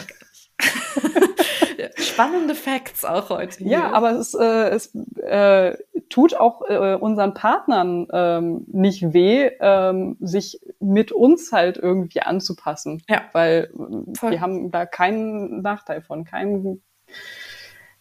Spannende 1.97 2.55
Facts 2.55 3.05
auch 3.05 3.29
heute. 3.29 3.59
Hier. 3.59 3.71
Ja, 3.71 3.91
aber 3.91 4.11
es, 4.11 4.33
äh, 4.33 4.69
es 4.69 4.93
äh, 5.17 5.77
tut 6.09 6.35
auch 6.35 6.61
äh, 6.67 6.95
unseren 6.95 7.33
Partnern 7.33 8.07
ähm, 8.11 8.65
nicht 8.67 9.13
weh, 9.13 9.51
ähm, 9.59 10.17
sich 10.19 10.59
mit 10.79 11.11
uns 11.11 11.51
halt 11.51 11.77
irgendwie 11.77 12.21
anzupassen. 12.21 13.03
Ja. 13.07 13.23
Weil 13.31 13.71
Voll. 14.17 14.31
wir 14.31 14.41
haben 14.41 14.71
da 14.71 14.85
keinen 14.85 15.61
Nachteil 15.61 16.01
von, 16.01 16.25
keinen. 16.25 16.83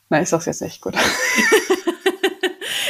Nein, 0.09 0.23
ich 0.23 0.29
sag's 0.29 0.47
jetzt 0.47 0.62
nicht 0.62 0.81
gut. 0.81 0.94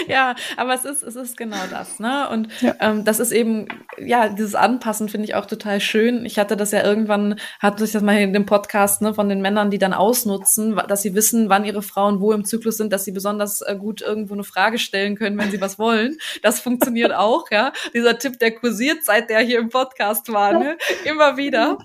ja, 0.12 0.34
aber 0.56 0.74
es 0.74 0.84
ist, 0.84 1.02
es 1.02 1.16
ist 1.16 1.36
genau 1.36 1.56
das, 1.70 2.00
ne? 2.00 2.28
Und 2.30 2.48
ja. 2.60 2.74
ähm, 2.80 3.04
das 3.04 3.20
ist 3.20 3.32
eben, 3.32 3.68
ja, 3.98 4.28
dieses 4.28 4.54
Anpassen 4.54 5.08
finde 5.08 5.26
ich 5.26 5.34
auch 5.34 5.46
total 5.46 5.80
schön. 5.80 6.24
Ich 6.24 6.38
hatte 6.38 6.56
das 6.56 6.72
ja 6.72 6.84
irgendwann, 6.84 7.38
hatte 7.60 7.84
ich 7.84 7.92
das 7.92 8.02
mal 8.02 8.18
in 8.18 8.32
dem 8.32 8.46
Podcast, 8.46 9.02
ne, 9.02 9.14
von 9.14 9.28
den 9.28 9.40
Männern, 9.40 9.70
die 9.70 9.78
dann 9.78 9.92
ausnutzen, 9.92 10.80
dass 10.88 11.02
sie 11.02 11.14
wissen, 11.14 11.48
wann 11.48 11.64
ihre 11.64 11.82
Frauen 11.82 12.20
wo 12.20 12.32
im 12.32 12.44
Zyklus 12.44 12.76
sind, 12.76 12.92
dass 12.92 13.04
sie 13.04 13.12
besonders 13.12 13.60
äh, 13.62 13.76
gut 13.76 14.00
irgendwo 14.00 14.34
eine 14.34 14.44
Frage 14.44 14.78
stellen 14.78 15.16
können, 15.16 15.38
wenn 15.38 15.50
sie 15.50 15.60
was 15.60 15.78
wollen. 15.78 16.16
Das 16.42 16.60
funktioniert 16.60 17.12
auch, 17.14 17.50
ja. 17.50 17.72
Dieser 17.94 18.18
Tipp, 18.18 18.38
der 18.38 18.54
kursiert, 18.54 19.04
seit 19.04 19.30
der 19.30 19.40
hier 19.40 19.58
im 19.58 19.68
Podcast 19.68 20.32
war, 20.32 20.52
ne? 20.58 20.78
Immer 21.04 21.36
wieder. 21.36 21.78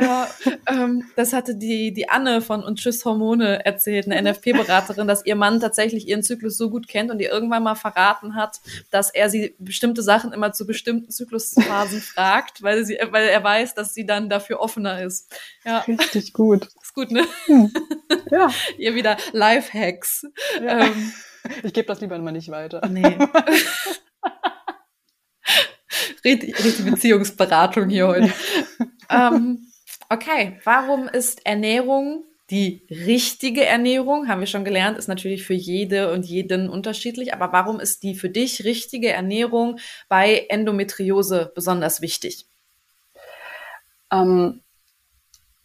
Ja, 0.00 0.28
ähm, 0.66 1.04
das 1.16 1.32
hatte 1.32 1.54
die, 1.54 1.92
die 1.92 2.08
Anne 2.08 2.40
von 2.40 2.64
Und 2.64 2.78
Tschüss 2.78 3.04
Hormone 3.04 3.64
erzählt, 3.64 4.06
eine 4.06 4.32
NFP-Beraterin, 4.32 5.06
dass 5.06 5.24
ihr 5.26 5.36
Mann 5.36 5.60
tatsächlich 5.60 6.08
ihren 6.08 6.22
Zyklus 6.22 6.56
so 6.56 6.70
gut 6.70 6.88
kennt 6.88 7.10
und 7.10 7.20
ihr 7.20 7.30
irgendwann 7.30 7.62
mal 7.62 7.74
verraten 7.74 8.34
hat, 8.34 8.60
dass 8.90 9.10
er 9.10 9.28
sie 9.28 9.54
bestimmte 9.58 10.02
Sachen 10.02 10.32
immer 10.32 10.52
zu 10.52 10.66
bestimmten 10.66 11.10
Zyklusphasen 11.10 12.00
fragt, 12.14 12.62
weil, 12.62 12.84
sie, 12.86 12.98
weil 13.10 13.28
er 13.28 13.44
weiß, 13.44 13.74
dass 13.74 13.92
sie 13.92 14.06
dann 14.06 14.30
dafür 14.30 14.60
offener 14.60 15.02
ist. 15.02 15.30
Ja. 15.64 15.80
Richtig 15.80 16.32
gut. 16.32 16.68
Ist 16.82 16.94
gut, 16.94 17.10
ne? 17.10 17.24
Hm. 17.46 17.72
Ja. 18.30 18.50
ihr 18.78 18.94
wieder 18.94 19.18
Lifehacks. 19.32 20.26
Ja. 20.62 20.86
Ähm, 20.86 21.12
ich 21.62 21.74
gebe 21.74 21.86
das 21.86 22.00
lieber 22.00 22.16
immer 22.16 22.32
nicht 22.32 22.50
weiter. 22.50 22.80
Nee. 22.88 23.02
richtig, 26.24 26.64
richtig 26.64 26.86
Beziehungsberatung 26.86 27.90
hier 27.90 28.08
heute. 28.08 28.32
ähm, 29.10 29.71
Okay, 30.12 30.60
warum 30.64 31.08
ist 31.08 31.46
Ernährung 31.46 32.24
die 32.50 32.86
richtige 32.90 33.64
Ernährung, 33.64 34.28
haben 34.28 34.40
wir 34.40 34.46
schon 34.46 34.62
gelernt, 34.62 34.98
ist 34.98 35.08
natürlich 35.08 35.42
für 35.42 35.54
jede 35.54 36.12
und 36.12 36.26
jeden 36.26 36.68
unterschiedlich, 36.68 37.32
aber 37.32 37.50
warum 37.50 37.80
ist 37.80 38.02
die 38.02 38.14
für 38.14 38.28
dich 38.28 38.62
richtige 38.62 39.08
Ernährung 39.08 39.78
bei 40.10 40.44
Endometriose 40.50 41.50
besonders 41.54 42.02
wichtig? 42.02 42.44
Ähm, 44.12 44.60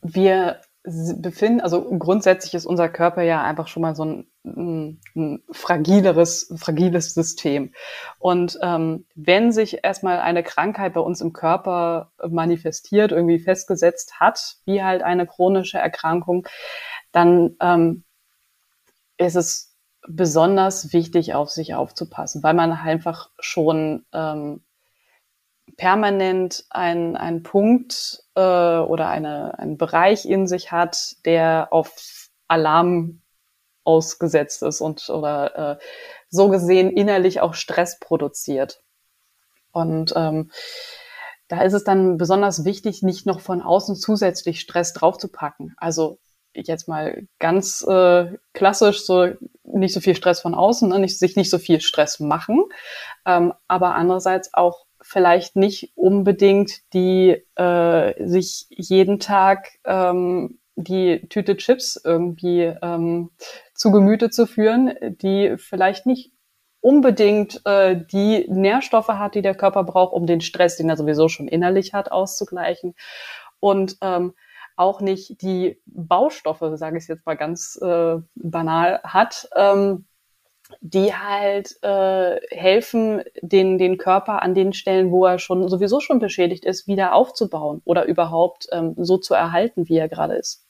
wir 0.01 0.61
befinden, 0.87 1.59
also 1.59 1.83
grundsätzlich 1.97 2.53
ist 2.53 2.65
unser 2.65 2.87
Körper 2.87 3.21
ja 3.21 3.43
einfach 3.43 3.67
schon 3.67 3.81
mal 3.81 3.95
so 3.95 4.05
ein, 4.05 4.27
ein, 4.45 5.01
ein 5.15 5.43
fragileres, 5.51 6.53
fragiles 6.57 7.13
System. 7.13 7.73
Und 8.19 8.57
ähm, 8.61 9.05
wenn 9.13 9.51
sich 9.51 9.83
erstmal 9.83 10.19
eine 10.19 10.43
Krankheit 10.43 10.93
bei 10.93 11.01
uns 11.01 11.19
im 11.19 11.33
Körper 11.33 12.11
manifestiert, 12.29 13.11
irgendwie 13.11 13.39
festgesetzt 13.39 14.19
hat, 14.19 14.57
wie 14.65 14.81
halt 14.81 15.01
eine 15.01 15.27
chronische 15.27 15.77
Erkrankung, 15.77 16.47
dann 17.11 17.57
ähm, 17.59 18.03
ist 19.17 19.35
es 19.35 19.75
besonders 20.07 20.93
wichtig, 20.93 21.33
auf 21.33 21.49
sich 21.49 21.75
aufzupassen, 21.75 22.43
weil 22.43 22.53
man 22.53 22.71
einfach 22.71 23.29
schon 23.39 24.05
ähm, 24.13 24.61
permanent 25.75 26.65
ein, 26.69 27.17
ein 27.17 27.43
Punkt 27.43 28.23
äh, 28.35 28.39
oder 28.39 29.09
eine, 29.09 29.57
einen 29.59 29.77
Bereich 29.77 30.25
in 30.25 30.47
sich 30.47 30.71
hat, 30.71 31.15
der 31.25 31.67
auf 31.71 32.29
Alarm 32.47 33.21
ausgesetzt 33.83 34.63
ist 34.63 34.81
und 34.81 35.09
oder 35.09 35.77
äh, 35.79 35.83
so 36.29 36.49
gesehen 36.49 36.91
innerlich 36.91 37.41
auch 37.41 37.53
Stress 37.53 37.99
produziert. 37.99 38.81
Und 39.71 40.13
ähm, 40.15 40.51
da 41.47 41.61
ist 41.61 41.73
es 41.73 41.83
dann 41.83 42.17
besonders 42.17 42.65
wichtig, 42.65 43.03
nicht 43.03 43.25
noch 43.25 43.39
von 43.39 43.61
außen 43.61 43.95
zusätzlich 43.95 44.59
Stress 44.59 44.93
draufzupacken. 44.93 45.73
Also 45.77 46.19
jetzt 46.53 46.87
mal 46.87 47.27
ganz 47.39 47.85
äh, 47.87 48.33
klassisch, 48.53 49.05
so 49.05 49.27
nicht 49.63 49.93
so 49.93 49.99
viel 49.99 50.15
Stress 50.15 50.41
von 50.41 50.55
außen, 50.55 50.89
ne? 50.89 50.99
nicht, 50.99 51.19
sich 51.19 51.35
nicht 51.35 51.49
so 51.49 51.59
viel 51.59 51.81
Stress 51.81 52.19
machen, 52.19 52.65
ähm, 53.25 53.53
aber 53.67 53.95
andererseits 53.95 54.53
auch 54.53 54.86
vielleicht 55.01 55.55
nicht 55.55 55.91
unbedingt 55.95 56.93
die 56.93 57.43
äh, 57.55 58.27
sich 58.27 58.67
jeden 58.69 59.19
Tag 59.19 59.69
ähm, 59.85 60.59
die 60.75 61.27
Tüte 61.29 61.57
Chips 61.57 61.99
irgendwie 62.03 62.73
ähm, 62.81 63.31
zu 63.73 63.91
Gemüte 63.91 64.29
zu 64.29 64.45
führen, 64.45 64.93
die 65.01 65.55
vielleicht 65.57 66.05
nicht 66.05 66.31
unbedingt 66.81 67.61
äh, 67.65 67.99
die 68.05 68.45
Nährstoffe 68.47 69.07
hat, 69.09 69.35
die 69.35 69.41
der 69.41 69.55
Körper 69.55 69.83
braucht, 69.83 70.13
um 70.13 70.27
den 70.27 70.41
Stress, 70.41 70.77
den 70.77 70.89
er 70.89 70.97
sowieso 70.97 71.27
schon 71.27 71.47
innerlich 71.47 71.93
hat, 71.93 72.11
auszugleichen. 72.11 72.93
Und 73.59 73.97
ähm, 74.01 74.33
auch 74.75 75.01
nicht 75.01 75.41
die 75.41 75.81
Baustoffe, 75.87 76.77
sage 76.77 76.99
ich 76.99 77.07
jetzt 77.07 77.25
mal 77.25 77.35
ganz 77.35 77.79
äh, 77.81 78.17
banal, 78.35 79.01
hat, 79.03 79.49
ähm, 79.55 80.05
die 80.81 81.13
halt 81.13 81.75
äh, 81.81 82.39
helfen, 82.49 83.23
den, 83.41 83.77
den 83.77 83.97
Körper 83.97 84.41
an 84.41 84.53
den 84.53 84.73
Stellen, 84.73 85.11
wo 85.11 85.25
er 85.25 85.39
schon 85.39 85.67
sowieso 85.69 85.99
schon 85.99 86.19
beschädigt 86.19 86.65
ist, 86.65 86.87
wieder 86.87 87.13
aufzubauen 87.13 87.81
oder 87.85 88.05
überhaupt 88.05 88.67
ähm, 88.71 88.93
so 88.97 89.17
zu 89.17 89.33
erhalten, 89.33 89.87
wie 89.87 89.97
er 89.97 90.09
gerade 90.09 90.35
ist. 90.35 90.67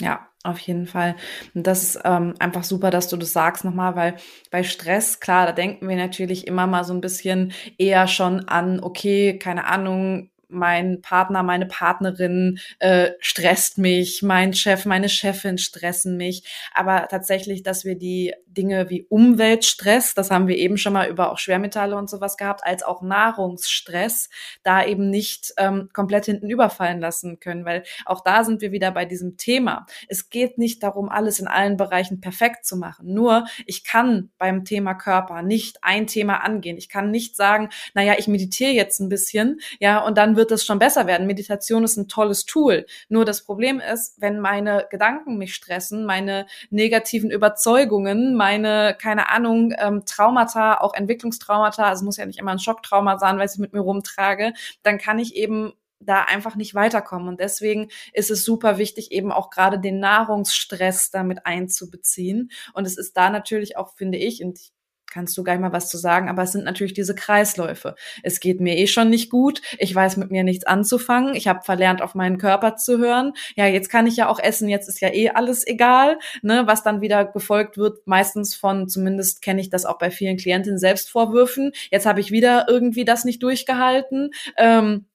Ja, 0.00 0.26
auf 0.42 0.58
jeden 0.58 0.86
Fall. 0.86 1.16
Und 1.54 1.66
das 1.66 1.82
ist 1.82 2.00
ähm, 2.04 2.34
einfach 2.38 2.64
super, 2.64 2.90
dass 2.90 3.08
du 3.08 3.16
das 3.16 3.32
sagst 3.32 3.64
nochmal, 3.64 3.94
weil 3.94 4.16
bei 4.50 4.62
Stress, 4.64 5.20
klar, 5.20 5.46
da 5.46 5.52
denken 5.52 5.88
wir 5.88 5.96
natürlich 5.96 6.46
immer 6.46 6.66
mal 6.66 6.84
so 6.84 6.92
ein 6.92 7.00
bisschen 7.00 7.52
eher 7.78 8.08
schon 8.08 8.48
an, 8.48 8.80
okay, 8.82 9.38
keine 9.38 9.66
Ahnung, 9.66 10.31
mein 10.52 11.00
Partner, 11.02 11.42
meine 11.42 11.66
Partnerin 11.66 12.58
äh, 12.78 13.10
stresst 13.20 13.78
mich, 13.78 14.22
mein 14.22 14.54
Chef, 14.54 14.84
meine 14.84 15.08
Chefin 15.08 15.58
stressen 15.58 16.16
mich. 16.16 16.44
Aber 16.74 17.08
tatsächlich, 17.08 17.62
dass 17.62 17.84
wir 17.84 17.96
die 17.96 18.34
Dinge 18.46 18.90
wie 18.90 19.06
Umweltstress, 19.08 20.14
das 20.14 20.30
haben 20.30 20.46
wir 20.46 20.56
eben 20.56 20.76
schon 20.76 20.92
mal 20.92 21.08
über 21.08 21.32
auch 21.32 21.38
Schwermetalle 21.38 21.96
und 21.96 22.10
sowas 22.10 22.36
gehabt, 22.36 22.64
als 22.64 22.82
auch 22.82 23.02
Nahrungsstress, 23.02 24.28
da 24.62 24.84
eben 24.84 25.10
nicht 25.10 25.54
ähm, 25.56 25.88
komplett 25.92 26.26
hinten 26.26 26.50
überfallen 26.50 27.00
lassen 27.00 27.40
können, 27.40 27.64
weil 27.64 27.82
auch 28.04 28.22
da 28.22 28.44
sind 28.44 28.60
wir 28.60 28.72
wieder 28.72 28.90
bei 28.90 29.04
diesem 29.04 29.36
Thema. 29.36 29.86
Es 30.08 30.30
geht 30.30 30.58
nicht 30.58 30.82
darum, 30.82 31.08
alles 31.08 31.38
in 31.38 31.48
allen 31.48 31.76
Bereichen 31.76 32.20
perfekt 32.20 32.66
zu 32.66 32.76
machen. 32.76 33.12
Nur 33.12 33.46
ich 33.66 33.84
kann 33.84 34.30
beim 34.38 34.64
Thema 34.64 34.94
Körper 34.94 35.42
nicht 35.42 35.78
ein 35.82 36.06
Thema 36.06 36.44
angehen. 36.44 36.76
Ich 36.76 36.88
kann 36.88 37.10
nicht 37.10 37.36
sagen, 37.36 37.70
naja, 37.94 38.14
ich 38.18 38.28
meditiere 38.28 38.72
jetzt 38.72 39.00
ein 39.00 39.08
bisschen, 39.08 39.60
ja, 39.80 39.98
und 40.04 40.18
dann 40.18 40.36
wird 40.36 40.41
es 40.50 40.64
schon 40.64 40.78
besser 40.78 41.06
werden. 41.06 41.26
Meditation 41.26 41.84
ist 41.84 41.96
ein 41.96 42.08
tolles 42.08 42.44
Tool. 42.44 42.86
Nur 43.08 43.24
das 43.24 43.44
Problem 43.44 43.80
ist, 43.80 44.20
wenn 44.20 44.40
meine 44.40 44.86
Gedanken 44.90 45.38
mich 45.38 45.54
stressen, 45.54 46.04
meine 46.04 46.46
negativen 46.70 47.30
Überzeugungen, 47.30 48.34
meine, 48.34 48.96
keine 49.00 49.28
Ahnung, 49.28 49.74
ähm, 49.78 50.04
Traumata, 50.06 50.80
auch 50.80 50.94
Entwicklungstraumata, 50.94 51.84
also 51.84 52.04
muss 52.04 52.16
ja 52.16 52.26
nicht 52.26 52.38
immer 52.38 52.52
ein 52.52 52.58
Schocktrauma 52.58 53.18
sein, 53.18 53.38
weil 53.38 53.48
ich 53.48 53.58
mit 53.58 53.72
mir 53.72 53.80
rumtrage, 53.80 54.52
dann 54.82 54.98
kann 54.98 55.18
ich 55.18 55.36
eben 55.36 55.72
da 56.04 56.22
einfach 56.22 56.56
nicht 56.56 56.74
weiterkommen. 56.74 57.28
Und 57.28 57.40
deswegen 57.40 57.88
ist 58.12 58.30
es 58.30 58.44
super 58.44 58.78
wichtig, 58.78 59.12
eben 59.12 59.32
auch 59.32 59.50
gerade 59.50 59.78
den 59.78 60.00
Nahrungsstress 60.00 61.10
damit 61.10 61.46
einzubeziehen. 61.46 62.50
Und 62.72 62.86
es 62.86 62.98
ist 62.98 63.16
da 63.16 63.30
natürlich 63.30 63.76
auch, 63.76 63.94
finde 63.94 64.18
ich, 64.18 64.42
und 64.42 64.58
ich 64.58 64.72
kannst 65.12 65.36
du 65.36 65.44
gleich 65.44 65.60
mal 65.60 65.72
was 65.72 65.88
zu 65.88 65.98
sagen, 65.98 66.28
aber 66.28 66.42
es 66.42 66.52
sind 66.52 66.64
natürlich 66.64 66.94
diese 66.94 67.14
Kreisläufe. 67.14 67.94
Es 68.22 68.40
geht 68.40 68.60
mir 68.60 68.76
eh 68.76 68.86
schon 68.86 69.10
nicht 69.10 69.30
gut, 69.30 69.60
ich 69.78 69.94
weiß 69.94 70.16
mit 70.16 70.30
mir 70.30 70.42
nichts 70.42 70.64
anzufangen, 70.66 71.34
ich 71.34 71.48
habe 71.48 71.62
verlernt, 71.62 72.00
auf 72.02 72.14
meinen 72.14 72.38
Körper 72.38 72.76
zu 72.76 72.98
hören. 72.98 73.34
Ja, 73.54 73.66
jetzt 73.66 73.90
kann 73.90 74.06
ich 74.06 74.16
ja 74.16 74.28
auch 74.28 74.38
essen, 74.38 74.68
jetzt 74.68 74.88
ist 74.88 75.00
ja 75.00 75.12
eh 75.12 75.30
alles 75.30 75.66
egal, 75.66 76.18
ne, 76.42 76.62
was 76.66 76.82
dann 76.82 77.00
wieder 77.00 77.24
gefolgt 77.24 77.76
wird, 77.76 78.06
meistens 78.06 78.54
von, 78.54 78.88
zumindest 78.88 79.42
kenne 79.42 79.60
ich 79.60 79.70
das 79.70 79.84
auch 79.84 79.98
bei 79.98 80.10
vielen 80.10 80.36
Klientinnen, 80.38 80.78
Selbstvorwürfen. 80.78 81.72
Jetzt 81.90 82.06
habe 82.06 82.20
ich 82.20 82.30
wieder 82.30 82.66
irgendwie 82.68 83.04
das 83.04 83.24
nicht 83.24 83.42
durchgehalten. 83.42 84.30
Ähm, 84.56 85.06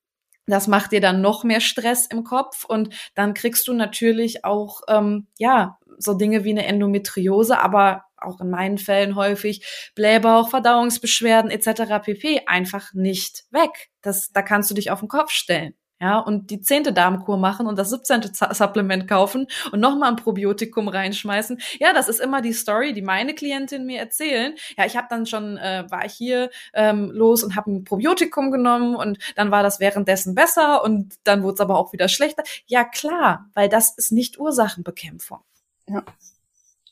das 0.48 0.68
macht 0.68 0.94
dir 0.94 1.02
dann 1.02 1.22
noch 1.22 1.44
mehr 1.44 1.60
Stress 1.60 2.06
im 2.06 2.24
Kopf 2.24 2.64
und 2.64 2.90
dann 3.16 3.34
kriegst 3.34 3.68
du 3.68 3.74
natürlich 3.74 4.46
auch 4.46 4.82
ähm, 4.88 5.28
ja 5.38 5.78
so 5.98 6.14
Dinge 6.14 6.44
wie 6.44 6.52
eine 6.52 6.66
Endometriose, 6.66 7.60
aber 7.60 8.07
auch 8.28 8.42
in 8.42 8.50
meinen 8.50 8.78
Fällen 8.78 9.16
häufig 9.16 9.92
Blähbauch, 9.96 10.50
Verdauungsbeschwerden 10.50 11.52
etc. 11.52 12.04
pp. 12.04 12.42
einfach 12.46 12.94
nicht 12.94 13.46
weg. 13.52 13.90
Das, 14.02 14.32
da 14.32 14.42
kannst 14.42 14.70
du 14.70 14.76
dich 14.76 14.92
auf 14.92 15.00
den 15.00 15.08
Kopf 15.10 15.32
stellen. 15.32 15.74
Ja, 16.00 16.20
und 16.20 16.52
die 16.52 16.62
zehnte 16.62 16.94
Darmkur 16.94 17.38
machen 17.38 17.66
und 17.66 17.80
das 17.80 17.90
17. 17.90 18.22
Supplement 18.52 19.08
kaufen 19.08 19.48
und 19.72 19.80
nochmal 19.80 20.10
ein 20.10 20.16
Probiotikum 20.16 20.90
reinschmeißen. 20.90 21.60
Ja, 21.80 21.92
das 21.92 22.08
ist 22.08 22.20
immer 22.20 22.42
die 22.42 22.54
Story, 22.54 22.94
die 22.94 23.02
meine 23.02 23.34
Klientinnen 23.34 23.88
mir 23.88 24.00
erzählen. 24.00 24.54
Ja, 24.78 24.86
ich 24.86 24.96
habe 24.96 25.08
dann 25.10 25.26
schon, 25.26 25.58
äh, 25.58 25.86
war 25.90 26.06
ich 26.06 26.14
hier 26.14 26.52
ähm, 26.76 27.10
los 27.12 27.44
und 27.44 27.56
habe 27.56 27.72
ein 27.72 27.84
Probiotikum 27.84 28.52
genommen 28.52 28.96
und 28.96 29.18
dann 29.36 29.50
war 29.50 29.64
das 29.64 29.80
währenddessen 29.80 30.36
besser 30.36 30.84
und 30.84 31.16
dann 31.24 31.42
wurde 31.42 31.56
es 31.56 31.62
aber 31.62 31.80
auch 31.80 31.94
wieder 31.94 32.10
schlechter. 32.10 32.44
Ja, 32.68 32.84
klar, 32.84 33.50
weil 33.56 33.68
das 33.68 33.98
ist 33.98 34.12
nicht 34.12 34.38
Ursachenbekämpfung. 34.38 35.40
Ja. 35.88 36.04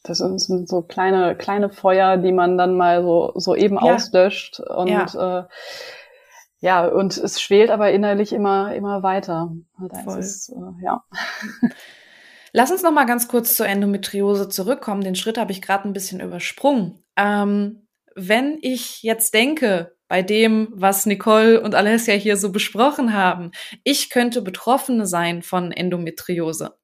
Das 0.08 0.20
sind 0.20 0.70
so 0.70 0.82
kleine, 0.84 1.36
kleine 1.36 1.70
Feuer, 1.70 2.18
die 2.18 2.32
man 2.32 2.58
dann 2.58 2.78
mal 2.78 3.02
so, 3.02 3.32
so 3.36 3.56
eben 3.56 3.76
ja. 3.76 3.82
auslöscht 3.82 4.60
und 4.60 4.88
ja. 4.88 5.40
Äh, 5.40 5.44
ja, 6.60 6.88
und 6.88 7.18
es 7.18 7.42
schwelt 7.42 7.70
aber 7.70 7.92
innerlich 7.92 8.34
immer, 8.34 8.74
immer 8.74 9.04
weiter. 9.04 9.52
Voll. 10.04 10.20
Ist, 10.20 10.50
äh, 10.50 10.84
ja. 10.84 11.04
Lass 12.54 12.72
uns 12.72 12.84
noch 12.84 12.92
mal 12.92 13.06
ganz 13.06 13.28
kurz 13.28 13.56
zur 13.56 13.68
Endometriose 13.68 14.48
zurückkommen. 14.48 15.02
Den 15.04 15.16
Schritt 15.16 15.38
habe 15.38 15.52
ich 15.52 15.62
gerade 15.62 15.88
ein 15.88 15.94
bisschen 15.94 16.22
übersprungen. 16.22 17.04
Ähm, 17.18 17.88
wenn 18.16 18.58
ich 18.62 19.04
jetzt 19.04 19.34
denke, 19.34 19.96
bei 20.08 20.22
dem, 20.22 20.70
was 20.72 21.06
Nicole 21.06 21.62
und 21.62 21.76
Alessia 21.76 22.14
hier 22.14 22.38
so 22.38 22.52
besprochen 22.52 23.14
haben, 23.14 23.52
ich 23.84 24.10
könnte 24.10 24.42
Betroffene 24.42 25.06
sein 25.06 25.42
von 25.42 25.72
Endometriose. 25.72 26.78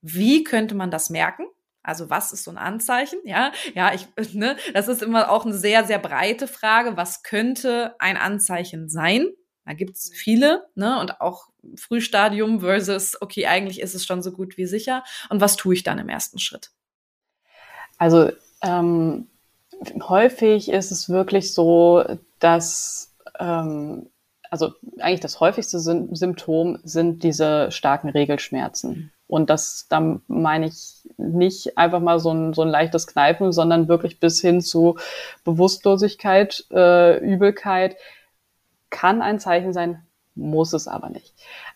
Wie 0.00 0.42
könnte 0.44 0.74
man 0.74 0.90
das 0.90 1.10
merken? 1.10 1.44
Also 1.82 2.10
was 2.10 2.32
ist 2.32 2.44
so 2.44 2.50
ein 2.50 2.58
Anzeichen? 2.58 3.18
Ja, 3.24 3.52
ja, 3.74 3.92
ich, 3.94 4.06
ne, 4.34 4.56
das 4.74 4.88
ist 4.88 5.02
immer 5.02 5.30
auch 5.30 5.44
eine 5.44 5.54
sehr, 5.54 5.84
sehr 5.84 5.98
breite 5.98 6.46
Frage. 6.46 6.96
Was 6.96 7.22
könnte 7.22 7.94
ein 7.98 8.16
Anzeichen 8.16 8.88
sein? 8.88 9.28
Da 9.64 9.74
gibt's 9.74 10.10
viele, 10.12 10.66
ne, 10.74 10.98
und 11.00 11.20
auch 11.20 11.48
Frühstadium 11.76 12.60
versus, 12.60 13.20
okay, 13.20 13.46
eigentlich 13.46 13.80
ist 13.80 13.94
es 13.94 14.04
schon 14.04 14.22
so 14.22 14.32
gut 14.32 14.56
wie 14.56 14.66
sicher. 14.66 15.04
Und 15.28 15.40
was 15.40 15.56
tue 15.56 15.74
ich 15.74 15.82
dann 15.82 15.98
im 15.98 16.08
ersten 16.08 16.38
Schritt? 16.38 16.70
Also 17.98 18.30
ähm, 18.62 19.28
häufig 20.08 20.70
ist 20.70 20.90
es 20.90 21.08
wirklich 21.08 21.52
so, 21.52 22.04
dass 22.38 23.14
ähm, 23.38 24.10
also 24.50 24.72
eigentlich 24.98 25.20
das 25.20 25.38
häufigste 25.38 25.78
Symptom 25.78 26.78
sind 26.82 27.22
diese 27.22 27.70
starken 27.70 28.08
Regelschmerzen. 28.08 29.12
Und 29.30 29.48
das, 29.48 29.86
dann 29.88 30.22
meine 30.26 30.66
ich 30.66 31.08
nicht 31.16 31.78
einfach 31.78 32.00
mal 32.00 32.18
so 32.18 32.32
ein, 32.32 32.52
so 32.52 32.62
ein 32.62 32.68
leichtes 32.68 33.06
Kneifen, 33.06 33.52
sondern 33.52 33.86
wirklich 33.86 34.18
bis 34.18 34.40
hin 34.40 34.60
zu 34.60 34.96
Bewusstlosigkeit, 35.44 36.66
äh, 36.72 37.18
Übelkeit. 37.18 37.96
Kann 38.90 39.22
ein 39.22 39.38
Zeichen 39.38 39.72
sein, 39.72 40.02
muss 40.34 40.72
es 40.72 40.88
aber 40.88 41.10
nicht. 41.10 41.32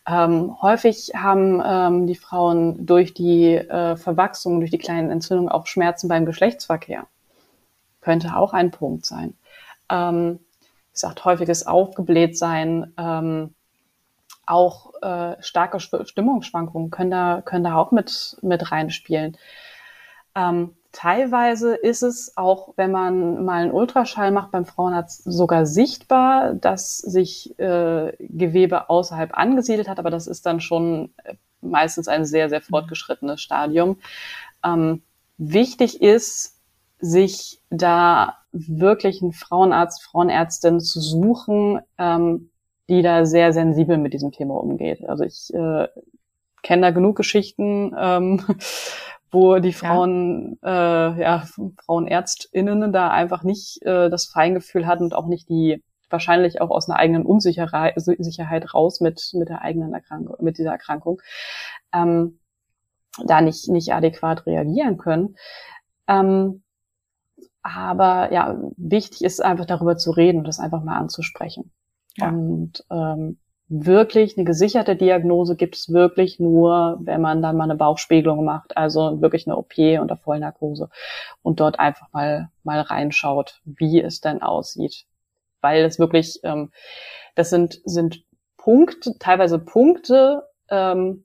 Ähm, 0.09 0.61
häufig 0.61 1.13
haben 1.15 1.63
ähm, 1.65 2.07
die 2.09 2.17
Frauen 2.17 2.87
durch 2.87 3.15
die 3.15 3.55
äh, 3.55 3.97
Verwachsung, 3.97 4.59
durch 4.59 4.73
die 4.73 4.79
kleinen 4.79 5.11
Entzündungen 5.11 5.49
auch 5.49 5.69
Schmerzen 5.69 6.09
beim 6.09 6.27
Geschlechtsverkehr. 6.27 7.07
Könnte 8.01 8.37
auch 8.37 8.53
ein 8.53 8.73
Punkt 8.73 9.07
sein. 9.07 9.35
Ähm, 9.89 10.41
wie 10.61 10.93
gesagt, 10.93 11.25
häufiges 11.25 11.69
Aufgeblähtsein, 11.69 12.93
ähm, 12.99 13.55
auch 14.47 14.93
äh, 15.03 15.37
starke 15.41 15.81
Stimmungsschwankungen 15.81 16.91
können 16.91 17.11
da, 17.11 17.43
können 17.45 17.65
da 17.65 17.77
auch 17.77 17.93
mit, 17.93 18.37
mit 18.43 18.71
reinspielen. 18.71 19.37
Ähm, 20.35 20.75
teilweise 20.93 21.75
ist 21.75 22.03
es 22.03 22.37
auch, 22.37 22.75
wenn 22.77 22.91
man 22.91 23.45
mal 23.45 23.63
einen 23.63 23.73
Ultraschall 23.73 24.31
macht 24.31 24.51
beim 24.51 24.65
Frauenarzt, 24.65 25.23
sogar 25.25 25.67
sichtbar, 25.67 26.55
dass 26.55 26.99
sich 26.99 27.59
äh, 27.59 28.13
Gewebe 28.19 28.89
außerhalb 28.91 29.37
angesiedelt 29.37 29.89
hat, 29.89 29.99
aber 29.99 30.11
das 30.11 30.27
ist 30.27 30.47
dann 30.47 30.61
schon 30.61 31.13
äh, 31.25 31.35
meistens 31.61 32.09
ein 32.09 32.25
sehr, 32.25 32.49
sehr 32.49 32.61
fortgeschrittenes 32.61 33.41
Stadium. 33.41 33.99
Ähm, 34.65 35.03
wichtig 35.39 36.01
ist, 36.03 36.55
sich 37.01 37.61
da 37.71 38.39
wirklich 38.53 39.21
einen 39.21 39.33
Frauenarzt, 39.33 40.03
Frauenärztin 40.03 40.81
zu 40.81 41.01
suchen, 41.01 41.81
ähm, 41.99 42.51
die 42.89 43.03
da 43.03 43.25
sehr 43.25 43.53
sensibel 43.53 43.99
mit 43.99 44.13
diesem 44.13 44.33
Thema 44.33 44.55
umgeht. 44.55 45.09
Also 45.09 45.25
ich 45.25 45.53
äh, 45.55 45.89
kenne 46.63 46.83
da 46.83 46.91
genug 46.91 47.17
Geschichten, 47.17 47.95
ähm, 47.99 48.43
wo 49.31 49.59
die 49.59 49.73
Frauen, 49.73 50.59
ja, 50.63 51.15
äh, 51.17 51.21
ja 51.21 51.45
Frauenärztinnen 51.85 52.93
da 52.93 53.11
einfach 53.11 53.43
nicht 53.43 53.83
äh, 53.83 54.11
das 54.11 54.27
Feingefühl 54.27 54.87
hatten 54.87 55.05
und 55.05 55.15
auch 55.15 55.27
nicht 55.27 55.49
die 55.49 55.83
wahrscheinlich 56.11 56.61
auch 56.61 56.71
aus 56.71 56.89
einer 56.89 56.99
eigenen 56.99 57.27
Unsicherheit 57.27 57.95
Sicherheit 57.97 58.73
raus 58.75 59.01
mit 59.01 59.31
mit 59.35 59.49
der 59.49 59.63
eigenen 59.63 59.93
Erkrankung, 59.95 60.37
mit 60.41 60.59
dieser 60.59 60.71
Erkrankung, 60.71 61.21
ähm, 61.93 62.39
da 63.25 63.41
nicht 63.41 63.69
nicht 63.69 63.93
adäquat 63.93 64.47
reagieren 64.47 64.99
können. 64.99 65.37
Ähm, 66.07 66.63
aber 67.63 68.33
ja, 68.33 68.59
wichtig 68.77 69.25
ist 69.25 69.43
einfach 69.43 69.65
darüber 69.67 69.97
zu 69.97 70.11
reden 70.11 70.39
und 70.39 70.49
das 70.49 70.61
einfach 70.61 70.85
mal 70.85 70.99
anzusprechen. 70.99 71.73
Ja. 72.17 72.29
Und 72.29 72.85
ähm, 72.91 73.39
wirklich 73.69 74.37
eine 74.37 74.45
gesicherte 74.45 74.95
Diagnose 74.95 75.57
gibt 75.57 75.77
es 75.77 75.93
wirklich 75.93 76.39
nur, 76.39 76.99
wenn 77.01 77.21
man 77.21 77.43
dann 77.43 77.57
mal 77.57 77.65
eine 77.65 77.77
Bauchspiegelung 77.77 78.45
macht, 78.45 78.77
also 78.77 79.21
wirklich 79.21 79.47
eine 79.47 79.57
OP 79.57 79.79
unter 79.79 80.17
Vollnarkose 80.17 80.91
und 81.43 81.61
dort 81.61 81.79
einfach 81.79 82.13
mal 82.13 82.51
mal 82.63 82.81
reinschaut, 82.81 83.61
wie 83.65 84.01
es 84.01 84.21
denn 84.21 84.43
aussieht, 84.43 85.07
weil 85.61 85.85
es 85.85 85.99
wirklich 85.99 86.41
ähm, 86.45 86.71
das 87.35 87.51
sind 87.51 87.81
sind 87.85 88.23
Punkte, 88.57 89.19
teilweise 89.19 89.59
Punkte 89.59 90.45
ähm, 90.69 91.25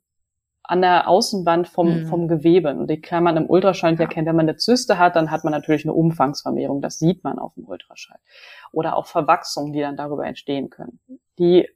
an 0.70 0.82
der 0.82 1.07
Außenwand 1.07 1.67
vom, 1.67 2.01
mhm. 2.01 2.05
vom 2.05 2.28
Gewebe. 2.28 2.70
Und 2.76 2.91
die 2.91 3.01
kann 3.01 3.24
man 3.24 3.36
im 3.38 3.49
Ultraschall 3.49 3.95
ja. 3.95 4.01
erkennen. 4.01 4.28
Wenn 4.28 4.36
man 4.36 4.47
eine 4.47 4.57
Zyste 4.57 4.99
hat, 4.99 5.15
dann 5.15 5.32
hat 5.32 5.43
man 5.43 5.51
natürlich 5.51 5.84
eine 5.84 5.93
Umfangsvermehrung. 5.93 6.80
Das 6.82 6.99
sieht 6.99 7.24
man 7.24 7.39
auf 7.39 7.55
dem 7.55 7.67
Ultraschall. 7.67 8.20
Oder 8.72 8.95
auch 8.95 9.07
Verwachsungen, 9.07 9.74
die 9.74 9.82
dann 9.82 9.97
darüber 9.97 10.28
entstehen 10.28 10.70
können. 10.70 10.99
Die 11.39 11.67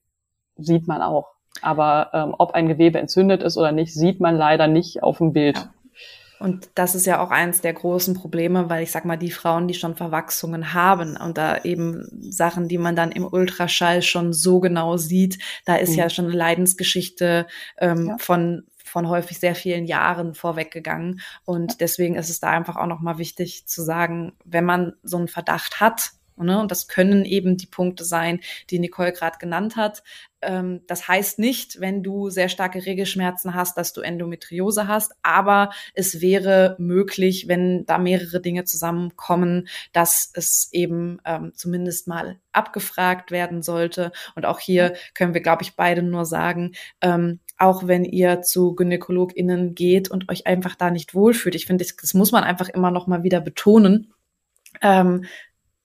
sieht 0.57 0.87
man 0.87 1.01
auch. 1.01 1.31
Aber 1.63 2.11
ähm, 2.13 2.35
ob 2.37 2.53
ein 2.53 2.67
Gewebe 2.67 2.99
entzündet 2.99 3.41
ist 3.41 3.57
oder 3.57 3.71
nicht, 3.71 3.95
sieht 3.95 4.19
man 4.19 4.35
leider 4.35 4.67
nicht 4.67 5.01
auf 5.01 5.17
dem 5.17 5.33
Bild. 5.33 5.57
Ja. 5.57 5.73
Und 6.43 6.69
das 6.75 6.93
ist 6.93 7.05
ja 7.05 7.23
auch 7.23 7.31
eins 7.31 7.61
der 7.61 7.71
großen 7.71 8.15
Probleme, 8.15 8.69
weil 8.69 8.83
ich 8.83 8.91
sag 8.91 9.05
mal, 9.05 9.15
die 9.15 9.31
Frauen, 9.31 9.69
die 9.69 9.73
schon 9.73 9.95
Verwachsungen 9.95 10.73
haben 10.73 11.15
und 11.15 11.37
da 11.37 11.63
eben 11.63 12.05
Sachen, 12.19 12.67
die 12.67 12.77
man 12.77 12.97
dann 12.97 13.13
im 13.13 13.25
Ultraschall 13.25 14.01
schon 14.01 14.33
so 14.33 14.59
genau 14.59 14.97
sieht, 14.97 15.39
da 15.65 15.77
ist 15.77 15.91
mhm. 15.91 15.99
ja 15.99 16.09
schon 16.09 16.25
eine 16.25 16.35
Leidensgeschichte 16.35 17.47
ähm, 17.77 18.07
ja. 18.07 18.17
von 18.19 18.63
von 18.93 19.09
häufig 19.09 19.39
sehr 19.39 19.55
vielen 19.55 19.85
Jahren 19.85 20.35
vorweggegangen. 20.35 21.19
Und 21.45 21.81
deswegen 21.81 22.13
ist 22.13 22.29
es 22.29 22.39
da 22.39 22.51
einfach 22.51 22.75
auch 22.75 22.85
nochmal 22.85 23.17
wichtig 23.17 23.65
zu 23.65 23.81
sagen, 23.81 24.33
wenn 24.45 24.65
man 24.65 24.93
so 25.01 25.17
einen 25.17 25.27
Verdacht 25.27 25.79
hat, 25.79 26.11
Ne? 26.37 26.59
Und 26.59 26.71
das 26.71 26.87
können 26.87 27.25
eben 27.25 27.57
die 27.57 27.67
Punkte 27.67 28.03
sein, 28.03 28.39
die 28.69 28.79
Nicole 28.79 29.13
gerade 29.13 29.37
genannt 29.37 29.75
hat. 29.75 30.03
Ähm, 30.41 30.81
das 30.87 31.07
heißt 31.07 31.39
nicht, 31.39 31.79
wenn 31.79 32.03
du 32.03 32.29
sehr 32.29 32.49
starke 32.49 32.85
Regelschmerzen 32.85 33.53
hast, 33.53 33.77
dass 33.77 33.93
du 33.93 34.01
Endometriose 34.01 34.87
hast, 34.87 35.13
aber 35.23 35.71
es 35.93 36.21
wäre 36.21 36.75
möglich, 36.79 37.47
wenn 37.47 37.85
da 37.85 37.97
mehrere 37.97 38.41
Dinge 38.41 38.65
zusammenkommen, 38.65 39.67
dass 39.91 40.31
es 40.33 40.69
eben 40.71 41.19
ähm, 41.25 41.53
zumindest 41.55 42.07
mal 42.07 42.39
abgefragt 42.51 43.31
werden 43.31 43.61
sollte. 43.61 44.11
Und 44.35 44.45
auch 44.45 44.59
hier 44.59 44.93
können 45.13 45.33
wir, 45.33 45.41
glaube 45.41 45.63
ich, 45.63 45.75
beide 45.75 46.03
nur 46.03 46.25
sagen, 46.25 46.73
ähm, 47.01 47.39
auch 47.57 47.87
wenn 47.87 48.03
ihr 48.03 48.41
zu 48.41 48.75
GynäkologInnen 48.75 49.75
geht 49.75 50.09
und 50.09 50.29
euch 50.29 50.47
einfach 50.47 50.75
da 50.75 50.91
nicht 50.91 51.13
wohlfühlt. 51.13 51.55
Ich 51.55 51.65
finde, 51.65 51.83
das, 51.83 51.95
das 51.95 52.13
muss 52.13 52.31
man 52.31 52.43
einfach 52.43 52.69
immer 52.69 52.91
noch 52.91 53.07
mal 53.07 53.23
wieder 53.23 53.39
betonen. 53.39 54.13
Ähm, 54.81 55.25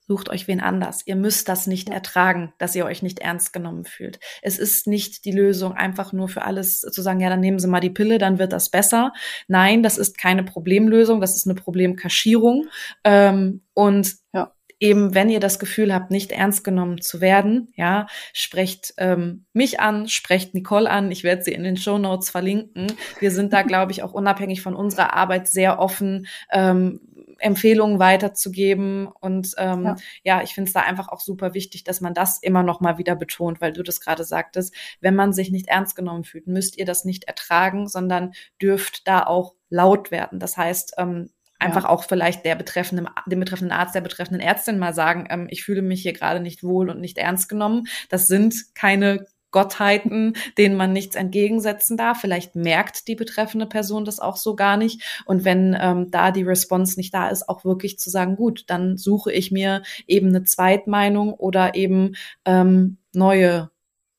sucht 0.09 0.29
euch 0.29 0.47
wen 0.47 0.59
anders. 0.59 1.03
Ihr 1.05 1.15
müsst 1.15 1.47
das 1.49 1.67
nicht 1.67 1.87
ertragen, 1.87 2.51
dass 2.57 2.75
ihr 2.75 2.83
euch 2.85 3.03
nicht 3.03 3.19
ernst 3.19 3.53
genommen 3.53 3.85
fühlt. 3.85 4.19
Es 4.41 4.57
ist 4.57 4.87
nicht 4.87 5.23
die 5.23 5.31
Lösung, 5.31 5.73
einfach 5.73 6.13
nur 6.13 6.27
für 6.27 6.41
alles 6.41 6.81
zu 6.81 7.01
sagen, 7.03 7.19
ja, 7.19 7.29
dann 7.29 7.39
nehmen 7.39 7.59
Sie 7.59 7.67
mal 7.67 7.79
die 7.79 7.91
Pille, 7.91 8.17
dann 8.17 8.39
wird 8.39 8.51
das 8.51 8.71
besser. 8.71 9.13
Nein, 9.47 9.83
das 9.83 9.99
ist 9.99 10.17
keine 10.17 10.43
Problemlösung, 10.43 11.21
das 11.21 11.35
ist 11.35 11.45
eine 11.45 11.53
Problemkaschierung. 11.53 12.65
Ähm, 13.03 13.61
und 13.75 14.15
ja 14.33 14.51
eben, 14.79 15.13
wenn 15.13 15.29
ihr 15.29 15.39
das 15.39 15.59
Gefühl 15.59 15.93
habt, 15.93 16.11
nicht 16.11 16.31
ernst 16.31 16.63
genommen 16.63 17.01
zu 17.01 17.21
werden, 17.21 17.71
ja, 17.75 18.07
sprecht 18.33 18.93
ähm, 18.97 19.45
mich 19.53 19.79
an, 19.79 20.07
sprecht 20.07 20.53
Nicole 20.53 20.89
an. 20.89 21.11
Ich 21.11 21.23
werde 21.23 21.43
sie 21.43 21.51
in 21.51 21.63
den 21.63 21.77
Show 21.77 21.97
Notes 21.97 22.29
verlinken. 22.29 22.87
Wir 23.19 23.31
sind 23.31 23.51
da, 23.53 23.61
glaube 23.69 23.91
ich, 23.91 24.03
auch 24.03 24.13
unabhängig 24.13 24.61
von 24.61 24.75
unserer 24.75 25.13
Arbeit 25.13 25.47
sehr 25.47 25.79
offen, 25.79 26.27
ähm, 26.51 27.01
Empfehlungen 27.39 27.99
weiterzugeben. 27.99 29.07
Und 29.07 29.53
ähm, 29.57 29.83
ja. 29.83 29.95
ja, 30.23 30.41
ich 30.43 30.53
finde 30.53 30.69
es 30.69 30.73
da 30.73 30.81
einfach 30.81 31.09
auch 31.09 31.19
super 31.19 31.53
wichtig, 31.53 31.83
dass 31.83 32.01
man 32.01 32.13
das 32.13 32.41
immer 32.41 32.63
noch 32.63 32.79
mal 32.79 32.97
wieder 32.97 33.15
betont, 33.15 33.61
weil 33.61 33.73
du 33.73 33.83
das 33.83 34.01
gerade 34.01 34.23
sagtest, 34.23 34.73
wenn 35.01 35.15
man 35.15 35.33
sich 35.33 35.51
nicht 35.51 35.67
ernst 35.67 35.95
genommen 35.95 36.23
fühlt, 36.23 36.47
müsst 36.47 36.77
ihr 36.77 36.85
das 36.85 37.05
nicht 37.05 37.25
ertragen, 37.25 37.87
sondern 37.87 38.33
dürft 38.61 39.07
da 39.07 39.23
auch 39.23 39.55
laut 39.69 40.11
werden. 40.11 40.39
Das 40.39 40.57
heißt, 40.57 40.95
ähm, 40.97 41.29
einfach 41.59 41.83
ja. 41.83 41.89
auch 41.89 42.05
vielleicht 42.05 42.45
der 42.45 42.55
betreffenden, 42.55 43.07
dem 43.27 43.39
betreffenden 43.39 43.77
Arzt, 43.77 43.93
der 43.93 44.01
betreffenden 44.01 44.41
Ärztin 44.41 44.79
mal 44.79 44.93
sagen, 44.93 45.27
ähm, 45.29 45.47
ich 45.49 45.63
fühle 45.63 45.81
mich 45.81 46.01
hier 46.01 46.13
gerade 46.13 46.39
nicht 46.39 46.63
wohl 46.63 46.89
und 46.89 47.01
nicht 47.01 47.17
ernst 47.17 47.49
genommen. 47.49 47.87
Das 48.09 48.27
sind 48.27 48.73
keine 48.73 49.25
Gottheiten, 49.51 50.33
denen 50.57 50.75
man 50.75 50.93
nichts 50.93 51.15
entgegensetzen 51.15 51.97
darf. 51.97 52.21
Vielleicht 52.21 52.55
merkt 52.55 53.07
die 53.07 53.15
betreffende 53.15 53.65
Person 53.65 54.05
das 54.05 54.19
auch 54.19 54.37
so 54.37 54.55
gar 54.55 54.77
nicht. 54.77 55.21
Und 55.25 55.45
wenn 55.45 55.75
ähm, 55.79 56.11
da 56.11 56.31
die 56.31 56.43
Response 56.43 56.97
nicht 56.97 57.13
da 57.13 57.29
ist, 57.29 57.49
auch 57.49 57.65
wirklich 57.65 57.99
zu 57.99 58.09
sagen, 58.09 58.35
gut, 58.35 58.65
dann 58.67 58.97
suche 58.97 59.31
ich 59.31 59.51
mir 59.51 59.83
eben 60.07 60.29
eine 60.29 60.43
Zweitmeinung 60.43 61.33
oder 61.33 61.75
eben 61.75 62.15
ähm, 62.45 62.97
neue 63.13 63.71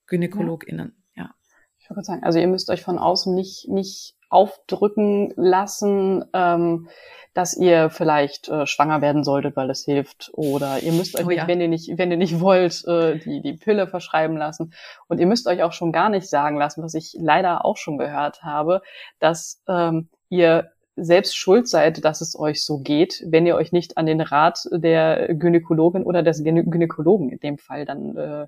GynäkologInnen. 0.06 0.94
Ja. 1.14 1.30
Ich 1.78 1.88
würde 1.88 2.02
sagen, 2.02 2.24
also 2.24 2.38
ihr 2.38 2.48
müsst 2.48 2.70
euch 2.70 2.82
von 2.82 2.98
außen 2.98 3.34
nicht, 3.34 3.68
nicht 3.68 4.16
aufdrücken 4.30 5.32
lassen. 5.36 6.24
Ähm, 6.32 6.88
dass 7.34 7.56
ihr 7.56 7.90
vielleicht 7.90 8.48
äh, 8.48 8.66
schwanger 8.66 9.02
werden 9.02 9.22
solltet, 9.22 9.56
weil 9.56 9.70
es 9.70 9.84
hilft. 9.84 10.30
Oder 10.34 10.82
ihr 10.82 10.92
müsst 10.92 11.16
euch, 11.16 11.24
oh, 11.24 11.28
nicht, 11.28 11.38
ja. 11.38 11.46
wenn 11.46 11.60
ihr 11.60 11.68
nicht, 11.68 11.96
wenn 11.96 12.10
ihr 12.10 12.16
nicht 12.16 12.40
wollt, 12.40 12.84
äh, 12.86 13.18
die, 13.18 13.40
die 13.40 13.52
Pille 13.52 13.86
verschreiben 13.86 14.36
lassen. 14.36 14.72
Und 15.06 15.20
ihr 15.20 15.26
müsst 15.26 15.46
euch 15.46 15.62
auch 15.62 15.72
schon 15.72 15.92
gar 15.92 16.08
nicht 16.08 16.28
sagen 16.28 16.56
lassen, 16.56 16.82
was 16.82 16.94
ich 16.94 17.14
leider 17.18 17.64
auch 17.64 17.76
schon 17.76 17.98
gehört 17.98 18.42
habe, 18.42 18.82
dass 19.20 19.62
ähm, 19.68 20.08
ihr 20.28 20.70
selbst 20.96 21.36
schuld 21.36 21.68
seid, 21.68 22.04
dass 22.04 22.20
es 22.20 22.38
euch 22.38 22.64
so 22.64 22.78
geht, 22.78 23.24
wenn 23.26 23.46
ihr 23.46 23.54
euch 23.54 23.72
nicht 23.72 23.96
an 23.96 24.06
den 24.06 24.20
Rat 24.20 24.68
der 24.72 25.32
Gynäkologin 25.34 26.02
oder 26.02 26.22
des 26.22 26.42
Gynä 26.42 26.64
Gynäkologen 26.64 27.30
in 27.30 27.38
dem 27.38 27.58
Fall 27.58 27.84
dann 27.84 28.16
äh, 28.16 28.46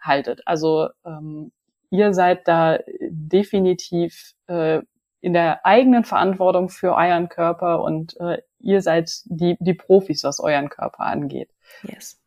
haltet. 0.00 0.42
Also 0.44 0.90
ähm, 1.04 1.50
ihr 1.90 2.12
seid 2.12 2.46
da 2.46 2.78
definitiv 3.10 4.34
äh, 4.46 4.82
in 5.20 5.32
der 5.32 5.66
eigenen 5.66 6.04
Verantwortung 6.04 6.68
für 6.68 6.94
euren 6.94 7.28
Körper 7.28 7.82
und 7.82 8.18
äh, 8.20 8.38
ihr 8.60 8.82
seid 8.82 9.22
die, 9.24 9.56
die 9.60 9.74
Profis, 9.74 10.24
was 10.24 10.40
euren 10.40 10.68
Körper 10.68 11.00
angeht. 11.00 11.50
Yes. 11.82 12.20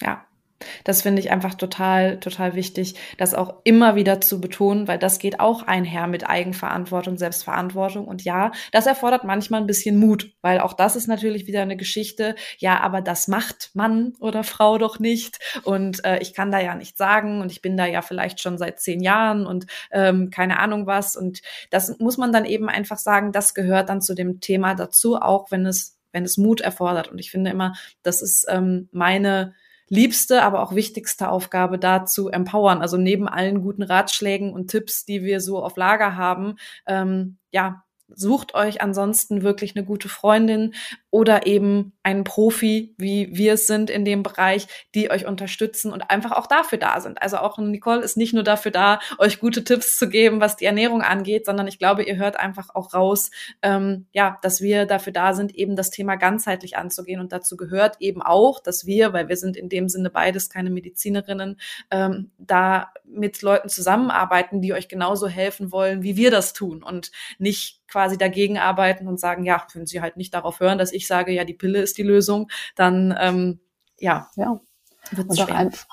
Ja, 0.00 0.24
das 0.84 1.02
finde 1.02 1.20
ich 1.20 1.30
einfach 1.30 1.54
total, 1.54 2.18
total 2.20 2.54
wichtig, 2.54 2.94
das 3.18 3.34
auch 3.34 3.54
immer 3.64 3.94
wieder 3.94 4.20
zu 4.20 4.40
betonen, 4.40 4.88
weil 4.88 4.98
das 4.98 5.18
geht 5.18 5.40
auch 5.40 5.62
einher 5.62 6.06
mit 6.06 6.28
Eigenverantwortung, 6.28 7.16
Selbstverantwortung. 7.16 8.06
Und 8.06 8.24
ja, 8.24 8.52
das 8.72 8.86
erfordert 8.86 9.24
manchmal 9.24 9.60
ein 9.60 9.66
bisschen 9.66 9.98
Mut, 9.98 10.32
weil 10.42 10.60
auch 10.60 10.72
das 10.72 10.96
ist 10.96 11.06
natürlich 11.06 11.46
wieder 11.46 11.62
eine 11.62 11.76
Geschichte. 11.76 12.34
Ja, 12.58 12.80
aber 12.80 13.00
das 13.00 13.28
macht 13.28 13.70
Mann 13.74 14.14
oder 14.20 14.44
Frau 14.44 14.78
doch 14.78 14.98
nicht. 14.98 15.38
Und 15.64 16.04
äh, 16.04 16.18
ich 16.18 16.34
kann 16.34 16.50
da 16.50 16.60
ja 16.60 16.74
nicht 16.74 16.96
sagen 16.96 17.40
und 17.40 17.52
ich 17.52 17.62
bin 17.62 17.76
da 17.76 17.86
ja 17.86 18.02
vielleicht 18.02 18.40
schon 18.40 18.58
seit 18.58 18.80
zehn 18.80 19.02
Jahren 19.02 19.46
und 19.46 19.66
ähm, 19.90 20.30
keine 20.30 20.58
Ahnung 20.58 20.86
was. 20.86 21.16
Und 21.16 21.40
das 21.70 21.98
muss 21.98 22.18
man 22.18 22.32
dann 22.32 22.44
eben 22.44 22.68
einfach 22.68 22.98
sagen, 22.98 23.32
das 23.32 23.54
gehört 23.54 23.88
dann 23.88 24.02
zu 24.02 24.14
dem 24.14 24.40
Thema 24.40 24.74
dazu, 24.74 25.16
auch 25.16 25.50
wenn 25.50 25.66
es 25.66 25.96
wenn 26.12 26.24
es 26.24 26.36
Mut 26.36 26.60
erfordert. 26.60 27.08
Und 27.08 27.18
ich 27.18 27.30
finde 27.30 27.50
immer, 27.50 27.74
das 28.02 28.20
ist 28.20 28.46
ähm, 28.48 28.88
meine 28.90 29.54
liebste, 29.90 30.42
aber 30.42 30.62
auch 30.62 30.74
wichtigste 30.74 31.28
Aufgabe 31.28 31.78
da 31.78 32.06
zu 32.06 32.28
empowern. 32.30 32.80
Also 32.80 32.96
neben 32.96 33.28
allen 33.28 33.60
guten 33.62 33.82
Ratschlägen 33.82 34.52
und 34.54 34.68
Tipps, 34.70 35.04
die 35.04 35.22
wir 35.22 35.40
so 35.40 35.62
auf 35.62 35.76
Lager 35.76 36.16
haben, 36.16 36.56
ähm, 36.86 37.36
ja, 37.50 37.82
sucht 38.08 38.54
euch 38.54 38.80
ansonsten 38.80 39.42
wirklich 39.42 39.76
eine 39.76 39.84
gute 39.84 40.08
Freundin 40.08 40.74
oder 41.10 41.46
eben 41.46 41.92
einen 42.02 42.24
Profi, 42.24 42.94
wie 42.96 43.36
wir 43.36 43.54
es 43.54 43.66
sind 43.66 43.90
in 43.90 44.04
dem 44.04 44.22
Bereich, 44.22 44.66
die 44.94 45.10
euch 45.10 45.26
unterstützen 45.26 45.92
und 45.92 46.10
einfach 46.10 46.32
auch 46.32 46.46
dafür 46.46 46.78
da 46.78 47.00
sind. 47.00 47.20
Also 47.20 47.38
auch 47.38 47.58
Nicole 47.58 48.00
ist 48.00 48.16
nicht 48.16 48.32
nur 48.32 48.44
dafür 48.44 48.70
da, 48.70 49.00
euch 49.18 49.40
gute 49.40 49.64
Tipps 49.64 49.98
zu 49.98 50.08
geben, 50.08 50.40
was 50.40 50.56
die 50.56 50.66
Ernährung 50.66 51.02
angeht, 51.02 51.46
sondern 51.46 51.66
ich 51.66 51.78
glaube, 51.78 52.04
ihr 52.04 52.16
hört 52.16 52.38
einfach 52.38 52.74
auch 52.74 52.94
raus, 52.94 53.30
ähm, 53.62 54.06
ja, 54.12 54.38
dass 54.42 54.60
wir 54.60 54.86
dafür 54.86 55.12
da 55.12 55.34
sind, 55.34 55.54
eben 55.54 55.76
das 55.76 55.90
Thema 55.90 56.16
ganzheitlich 56.16 56.76
anzugehen. 56.76 57.20
Und 57.20 57.32
dazu 57.32 57.56
gehört 57.56 57.96
eben 58.00 58.22
auch, 58.22 58.60
dass 58.60 58.86
wir, 58.86 59.12
weil 59.12 59.28
wir 59.28 59.36
sind 59.36 59.56
in 59.56 59.68
dem 59.68 59.88
Sinne 59.88 60.10
beides 60.10 60.48
keine 60.48 60.70
Medizinerinnen, 60.70 61.60
ähm, 61.90 62.30
da 62.38 62.92
mit 63.04 63.42
Leuten 63.42 63.68
zusammenarbeiten, 63.68 64.60
die 64.60 64.72
euch 64.72 64.88
genauso 64.88 65.28
helfen 65.28 65.72
wollen, 65.72 66.02
wie 66.02 66.16
wir 66.16 66.30
das 66.30 66.52
tun 66.52 66.82
und 66.82 67.10
nicht 67.38 67.80
quasi 67.90 68.16
dagegen 68.16 68.58
arbeiten 68.58 69.08
und 69.08 69.18
sagen, 69.18 69.44
ja, 69.44 69.66
wenn 69.74 69.86
sie 69.86 70.00
halt 70.00 70.16
nicht 70.16 70.32
darauf 70.32 70.60
hören, 70.60 70.78
dass 70.78 70.92
ich 70.92 70.99
sage, 71.06 71.32
ja, 71.32 71.44
die 71.44 71.54
Pille 71.54 71.80
ist 71.80 71.98
die 71.98 72.02
Lösung, 72.02 72.48
dann 72.76 73.14
ähm, 73.18 73.60
ja, 73.98 74.28
ja. 74.36 74.60
Und 75.16 75.40
auch 75.40 75.50
einfach, 75.50 75.86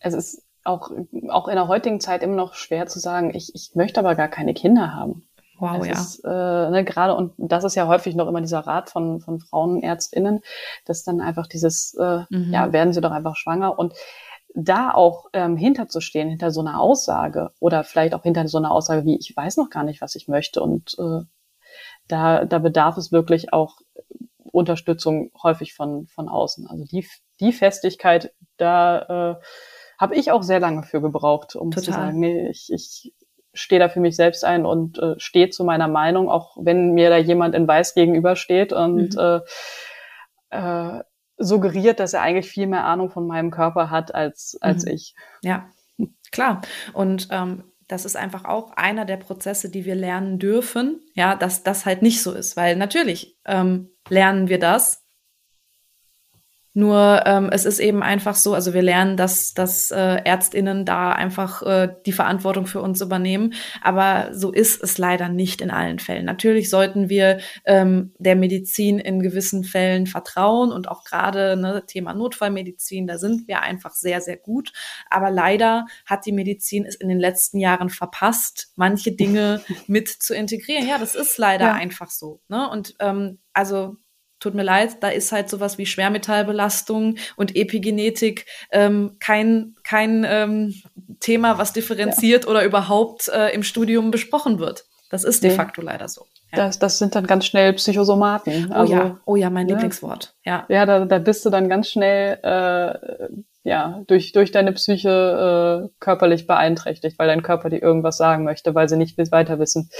es 0.00 0.14
ist 0.14 0.42
auch, 0.64 0.90
auch 1.28 1.48
in 1.48 1.54
der 1.54 1.68
heutigen 1.68 2.00
Zeit 2.00 2.22
immer 2.22 2.36
noch 2.36 2.54
schwer 2.54 2.86
zu 2.86 2.98
sagen, 2.98 3.34
ich, 3.34 3.54
ich 3.54 3.72
möchte 3.74 4.00
aber 4.00 4.14
gar 4.14 4.28
keine 4.28 4.54
Kinder 4.54 4.94
haben. 4.94 5.28
Wow, 5.58 5.78
es 5.80 5.86
ja. 5.86 5.92
Ist, 5.92 6.24
äh, 6.24 6.70
ne, 6.70 6.84
gerade, 6.84 7.14
und 7.16 7.32
das 7.36 7.64
ist 7.64 7.74
ja 7.74 7.88
häufig 7.88 8.14
noch 8.14 8.28
immer 8.28 8.40
dieser 8.40 8.60
Rat 8.60 8.90
von, 8.90 9.20
von 9.20 9.40
Frauenärztinnen, 9.40 10.40
dass 10.84 11.02
dann 11.02 11.20
einfach 11.20 11.46
dieses, 11.46 11.94
äh, 11.94 12.20
Mhm. 12.30 12.52
ja, 12.52 12.72
werden 12.72 12.92
sie 12.92 13.00
doch 13.00 13.10
einfach 13.10 13.34
schwanger. 13.36 13.78
Und 13.78 13.94
da 14.54 14.92
auch 14.92 15.26
ähm, 15.32 15.56
hinterzustehen, 15.56 16.28
hinter 16.28 16.50
so 16.50 16.60
einer 16.60 16.80
Aussage 16.80 17.50
oder 17.60 17.84
vielleicht 17.84 18.14
auch 18.14 18.22
hinter 18.22 18.46
so 18.48 18.58
einer 18.58 18.70
Aussage 18.70 19.04
wie, 19.04 19.18
ich 19.18 19.36
weiß 19.36 19.56
noch 19.56 19.70
gar 19.70 19.84
nicht, 19.84 20.00
was 20.00 20.14
ich 20.14 20.28
möchte. 20.28 20.62
Und 20.62 20.96
äh, 20.98 21.24
da, 22.08 22.44
da 22.44 22.58
bedarf 22.58 22.96
es 22.96 23.12
wirklich 23.12 23.52
auch 23.52 23.78
Unterstützung 24.50 25.30
häufig 25.42 25.74
von, 25.74 26.06
von 26.08 26.28
außen. 26.28 26.66
Also 26.66 26.84
die, 26.84 27.06
die 27.40 27.52
Festigkeit, 27.52 28.32
da 28.56 29.36
äh, 29.38 29.44
habe 29.98 30.14
ich 30.16 30.30
auch 30.30 30.42
sehr 30.42 30.60
lange 30.60 30.82
für 30.82 31.00
gebraucht, 31.00 31.54
um 31.54 31.70
zu 31.72 31.80
Total. 31.80 32.06
sagen, 32.06 32.20
nee, 32.20 32.48
ich, 32.48 32.72
ich 32.72 33.12
stehe 33.52 33.80
da 33.80 33.88
für 33.88 34.00
mich 34.00 34.16
selbst 34.16 34.44
ein 34.44 34.64
und 34.64 34.98
äh, 34.98 35.14
stehe 35.18 35.50
zu 35.50 35.64
meiner 35.64 35.88
Meinung, 35.88 36.28
auch 36.30 36.56
wenn 36.60 36.92
mir 36.94 37.10
da 37.10 37.16
jemand 37.18 37.54
in 37.54 37.66
Weiß 37.68 37.94
gegenübersteht 37.94 38.72
und 38.72 39.14
Mhm. 39.14 39.40
äh, 40.50 40.98
äh, 40.98 41.02
suggeriert, 41.36 42.00
dass 42.00 42.14
er 42.14 42.22
eigentlich 42.22 42.48
viel 42.48 42.66
mehr 42.66 42.84
Ahnung 42.84 43.10
von 43.10 43.26
meinem 43.26 43.50
Körper 43.50 43.90
hat 43.90 44.14
als, 44.14 44.56
als 44.60 44.84
Mhm. 44.84 44.90
ich. 44.92 45.14
Ja, 45.42 45.68
klar. 46.32 46.62
Und 46.94 47.28
ähm, 47.30 47.64
das 47.88 48.04
ist 48.04 48.16
einfach 48.16 48.44
auch 48.44 48.72
einer 48.72 49.04
der 49.04 49.16
Prozesse, 49.16 49.70
die 49.70 49.84
wir 49.84 49.94
lernen 49.94 50.38
dürfen, 50.38 51.00
ja, 51.14 51.34
dass 51.34 51.62
das 51.62 51.86
halt 51.86 52.02
nicht 52.02 52.22
so 52.22 52.32
ist. 52.32 52.56
Weil 52.56 52.76
natürlich 52.76 53.38
ähm, 53.46 53.90
lernen 54.08 54.48
wir 54.48 54.58
das. 54.58 55.07
Nur 56.78 57.22
ähm, 57.26 57.50
es 57.50 57.64
ist 57.64 57.80
eben 57.80 58.04
einfach 58.04 58.36
so, 58.36 58.54
also 58.54 58.72
wir 58.72 58.82
lernen, 58.82 59.16
dass, 59.16 59.52
dass 59.52 59.90
äh, 59.90 60.22
Ärztinnen 60.24 60.84
da 60.84 61.10
einfach 61.10 61.60
äh, 61.62 61.88
die 62.06 62.12
Verantwortung 62.12 62.66
für 62.68 62.80
uns 62.80 63.00
übernehmen. 63.00 63.54
Aber 63.82 64.28
so 64.32 64.52
ist 64.52 64.80
es 64.80 64.96
leider 64.96 65.28
nicht 65.28 65.60
in 65.60 65.72
allen 65.72 65.98
Fällen. 65.98 66.24
Natürlich 66.24 66.70
sollten 66.70 67.08
wir 67.08 67.40
ähm, 67.64 68.14
der 68.20 68.36
Medizin 68.36 69.00
in 69.00 69.18
gewissen 69.18 69.64
Fällen 69.64 70.06
vertrauen 70.06 70.70
und 70.70 70.88
auch 70.88 71.02
gerade 71.02 71.56
ne, 71.56 71.82
Thema 71.84 72.14
Notfallmedizin, 72.14 73.08
da 73.08 73.18
sind 73.18 73.48
wir 73.48 73.62
einfach 73.62 73.94
sehr, 73.96 74.20
sehr 74.20 74.36
gut. 74.36 74.72
Aber 75.10 75.30
leider 75.30 75.86
hat 76.06 76.26
die 76.26 76.32
Medizin 76.32 76.84
es 76.86 76.94
in 76.94 77.08
den 77.08 77.18
letzten 77.18 77.58
Jahren 77.58 77.90
verpasst, 77.90 78.70
manche 78.76 79.10
Dinge 79.10 79.62
mit 79.88 80.06
zu 80.08 80.32
integrieren. 80.32 80.86
Ja, 80.86 80.98
das 80.98 81.16
ist 81.16 81.38
leider 81.38 81.64
Ja. 81.64 81.72
einfach 81.72 82.10
so. 82.10 82.40
Ne? 82.46 82.70
Und 82.70 82.94
ähm, 83.00 83.40
also 83.52 83.96
tut 84.40 84.54
mir 84.54 84.62
leid, 84.62 84.98
da 85.00 85.08
ist 85.08 85.32
halt 85.32 85.48
sowas 85.48 85.78
wie 85.78 85.86
Schwermetallbelastung 85.86 87.16
und 87.36 87.56
Epigenetik 87.56 88.46
ähm, 88.70 89.16
kein, 89.18 89.74
kein 89.84 90.24
ähm, 90.28 90.74
Thema, 91.20 91.58
was 91.58 91.72
differenziert 91.72 92.46
oder 92.46 92.64
überhaupt 92.64 93.28
äh, 93.28 93.50
im 93.54 93.62
Studium 93.62 94.10
besprochen 94.10 94.58
wird. 94.58 94.84
Das 95.10 95.24
ist 95.24 95.42
de 95.42 95.50
Nee. 95.50 95.56
facto 95.56 95.80
leider 95.80 96.08
so. 96.08 96.26
Ja. 96.52 96.66
Das, 96.66 96.78
das 96.78 96.98
sind 96.98 97.14
dann 97.14 97.26
ganz 97.26 97.46
schnell 97.46 97.72
Psychosomaten. 97.74 98.68
Oh 98.70 98.74
Also, 98.74 98.92
ja, 98.92 99.20
oh 99.24 99.36
ja, 99.36 99.50
mein 99.50 99.66
ne? 99.66 99.72
Lieblingswort. 99.72 100.34
Ja. 100.44 100.66
Ja, 100.68 100.86
da, 100.86 101.04
da 101.04 101.18
bist 101.18 101.44
du 101.44 101.50
dann 101.50 101.68
ganz 101.68 101.90
schnell 101.90 102.38
äh, 102.42 103.28
ja 103.64 104.02
durch 104.06 104.32
durch 104.32 104.50
deine 104.50 104.72
Psyche 104.72 105.88
äh, 105.88 105.88
körperlich 106.00 106.46
beeinträchtigt, 106.46 107.18
weil 107.18 107.28
dein 107.28 107.42
Körper 107.42 107.70
dir 107.70 107.82
irgendwas 107.82 108.16
sagen 108.16 108.44
möchte, 108.44 108.74
weil 108.74 108.88
sie 108.88 108.96
nicht 108.96 109.18
weiter 109.32 109.58
wissen. 109.58 109.90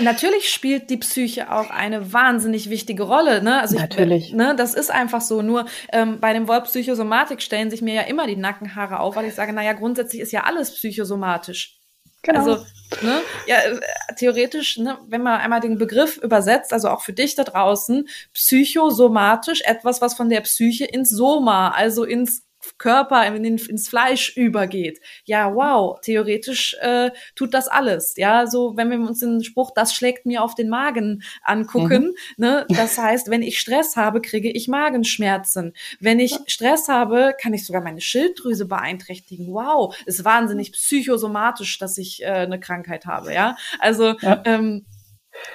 Natürlich 0.00 0.50
spielt 0.50 0.90
die 0.90 0.98
Psyche 0.98 1.50
auch 1.50 1.70
eine 1.70 2.12
wahnsinnig 2.12 2.70
wichtige 2.70 3.04
Rolle. 3.04 3.42
Ne? 3.42 3.60
Also 3.60 3.78
Natürlich. 3.78 4.28
Ich, 4.28 4.34
ne, 4.34 4.54
das 4.56 4.74
ist 4.74 4.90
einfach 4.90 5.20
so. 5.20 5.42
Nur 5.42 5.66
ähm, 5.92 6.20
bei 6.20 6.32
dem 6.32 6.46
Wort 6.48 6.64
Psychosomatik 6.64 7.42
stellen 7.42 7.70
sich 7.70 7.82
mir 7.82 7.94
ja 7.94 8.02
immer 8.02 8.26
die 8.26 8.36
Nackenhaare 8.36 9.00
auf, 9.00 9.16
weil 9.16 9.26
ich 9.26 9.34
sage, 9.34 9.52
naja, 9.52 9.72
grundsätzlich 9.72 10.20
ist 10.20 10.32
ja 10.32 10.44
alles 10.44 10.72
psychosomatisch. 10.74 11.78
Also, 12.26 12.64
ne, 13.02 13.20
ja, 13.46 13.58
äh, 13.58 13.80
theoretisch, 14.16 14.78
ne, 14.78 14.98
wenn 15.08 15.22
man 15.22 15.40
einmal 15.40 15.60
den 15.60 15.76
Begriff 15.76 16.16
übersetzt, 16.16 16.72
also 16.72 16.88
auch 16.88 17.02
für 17.02 17.12
dich 17.12 17.34
da 17.34 17.44
draußen, 17.44 18.08
psychosomatisch, 18.32 19.60
etwas, 19.64 20.00
was 20.00 20.14
von 20.14 20.30
der 20.30 20.40
Psyche 20.40 20.86
ins 20.86 21.10
Soma, 21.10 21.70
also 21.70 22.04
ins 22.04 22.43
Körper, 22.78 23.26
in 23.26 23.44
ins 23.44 23.88
Fleisch 23.88 24.36
übergeht. 24.36 25.00
Ja, 25.24 25.54
wow, 25.54 25.98
theoretisch 26.00 26.76
äh, 26.80 27.10
tut 27.34 27.54
das 27.54 27.68
alles. 27.68 28.14
Ja, 28.16 28.46
so 28.46 28.76
wenn 28.76 28.90
wir 28.90 28.98
uns 28.98 29.20
den 29.20 29.42
Spruch, 29.42 29.70
das 29.74 29.94
schlägt 29.94 30.26
mir 30.26 30.42
auf 30.42 30.54
den 30.54 30.68
Magen 30.68 31.22
angucken, 31.42 32.14
ne, 32.36 32.66
das 32.68 32.98
heißt, 32.98 33.30
wenn 33.30 33.42
ich 33.42 33.60
Stress 33.60 33.96
habe, 33.96 34.20
kriege 34.20 34.50
ich 34.50 34.68
Magenschmerzen. 34.68 35.72
Wenn 36.00 36.20
ich 36.20 36.36
Stress 36.46 36.88
habe, 36.88 37.34
kann 37.40 37.54
ich 37.54 37.66
sogar 37.66 37.82
meine 37.82 38.00
Schilddrüse 38.00 38.66
beeinträchtigen. 38.66 39.52
Wow, 39.52 39.96
ist 40.06 40.24
wahnsinnig 40.24 40.72
psychosomatisch, 40.72 41.78
dass 41.78 41.98
ich 41.98 42.22
äh, 42.22 42.26
eine 42.26 42.60
Krankheit 42.60 43.06
habe. 43.06 43.32
Ja, 43.32 43.56
also 43.78 44.14
Ja. 44.20 44.42
ähm, 44.44 44.84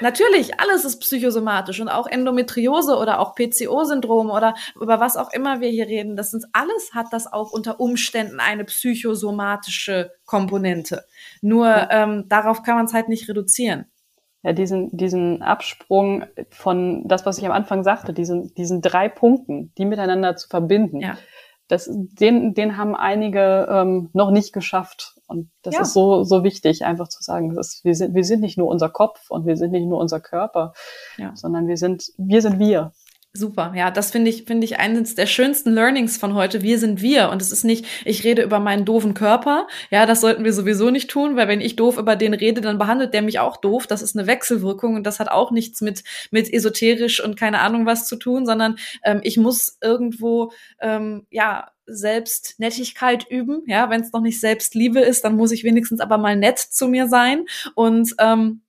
Natürlich, 0.01 0.59
alles 0.59 0.85
ist 0.85 0.99
psychosomatisch 0.99 1.79
und 1.79 1.89
auch 1.89 2.07
Endometriose 2.07 2.95
oder 2.97 3.19
auch 3.19 3.35
PCO-Syndrom 3.35 4.29
oder 4.29 4.55
über 4.79 4.99
was 4.99 5.17
auch 5.17 5.31
immer 5.33 5.61
wir 5.61 5.69
hier 5.69 5.87
reden. 5.87 6.15
Das 6.15 6.31
sind 6.31 6.45
alles 6.53 6.91
hat 6.93 7.07
das 7.11 7.31
auch 7.31 7.51
unter 7.51 7.79
Umständen 7.79 8.39
eine 8.39 8.63
psychosomatische 8.65 10.11
Komponente. 10.25 11.05
Nur 11.41 11.87
ähm, 11.91 12.25
darauf 12.29 12.63
kann 12.63 12.75
man 12.75 12.85
es 12.85 12.93
halt 12.93 13.09
nicht 13.09 13.27
reduzieren. 13.29 13.85
ja, 14.43 14.53
diesen, 14.53 14.95
diesen 14.95 15.41
Absprung 15.41 16.25
von 16.49 17.07
das, 17.07 17.25
was 17.25 17.37
ich 17.37 17.45
am 17.45 17.51
Anfang 17.51 17.83
sagte, 17.83 18.13
diesen, 18.13 18.53
diesen 18.55 18.81
drei 18.81 19.09
Punkten, 19.09 19.73
die 19.77 19.85
miteinander 19.85 20.35
zu 20.35 20.47
verbinden, 20.47 21.01
Ja. 21.01 21.17
Das, 21.69 21.87
den, 21.89 22.53
den 22.53 22.75
haben 22.77 22.95
einige 22.95 23.67
ähm, 23.71 24.09
noch 24.13 24.31
nicht 24.31 24.51
geschafft. 24.53 25.15
Und 25.27 25.51
das 25.61 25.75
Ja. 25.75 25.81
ist 25.83 25.93
so, 25.93 26.23
so 26.23 26.43
wichtig, 26.43 26.83
einfach 26.83 27.07
zu 27.07 27.21
sagen, 27.23 27.55
das 27.55 27.75
ist, 27.75 27.85
wir, 27.85 27.93
sind, 27.95 28.15
wir 28.15 28.23
sind 28.23 28.41
nicht 28.41 28.57
nur 28.57 28.67
unser 28.67 28.89
Kopf 28.89 29.29
und 29.29 29.45
wir 29.45 29.55
sind 29.55 29.71
nicht 29.71 29.85
nur 29.85 29.99
unser 29.99 30.19
Körper, 30.19 30.73
Ja. 31.17 31.31
sondern 31.35 31.67
wir 31.67 31.77
sind, 31.77 32.11
wir 32.17 32.41
sind 32.41 32.59
wir. 32.59 32.91
Super, 33.31 33.73
ja, 33.75 33.91
das 33.91 34.09
finde 34.09 34.31
ich, 34.31 34.45
finde 34.45 34.65
ich 34.65 34.79
eines 34.79 35.13
der 35.13 35.27
schönsten 35.27 35.71
Learnings 35.71 36.17
von 36.17 36.33
heute. 36.33 36.63
Wir 36.63 36.79
sind 36.79 36.99
wir. 37.03 37.29
Und 37.29 37.43
es 37.43 37.51
ist 37.51 37.63
nicht, 37.63 37.85
ich 38.03 38.23
rede 38.23 38.41
über 38.41 38.59
meinen 38.59 38.85
doofen 38.85 39.13
Körper. 39.13 39.67
Ja, 39.91 40.07
das 40.07 40.21
sollten 40.21 40.43
wir 40.43 40.51
sowieso 40.51 40.89
nicht 40.89 41.11
tun, 41.11 41.35
weil 41.35 41.47
wenn 41.47 41.61
ich 41.61 41.75
doof 41.75 41.99
über 41.99 42.15
den 42.15 42.33
rede, 42.33 42.59
dann 42.59 42.79
behandelt 42.79 43.13
der 43.13 43.21
mich 43.21 43.37
auch 43.37 43.57
doof. 43.57 43.85
Das 43.85 44.01
ist 44.01 44.17
eine 44.17 44.25
Wechselwirkung 44.25 44.95
und 44.95 45.03
das 45.05 45.19
hat 45.19 45.29
auch 45.29 45.51
nichts 45.51 45.79
mit, 45.81 46.03
mit 46.31 46.51
esoterisch 46.51 47.23
und 47.23 47.37
keine 47.37 47.59
Ahnung 47.59 47.85
was 47.85 48.07
zu 48.07 48.15
tun, 48.15 48.47
sondern 48.47 48.77
ähm, 49.03 49.19
ich 49.23 49.37
muss 49.37 49.77
irgendwo, 49.79 50.51
ähm, 50.79 51.27
ja, 51.29 51.69
Selbstnettigkeit 51.85 53.27
üben. 53.29 53.63
Ja, 53.67 53.91
wenn 53.91 54.01
es 54.01 54.11
noch 54.11 54.21
nicht 54.21 54.39
Selbstliebe 54.39 54.99
ist, 54.99 55.23
dann 55.23 55.35
muss 55.35 55.51
ich 55.51 55.63
wenigstens 55.63 55.99
aber 55.99 56.17
mal 56.17 56.35
nett 56.35 56.57
zu 56.57 56.87
mir 56.87 57.07
sein. 57.07 57.45
Und 57.75 58.15
ähm, 58.19 58.61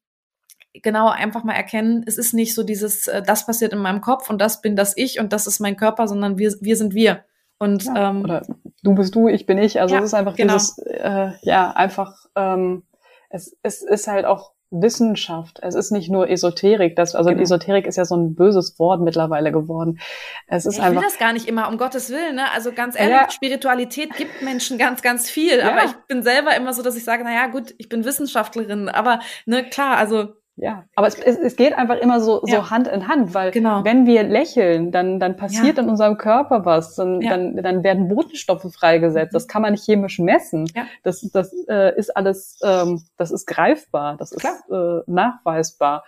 genau 0.75 1.09
einfach 1.09 1.45
mal 1.45 1.55
erkennen, 1.55 2.05
es 2.07 2.19
ist 2.19 2.35
nicht 2.35 2.55
so 2.55 2.63
dieses, 2.63 3.07
äh, 3.07 3.23
das 3.23 3.47
passiert 3.47 3.73
in 3.73 3.81
meinem 3.81 4.01
Kopf 4.01 4.31
und 4.31 4.41
das 4.41 4.61
bin 4.61 4.77
das 4.77 4.97
ich 4.97 5.19
und 5.21 5.33
das 5.33 5.47
ist 5.47 5.61
mein 5.61 5.77
Körper, 5.77 6.07
sondern 6.09 6.39
wir, 6.39 6.55
wir 6.61 6.77
sind 6.77 6.95
wir. 6.95 7.25
Und 7.59 7.85
Ja, 7.85 8.11
ähm, 8.11 8.23
Oder 8.25 8.47
du 8.83 8.95
bist 8.95 9.15
du, 9.15 9.29
ich 9.29 9.47
bin 9.47 9.59
ich. 9.59 9.81
Also 9.81 9.95
Ja, 9.95 10.01
es 10.01 10.07
ist 10.07 10.15
einfach 10.15 10.35
genau. 10.37 10.55
dieses, 10.55 10.79
äh, 10.79 11.33
ja, 11.43 11.71
einfach, 11.73 12.15
ähm, 12.35 12.85
es, 13.29 13.57
es 13.63 13.83
ist 13.83 14.07
halt 14.07 14.25
auch 14.25 14.53
Wissenschaft. 14.71 15.59
Es 15.63 15.75
ist 15.75 15.91
nicht 15.91 16.11
nur 16.11 16.31
Esoterik. 16.31 16.95
Das, 16.95 17.15
also 17.15 17.31
Genau. 17.31 17.43
Esoterik 17.43 17.87
ist 17.87 17.97
ja 17.97 18.05
so 18.05 18.17
ein 18.17 18.35
böses 18.35 18.79
Wort 18.79 19.01
mittlerweile 19.01 19.51
geworden. 19.51 19.99
Es 20.47 20.65
ist 20.65 20.75
ich 20.75 20.79
will 20.81 20.87
einfach, 20.91 21.03
das 21.03 21.19
gar 21.19 21.33
nicht 21.33 21.49
immer, 21.49 21.69
um 21.69 21.77
Gottes 21.77 22.09
Willen, 22.11 22.37
ne? 22.37 22.51
Also 22.55 22.73
ganz 22.73 22.99
ehrlich, 22.99 23.17
Ja. 23.17 23.31
Spiritualität 23.31 24.15
gibt 24.17 24.43
Menschen 24.43 24.79
ganz, 24.79 25.03
ganz 25.03 25.29
viel. 25.29 25.59
Ja. 25.59 25.73
Aber 25.73 25.85
ich 25.85 25.93
bin 26.07 26.23
selber 26.23 26.57
immer 26.57 26.73
so, 26.73 26.83
dass 26.83 26.97
ich 26.97 27.05
sage, 27.05 27.25
na 27.25 27.33
ja, 27.35 27.49
gut, 27.49 27.75
ich 27.79 27.89
bin 27.89 28.05
Wissenschaftlerin, 28.05 28.89
aber 28.89 29.21
ne, 29.45 29.69
klar, 29.69 29.97
also 29.97 30.35
ja, 30.63 30.85
aber 30.95 31.07
es, 31.07 31.19
es, 31.19 31.39
es 31.39 31.57
geht 31.57 31.73
einfach 31.73 31.97
immer 31.97 32.21
so, 32.21 32.43
Ja. 32.47 32.63
so 32.63 32.71
Hand 32.71 32.87
in 32.89 33.09
Hand, 33.09 33.33
weil 33.35 33.51
Genau. 33.51 33.83
wenn 33.85 34.05
wir 34.07 34.23
lächeln, 34.25 34.93
dann, 34.93 35.19
dann 35.19 35.37
passiert 35.37 35.79
in 35.79 35.89
unserem 35.89 36.19
Körper 36.19 36.65
was, 36.65 36.97
dann, 36.97 37.21
Ja. 37.21 37.31
dann, 37.31 37.57
dann 37.57 37.83
werden 37.83 38.09
Botenstoffe 38.09 38.67
freigesetzt. 38.73 39.35
Das 39.35 39.49
kann 39.49 39.63
man 39.63 39.73
nicht 39.73 39.85
chemisch 39.85 40.19
messen. 40.19 40.67
Ja. 40.75 40.85
Das, 41.03 41.21
das 41.33 41.53
äh, 41.69 41.97
ist 41.99 42.17
alles, 42.17 42.59
ähm, 42.63 43.03
das 43.17 43.31
ist 43.31 43.47
greifbar, 43.47 44.17
das 44.19 44.33
ist 44.33 44.41
Klar. 44.41 45.01
äh, 45.01 45.03
nachweisbar. 45.11 46.05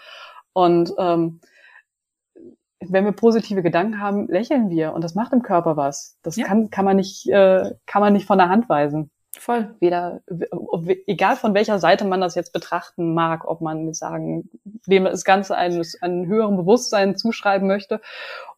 Und 0.52 0.92
ähm, 0.98 1.40
wenn 2.84 3.04
wir 3.04 3.12
positive 3.12 3.62
Gedanken 3.62 4.00
haben, 4.00 4.26
lächeln 4.28 4.68
wir 4.68 4.92
und 4.92 5.02
das 5.04 5.14
macht 5.14 5.32
im 5.32 5.42
Körper 5.42 5.76
was. 5.76 6.18
Das 6.22 6.36
Ja. 6.36 6.46
kann, 6.46 6.68
kann 6.70 6.84
man 6.84 6.96
nicht, 6.96 7.28
äh, 7.28 7.70
kann 7.86 8.02
man 8.02 8.12
nicht 8.12 8.26
von 8.26 8.38
der 8.38 8.48
Hand 8.48 8.68
weisen 8.68 9.10
voll. 9.38 9.74
weder, 9.80 10.20
egal 11.06 11.36
von 11.36 11.54
welcher 11.54 11.78
Seite 11.78 12.04
man 12.04 12.20
das 12.20 12.34
jetzt 12.34 12.52
betrachten 12.52 13.14
mag, 13.14 13.46
ob 13.46 13.60
man 13.60 13.94
sagen, 13.94 14.50
dem 14.86 15.04
das 15.04 15.24
Ganze 15.24 15.56
eines, 15.56 16.00
einem 16.02 16.26
höheren 16.26 16.56
Bewusstsein 16.56 17.16
zuschreiben 17.16 17.66
möchte 17.66 18.00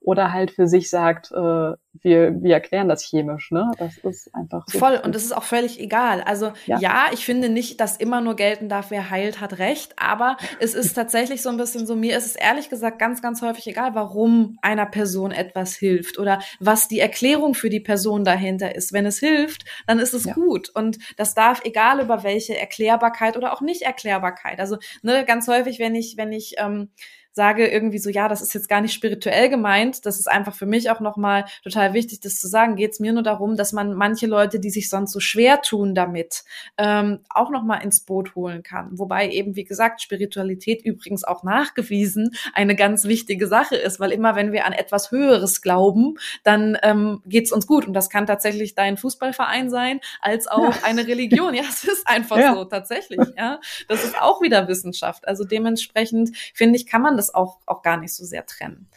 oder 0.04 0.32
halt 0.32 0.50
für 0.50 0.66
sich 0.66 0.90
sagt, 0.90 1.32
äh, 1.32 1.72
wir, 2.02 2.42
wir 2.42 2.52
erklären 2.52 2.88
das 2.88 3.04
chemisch. 3.04 3.50
Ne? 3.50 3.70
Das 3.78 3.96
ist 3.98 4.34
einfach 4.34 4.64
so. 4.66 4.78
Voll, 4.78 5.00
und 5.02 5.14
das 5.14 5.24
ist 5.24 5.34
auch 5.34 5.44
völlig 5.44 5.80
egal. 5.80 6.20
Also 6.22 6.52
ja. 6.66 6.78
ja, 6.78 7.06
ich 7.12 7.24
finde 7.24 7.48
nicht, 7.48 7.80
dass 7.80 7.96
immer 7.96 8.20
nur 8.20 8.36
gelten 8.36 8.68
darf, 8.68 8.90
wer 8.90 9.08
heilt, 9.08 9.40
hat 9.40 9.58
recht, 9.58 9.94
aber 9.96 10.36
es 10.60 10.74
ist 10.74 10.92
tatsächlich 10.94 11.40
so 11.40 11.48
ein 11.48 11.56
bisschen 11.56 11.86
so, 11.86 11.96
mir 11.96 12.18
ist 12.18 12.26
es 12.26 12.36
ehrlich 12.36 12.68
gesagt 12.68 12.98
ganz, 12.98 13.22
ganz 13.22 13.40
häufig 13.40 13.66
egal, 13.66 13.94
warum 13.94 14.58
einer 14.60 14.86
Person 14.86 15.32
etwas 15.32 15.74
hilft 15.74 16.18
oder 16.18 16.40
was 16.60 16.86
die 16.86 17.00
Erklärung 17.00 17.54
für 17.54 17.70
die 17.70 17.80
Person 17.80 18.24
dahinter 18.24 18.74
ist. 18.74 18.92
Wenn 18.92 19.06
es 19.06 19.18
hilft, 19.18 19.64
dann 19.86 19.98
ist 19.98 20.12
es 20.12 20.24
ja. 20.24 20.34
gut. 20.34 20.68
Und 20.68 20.98
das 21.16 21.34
darf, 21.34 21.62
egal 21.64 22.00
über 22.00 22.22
welche 22.24 22.58
Erklärbarkeit 22.58 23.38
oder 23.38 23.54
auch 23.54 23.62
Nicht-Erklärbarkeit. 23.62 24.60
Also 24.60 24.76
ne, 25.02 25.24
ganz 25.24 25.48
häufig, 25.48 25.78
wenn 25.78 25.94
ich, 25.94 26.18
wenn 26.18 26.32
ich 26.32 26.56
ähm, 26.58 26.90
sage 27.34 27.66
irgendwie 27.66 27.98
so, 27.98 28.10
ja, 28.10 28.28
das 28.28 28.40
ist 28.40 28.54
jetzt 28.54 28.68
gar 28.68 28.80
nicht 28.80 28.94
spirituell 28.94 29.48
gemeint, 29.48 30.06
das 30.06 30.18
ist 30.18 30.30
einfach 30.30 30.54
für 30.54 30.66
mich 30.66 30.90
auch 30.90 31.00
nochmal 31.00 31.44
total 31.62 31.92
wichtig, 31.92 32.20
das 32.20 32.38
zu 32.38 32.48
sagen, 32.48 32.76
geht 32.76 32.92
es 32.92 33.00
mir 33.00 33.12
nur 33.12 33.24
darum, 33.24 33.56
dass 33.56 33.72
man 33.72 33.94
manche 33.94 34.26
Leute, 34.26 34.60
die 34.60 34.70
sich 34.70 34.88
sonst 34.88 35.12
so 35.12 35.20
schwer 35.20 35.60
tun 35.60 35.94
damit, 35.94 36.44
ähm, 36.78 37.20
auch 37.28 37.50
nochmal 37.50 37.82
ins 37.82 38.00
Boot 38.00 38.34
holen 38.36 38.62
kann. 38.62 38.88
Wobei 38.92 39.28
eben, 39.30 39.56
wie 39.56 39.64
gesagt, 39.64 40.00
Spiritualität 40.00 40.84
übrigens 40.84 41.24
auch 41.24 41.42
nachgewiesen 41.42 42.30
eine 42.52 42.76
ganz 42.76 43.04
wichtige 43.04 43.48
Sache 43.48 43.76
ist, 43.76 43.98
weil 43.98 44.12
immer 44.12 44.36
wenn 44.36 44.52
wir 44.52 44.64
an 44.64 44.72
etwas 44.72 45.10
Höheres 45.10 45.60
glauben, 45.60 46.16
dann 46.44 46.78
ähm, 46.82 47.20
geht 47.26 47.46
es 47.46 47.52
uns 47.52 47.66
gut. 47.66 47.86
Und 47.86 47.94
das 47.94 48.10
kann 48.10 48.26
tatsächlich 48.26 48.74
dein 48.74 48.96
Fußballverein 48.96 49.70
sein, 49.70 50.00
als 50.20 50.46
auch 50.46 50.82
eine 50.84 51.06
Religion. 51.06 51.54
Ja, 51.54 51.64
es 51.68 51.84
ist 51.84 52.06
einfach 52.06 52.38
ja. 52.38 52.54
so, 52.54 52.64
tatsächlich. 52.64 53.20
Ja, 53.36 53.60
das 53.88 54.04
ist 54.04 54.20
auch 54.20 54.40
wieder 54.40 54.68
Wissenschaft. 54.68 55.26
Also 55.26 55.44
dementsprechend 55.44 56.36
finde 56.54 56.76
ich, 56.76 56.86
kann 56.86 57.02
man 57.02 57.16
das 57.16 57.23
das 57.24 57.34
auch, 57.34 57.60
auch 57.66 57.82
gar 57.82 57.96
nicht 57.96 58.14
so 58.14 58.24
sehr 58.24 58.46
trennen. 58.46 58.88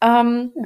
Ähm, 0.00 0.52
ja. 0.54 0.64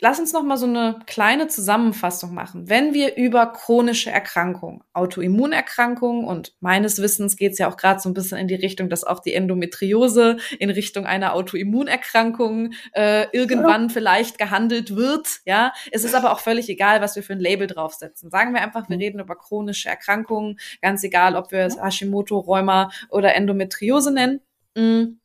Lass 0.00 0.18
uns 0.18 0.32
noch 0.32 0.42
mal 0.42 0.56
so 0.56 0.66
eine 0.66 0.98
kleine 1.06 1.46
Zusammenfassung 1.46 2.34
machen. 2.34 2.68
Wenn 2.68 2.92
wir 2.92 3.16
über 3.16 3.46
chronische 3.46 4.10
Erkrankungen, 4.10 4.82
Autoimmunerkrankungen 4.92 6.24
und 6.24 6.54
meines 6.60 7.00
Wissens 7.00 7.36
geht 7.36 7.52
es 7.52 7.58
ja 7.58 7.68
auch 7.68 7.76
gerade 7.76 8.00
so 8.00 8.08
ein 8.08 8.14
bisschen 8.14 8.38
in 8.38 8.48
die 8.48 8.56
Richtung, 8.56 8.88
dass 8.88 9.04
auch 9.04 9.20
die 9.20 9.32
Endometriose 9.32 10.38
in 10.58 10.70
Richtung 10.70 11.06
einer 11.06 11.34
Autoimmunerkrankung 11.34 12.72
äh, 12.94 13.26
irgendwann 13.32 13.90
vielleicht 13.90 14.38
gehandelt 14.38 14.96
wird. 14.96 15.40
Ja, 15.44 15.72
es 15.92 16.02
ist 16.02 16.16
aber 16.16 16.32
auch 16.32 16.40
völlig 16.40 16.68
egal, 16.68 17.00
was 17.00 17.14
wir 17.14 17.22
für 17.22 17.34
ein 17.34 17.40
Label 17.40 17.68
draufsetzen. 17.68 18.30
Sagen 18.30 18.54
wir 18.54 18.60
einfach, 18.60 18.88
wir 18.88 18.96
mhm. 18.96 19.02
reden 19.02 19.20
über 19.20 19.36
chronische 19.36 19.88
Erkrankungen, 19.88 20.58
ganz 20.80 21.04
egal, 21.04 21.36
ob 21.36 21.52
wir 21.52 21.60
es 21.60 21.80
Hashimoto, 21.80 22.38
Rheuma 22.38 22.90
oder 23.08 23.36
Endometriose 23.36 24.12
nennen. 24.12 24.40
Mhm 24.76 25.21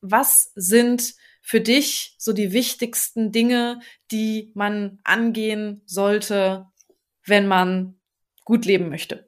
was 0.00 0.52
sind 0.54 1.14
für 1.42 1.60
dich 1.60 2.14
so 2.18 2.32
die 2.32 2.52
wichtigsten 2.52 3.32
Dinge, 3.32 3.80
die 4.10 4.50
man 4.54 4.98
angehen 5.04 5.82
sollte, 5.86 6.66
wenn 7.24 7.46
man 7.46 8.00
gut 8.44 8.64
leben 8.64 8.88
möchte? 8.88 9.27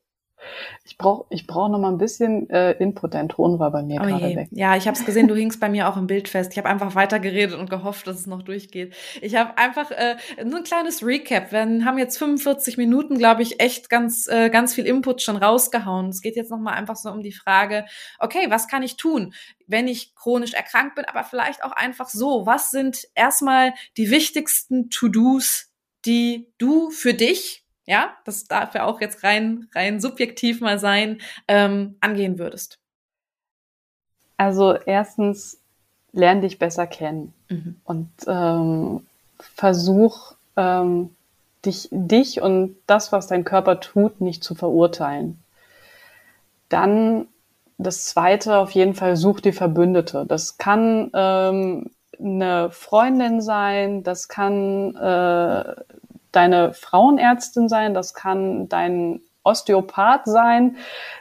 Ich 0.84 0.96
brauche 0.96 1.26
ich 1.30 1.46
brauch 1.46 1.68
noch 1.68 1.78
mal 1.78 1.90
ein 1.90 1.98
bisschen 1.98 2.48
äh, 2.50 2.72
Input. 2.72 3.14
Dein 3.14 3.28
Ton 3.28 3.58
war 3.58 3.70
bei 3.70 3.82
mir 3.82 4.00
oh 4.00 4.06
gerade 4.06 4.36
weg. 4.36 4.48
Ja, 4.50 4.76
ich 4.76 4.86
habe 4.86 4.96
es 4.96 5.04
gesehen, 5.04 5.28
du 5.28 5.34
hingst 5.34 5.60
bei 5.60 5.68
mir 5.68 5.88
auch 5.88 5.96
im 5.96 6.06
Bild 6.06 6.28
fest. 6.28 6.52
Ich 6.52 6.58
habe 6.58 6.68
einfach 6.68 6.94
weitergeredet 6.94 7.58
und 7.58 7.70
gehofft, 7.70 8.06
dass 8.06 8.18
es 8.18 8.26
noch 8.26 8.42
durchgeht. 8.42 8.94
Ich 9.20 9.36
habe 9.36 9.56
einfach 9.58 9.90
äh, 9.90 10.16
nur 10.44 10.58
ein 10.58 10.64
kleines 10.64 11.04
Recap. 11.04 11.52
Wir 11.52 11.60
haben 11.60 11.98
jetzt 11.98 12.18
45 12.18 12.76
Minuten, 12.76 13.18
glaube 13.18 13.42
ich, 13.42 13.60
echt 13.60 13.90
ganz, 13.90 14.26
äh, 14.28 14.50
ganz 14.50 14.74
viel 14.74 14.86
Input 14.86 15.22
schon 15.22 15.36
rausgehauen. 15.36 16.08
Es 16.08 16.22
geht 16.22 16.36
jetzt 16.36 16.50
noch 16.50 16.58
mal 16.58 16.72
einfach 16.72 16.96
so 16.96 17.10
um 17.10 17.22
die 17.22 17.32
Frage, 17.32 17.84
okay, 18.18 18.46
was 18.48 18.68
kann 18.68 18.82
ich 18.82 18.96
tun, 18.96 19.34
wenn 19.66 19.88
ich 19.88 20.14
chronisch 20.14 20.54
erkrankt 20.54 20.96
bin, 20.96 21.04
aber 21.04 21.24
vielleicht 21.24 21.64
auch 21.64 21.72
einfach 21.72 22.08
so. 22.08 22.46
Was 22.46 22.70
sind 22.70 23.06
erstmal 23.14 23.74
die 23.96 24.10
wichtigsten 24.10 24.90
To-Dos, 24.90 25.68
die 26.04 26.48
du 26.58 26.90
für 26.90 27.14
dich 27.14 27.59
ja, 27.90 28.12
das 28.24 28.44
darf 28.44 28.74
ja 28.74 28.84
auch 28.84 29.00
jetzt 29.00 29.24
rein, 29.24 29.68
rein 29.74 30.00
subjektiv 30.00 30.60
mal 30.60 30.78
sein, 30.78 31.20
ähm, 31.48 31.96
angehen 32.00 32.38
würdest? 32.38 32.78
Also 34.36 34.74
erstens, 34.86 35.60
lern 36.12 36.40
dich 36.40 36.58
besser 36.58 36.86
kennen 36.86 37.34
mhm. 37.48 37.80
und 37.84 38.10
ähm, 38.26 39.06
versuch 39.38 40.34
ähm, 40.56 41.10
dich, 41.64 41.88
dich 41.90 42.40
und 42.40 42.76
das, 42.86 43.12
was 43.12 43.26
dein 43.26 43.44
Körper 43.44 43.80
tut, 43.80 44.20
nicht 44.20 44.42
zu 44.44 44.54
verurteilen. 44.54 45.42
Dann 46.68 47.26
das 47.76 48.04
zweite, 48.04 48.58
auf 48.58 48.70
jeden 48.70 48.94
Fall 48.94 49.16
such 49.16 49.40
die 49.40 49.52
Verbündete. 49.52 50.26
Das 50.26 50.58
kann 50.58 51.10
ähm, 51.12 51.90
eine 52.18 52.70
Freundin 52.70 53.40
sein, 53.40 54.02
das 54.04 54.28
kann 54.28 54.94
äh, 54.96 55.74
deine 56.32 56.72
Frauenärztin 56.72 57.68
sein, 57.68 57.94
das 57.94 58.14
kann 58.14 58.68
dein 58.68 59.20
Osteopath 59.42 60.26
sein, 60.26 60.76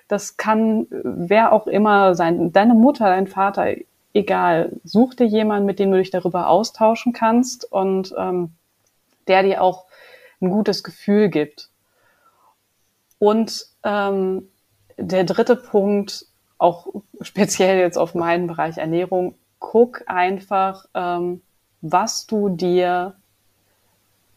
das 0.08 0.38
kann 0.38 0.88
wer 0.90 1.54
auch 1.54 1.68
immer 1.68 2.16
sein, 2.16 2.52
deine 2.52 2.74
Mutter, 2.74 3.06
dein 3.06 3.28
Vater, 3.28 3.76
egal. 4.14 4.74
Such 4.84 5.14
dir 5.14 5.26
jemanden, 5.26 5.66
mit 5.66 5.80
dem 5.80 5.92
du 5.92 5.98
dich 5.98 6.12
darüber 6.12 6.48
austauschen 6.48 7.14
kannst 7.14 7.72
und 7.72 8.14
ähm, 8.18 8.52
der 9.28 9.44
dir 9.44 9.62
auch 9.62 9.86
ein 10.42 10.50
gutes 10.50 10.84
Gefühl 10.84 11.30
gibt. 11.30 11.70
Und 13.20 13.66
ähm, 13.84 14.50
der 14.98 15.24
dritte 15.24 15.56
Punkt, 15.56 16.26
auch 16.58 16.88
speziell 17.22 17.80
jetzt 17.80 17.98
auf 17.98 18.16
meinen 18.16 18.48
Bereich 18.48 18.78
Ernährung, 18.78 19.36
guck 19.60 20.04
einfach, 20.08 20.86
ähm, 20.94 21.42
was 21.82 22.28
du 22.28 22.50
dir 22.50 23.16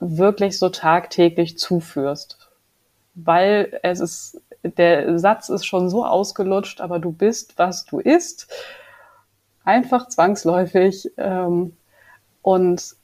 wirklich 0.03 0.59
so 0.59 0.68
tagtäglich 0.68 1.59
zuführst. 1.59 2.38
Weil 3.14 3.78
es 3.82 4.00
ist, 4.00 4.42
der 4.62 5.18
Satz 5.18 5.48
ist 5.48 5.64
schon 5.64 5.90
so 5.90 6.05
ausgelutscht, 6.05 6.80
aber 6.80 6.98
du 6.98 7.12
bist, 7.12 7.59
was 7.59 7.84
du 7.84 8.00
isst. 8.00 8.50
Einfach 9.64 10.09
zwangsläufig. 10.09 11.11
Ähm, 11.16 11.76
und 12.42 12.96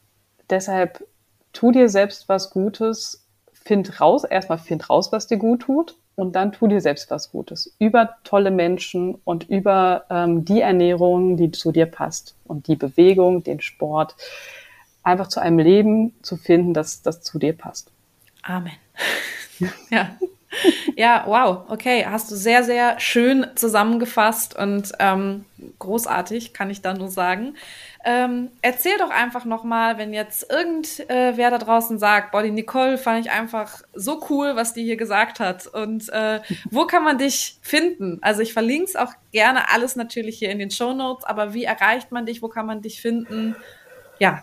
deshalb 0.50 1.06
tu 1.52 1.72
dir 1.72 1.88
selbst 1.88 2.28
was 2.28 2.50
Gutes, 2.50 3.24
find 3.52 4.00
raus, 4.00 4.24
erstmal 4.24 4.58
find 4.58 4.88
raus, 4.90 5.12
was 5.12 5.26
dir 5.26 5.38
gut 5.38 5.62
tut 5.62 5.96
und 6.16 6.34
dann 6.34 6.52
tu 6.52 6.66
dir 6.66 6.80
selbst 6.80 7.10
was 7.10 7.30
Gutes. 7.30 7.74
Über 7.78 8.16
tolle 8.24 8.50
Menschen 8.50 9.14
und 9.24 9.48
über 9.48 10.04
ähm, 10.10 10.44
die 10.44 10.60
Ernährung, 10.60 11.36
die 11.36 11.52
zu 11.52 11.70
dir 11.70 11.86
passt 11.86 12.34
und 12.44 12.66
die 12.66 12.76
Bewegung, 12.76 13.44
den 13.44 13.60
Sport, 13.60 14.16
einfach 15.08 15.28
zu 15.28 15.40
einem 15.40 15.58
Leben 15.58 16.14
zu 16.22 16.36
finden, 16.36 16.74
das, 16.74 17.02
das 17.02 17.22
zu 17.22 17.38
dir 17.38 17.52
passt. 17.52 17.90
Amen. 18.42 18.72
ja. 19.90 20.16
Ja, 20.96 21.24
wow, 21.26 21.66
okay, 21.68 22.06
hast 22.08 22.30
du 22.30 22.34
sehr, 22.34 22.64
sehr 22.64 22.98
schön 22.98 23.46
zusammengefasst 23.54 24.56
und 24.56 24.92
ähm, 24.98 25.44
großartig, 25.78 26.54
kann 26.54 26.70
ich 26.70 26.80
da 26.80 26.94
nur 26.94 27.08
sagen. 27.08 27.54
Ähm, 28.04 28.50
erzähl 28.62 28.96
doch 28.98 29.10
einfach 29.10 29.44
nochmal, 29.44 29.98
wenn 29.98 30.12
jetzt 30.14 30.50
irgendwer 30.50 31.48
äh, 31.48 31.50
da 31.50 31.58
draußen 31.58 31.98
sagt, 31.98 32.34
die 32.42 32.50
Nicole 32.50 32.96
fand 32.96 33.26
ich 33.26 33.30
einfach 33.30 33.82
so 33.92 34.22
cool, 34.30 34.56
was 34.56 34.72
die 34.72 34.82
hier 34.82 34.96
gesagt 34.96 35.38
hat. 35.38 35.66
Und 35.66 36.08
äh, 36.08 36.40
wo 36.70 36.86
kann 36.86 37.04
man 37.04 37.18
dich 37.18 37.58
finden? 37.60 38.18
Also 38.22 38.40
ich 38.40 38.52
verlinke 38.52 38.86
es 38.86 38.96
auch 38.96 39.12
gerne 39.30 39.70
alles 39.70 39.96
natürlich 39.96 40.38
hier 40.38 40.50
in 40.50 40.58
den 40.58 40.70
Show 40.70 40.94
Notes, 40.94 41.24
aber 41.24 41.52
wie 41.54 41.64
erreicht 41.64 42.10
man 42.10 42.24
dich? 42.24 42.42
Wo 42.42 42.48
kann 42.48 42.66
man 42.66 42.80
dich 42.80 43.02
finden? 43.02 43.54
Ja, 44.18 44.42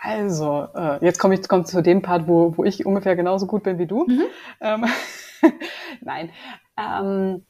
also, 0.00 0.68
äh, 0.74 1.04
jetzt 1.04 1.18
komme 1.18 1.34
ich 1.34 1.48
komm 1.48 1.64
zu 1.64 1.82
dem 1.82 2.02
Part, 2.02 2.28
wo, 2.28 2.56
wo 2.56 2.64
ich 2.64 2.86
ungefähr 2.86 3.16
genauso 3.16 3.46
gut 3.46 3.62
bin 3.62 3.78
wie 3.78 3.86
du. 3.86 4.06
Mhm. 4.06 4.24
Ähm, 4.60 4.84
Nein. 6.00 6.30
Ähm, 6.76 7.44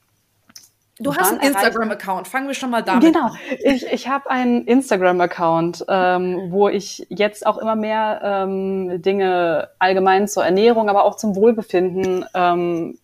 du 0.99 1.15
hast 1.15 1.31
einen 1.31 1.41
Instagram-Account. 1.41 2.27
Fangen 2.27 2.47
wir 2.47 2.53
schon 2.53 2.69
mal 2.69 2.81
damit 2.81 3.03
genau. 3.03 3.27
an. 3.27 3.37
Genau. 3.49 3.75
Ich, 3.75 3.85
ich 3.87 4.07
habe 4.07 4.29
einen 4.29 4.65
Instagram-Account, 4.65 5.85
ähm, 5.87 6.47
wo 6.49 6.69
ich 6.69 7.05
jetzt 7.09 7.45
auch 7.45 7.57
immer 7.57 7.75
mehr 7.75 8.21
ähm, 8.23 9.01
Dinge 9.01 9.69
allgemein 9.79 10.27
zur 10.27 10.43
Ernährung, 10.43 10.89
aber 10.89 11.05
auch 11.05 11.15
zum 11.15 11.35
Wohlbefinden 11.35 12.25
ähm, 12.33 12.97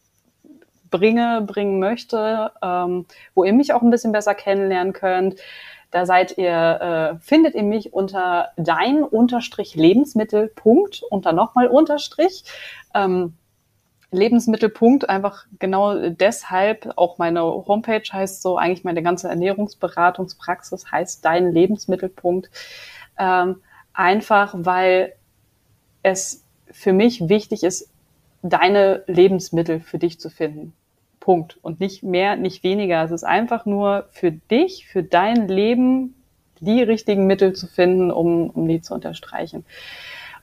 bringe, 0.89 1.43
bringen 1.45 1.79
möchte, 1.79 2.51
ähm, 2.61 3.05
wo 3.33 3.43
ihr 3.43 3.53
mich 3.53 3.73
auch 3.73 3.81
ein 3.81 3.89
bisschen 3.89 4.11
besser 4.11 4.33
kennenlernen 4.33 4.93
könnt. 4.93 5.35
Da 5.95 6.05
seid 6.05 6.37
ihr, 6.37 6.51
äh, 6.51 7.19
findet 7.21 7.55
ihr 7.55 7.63
mich 7.63 7.93
unter 7.93 8.49
dein 8.57 9.01
Unterstrich 9.01 9.75
Lebensmittelpunkt 9.75 11.03
und 11.09 11.25
dann 11.25 11.37
nochmal 11.37 11.67
Unterstrich. 11.67 12.43
Ähm, 12.93 13.35
Lebensmittelpunkt, 14.11 15.07
einfach 15.07 15.45
genau 15.57 16.09
deshalb, 16.09 16.91
auch 16.97 17.17
meine 17.17 17.43
Homepage 17.43 18.03
heißt 18.11 18.41
so, 18.41 18.57
eigentlich 18.57 18.83
meine 18.83 19.03
ganze 19.03 19.29
Ernährungsberatungspraxis 19.29 20.91
heißt 20.91 21.23
dein 21.23 21.53
Lebensmittelpunkt. 21.53 22.49
Ähm, 23.17 23.61
einfach 23.93 24.53
weil 24.57 25.13
es 26.03 26.43
für 26.71 26.91
mich 26.91 27.29
wichtig 27.29 27.63
ist, 27.63 27.89
deine 28.41 29.05
Lebensmittel 29.07 29.79
für 29.79 29.97
dich 29.97 30.19
zu 30.19 30.29
finden. 30.29 30.73
Punkt. 31.26 31.57
Und 31.63 31.80
nicht 31.80 32.03
mehr, 32.03 32.36
nicht 32.36 32.63
weniger. 32.63 33.03
Es 33.03 33.09
ist 33.09 33.23
einfach 33.23 33.65
nur 33.65 34.07
für 34.11 34.32
dich, 34.32 34.86
für 34.86 35.01
dein 35.01 35.47
Leben, 35.47 36.13
die 36.59 36.84
richtigen 36.84 37.26
Mittel 37.26 37.53
zu 37.53 37.65
finden, 37.65 38.11
um, 38.11 38.51
um 38.51 38.67
die 38.67 38.80
zu 38.80 38.93
unterstreichen. 38.93 39.65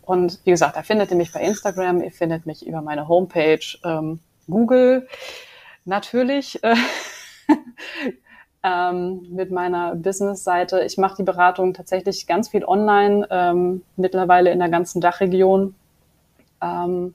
Und 0.03 0.41
wie 0.43 0.51
gesagt, 0.51 0.77
da 0.77 0.83
findet 0.83 1.13
ihr 1.13 1.17
mich 1.17 1.33
bei 1.33 1.41
Instagram, 1.41 2.03
ihr 2.03 2.11
findet 2.11 2.47
mich 2.47 2.67
über 2.67 2.83
meine 2.83 3.07
Homepage, 3.07 3.65
ähm, 3.85 4.19
Google 4.51 5.07
natürlich 5.85 6.63
äh, 6.65 6.75
ähm, 8.65 9.25
mit 9.31 9.53
meiner 9.53 9.95
Business-Seite. 9.95 10.83
Ich 10.83 10.99
mache 10.99 11.19
die 11.19 11.23
Beratung 11.23 11.75
tatsächlich 11.75 12.27
ganz 12.27 12.49
viel 12.49 12.65
online, 12.65 13.29
ähm, 13.31 13.83
mittlerweile 13.95 14.51
in 14.51 14.59
der 14.59 14.69
ganzen 14.69 15.01
Dachregion, 15.01 15.77
ähm, 16.61 17.15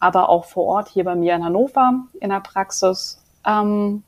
aber 0.00 0.28
auch 0.28 0.44
vor 0.44 0.64
Ort 0.64 0.88
hier 0.88 1.04
bei 1.04 1.14
mir 1.14 1.34
in 1.34 1.44
Hannover 1.44 2.04
in 2.20 2.30
der 2.30 2.40
Praxis. 2.40 3.22
Ähm, 3.46 4.02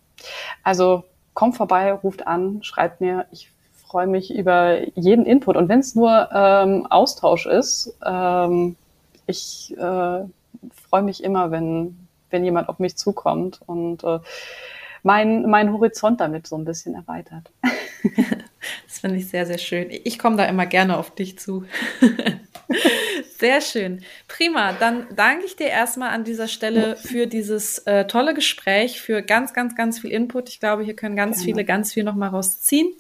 also 0.62 1.04
kommt 1.34 1.56
vorbei, 1.56 1.92
ruft 1.92 2.26
an, 2.26 2.62
schreibt 2.62 3.00
mir. 3.00 3.26
Ich 3.30 3.50
freue 3.74 4.06
mich 4.06 4.34
über 4.34 4.78
jeden 4.96 5.26
Input. 5.26 5.56
Und 5.56 5.68
wenn 5.68 5.80
es 5.80 5.94
nur 5.94 6.28
ähm, 6.32 6.86
Austausch 6.86 7.46
ist, 7.46 7.96
ähm, 8.04 8.76
ich 9.26 9.74
äh, 9.76 10.24
freue 10.88 11.02
mich 11.02 11.24
immer, 11.24 11.50
wenn, 11.50 11.96
wenn 12.30 12.44
jemand 12.44 12.68
auf 12.68 12.78
mich 12.78 12.96
zukommt 12.96 13.60
und 13.66 14.04
äh, 14.04 14.20
mein, 15.02 15.48
mein 15.48 15.72
Horizont 15.72 16.20
damit 16.20 16.46
so 16.46 16.56
ein 16.56 16.64
bisschen 16.64 16.94
erweitert. 16.94 17.50
Das 18.86 18.98
finde 18.98 19.16
ich 19.16 19.28
sehr, 19.28 19.46
sehr 19.46 19.56
schön. 19.56 19.86
Ich 19.90 20.18
komme 20.18 20.36
da 20.36 20.44
immer 20.44 20.66
gerne 20.66 20.98
auf 20.98 21.14
dich 21.14 21.38
zu. 21.38 21.64
Sehr 23.40 23.62
schön. 23.62 24.02
Prima. 24.28 24.74
Dann 24.74 25.06
danke 25.16 25.46
ich 25.46 25.56
dir 25.56 25.68
erstmal 25.68 26.10
an 26.10 26.24
dieser 26.24 26.46
Stelle 26.46 26.96
für 26.96 27.26
dieses 27.26 27.78
äh, 27.80 28.06
tolle 28.06 28.34
Gespräch, 28.34 29.00
für 29.00 29.22
ganz, 29.22 29.54
ganz, 29.54 29.74
ganz 29.74 29.98
viel 29.98 30.10
Input. 30.10 30.50
Ich 30.50 30.60
glaube, 30.60 30.82
hier 30.82 30.94
können 30.94 31.16
ganz 31.16 31.42
viele 31.42 31.64
ganz 31.64 31.94
viel 31.94 32.04
nochmal 32.04 32.28
rausziehen 32.28 32.92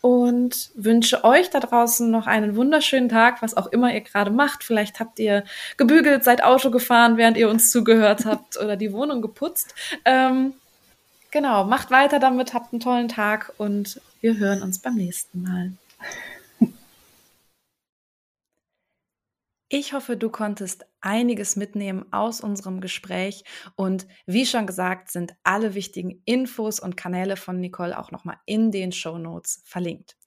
und 0.00 0.70
wünsche 0.74 1.24
euch 1.24 1.50
da 1.50 1.60
draußen 1.60 2.10
noch 2.10 2.26
einen 2.26 2.56
wunderschönen 2.56 3.10
Tag, 3.10 3.42
was 3.42 3.54
auch 3.54 3.66
immer 3.66 3.92
ihr 3.92 4.00
gerade 4.00 4.30
macht. 4.30 4.64
Vielleicht 4.64 4.98
habt 4.98 5.18
ihr 5.18 5.44
gebügelt, 5.76 6.24
seid 6.24 6.42
Auto 6.42 6.70
gefahren, 6.70 7.18
während 7.18 7.36
ihr 7.36 7.50
uns 7.50 7.70
zugehört 7.70 8.24
habt 8.24 8.56
oder 8.58 8.76
die 8.76 8.94
Wohnung 8.94 9.20
geputzt. 9.20 9.74
Ähm, 10.06 10.54
genau, 11.30 11.64
macht 11.64 11.90
weiter 11.90 12.18
damit, 12.18 12.54
habt 12.54 12.72
einen 12.72 12.80
tollen 12.80 13.08
Tag 13.08 13.52
und 13.58 14.00
wir 14.22 14.38
hören 14.38 14.62
uns 14.62 14.78
beim 14.78 14.94
nächsten 14.94 15.42
Mal. 15.42 15.72
Ich 19.74 19.94
hoffe, 19.94 20.18
du 20.18 20.28
konntest 20.28 20.84
einiges 21.00 21.56
mitnehmen 21.56 22.04
aus 22.12 22.42
unserem 22.42 22.82
Gespräch 22.82 23.42
und 23.74 24.06
wie 24.26 24.44
schon 24.44 24.66
gesagt, 24.66 25.10
sind 25.10 25.32
alle 25.44 25.72
wichtigen 25.74 26.20
Infos 26.26 26.78
und 26.78 26.98
Kanäle 26.98 27.36
von 27.36 27.58
Nicole 27.58 27.98
auch 27.98 28.10
nochmal 28.10 28.36
in 28.44 28.70
den 28.70 28.92
Show 28.92 29.16
Notes 29.16 29.62
verlinkt. 29.64 30.18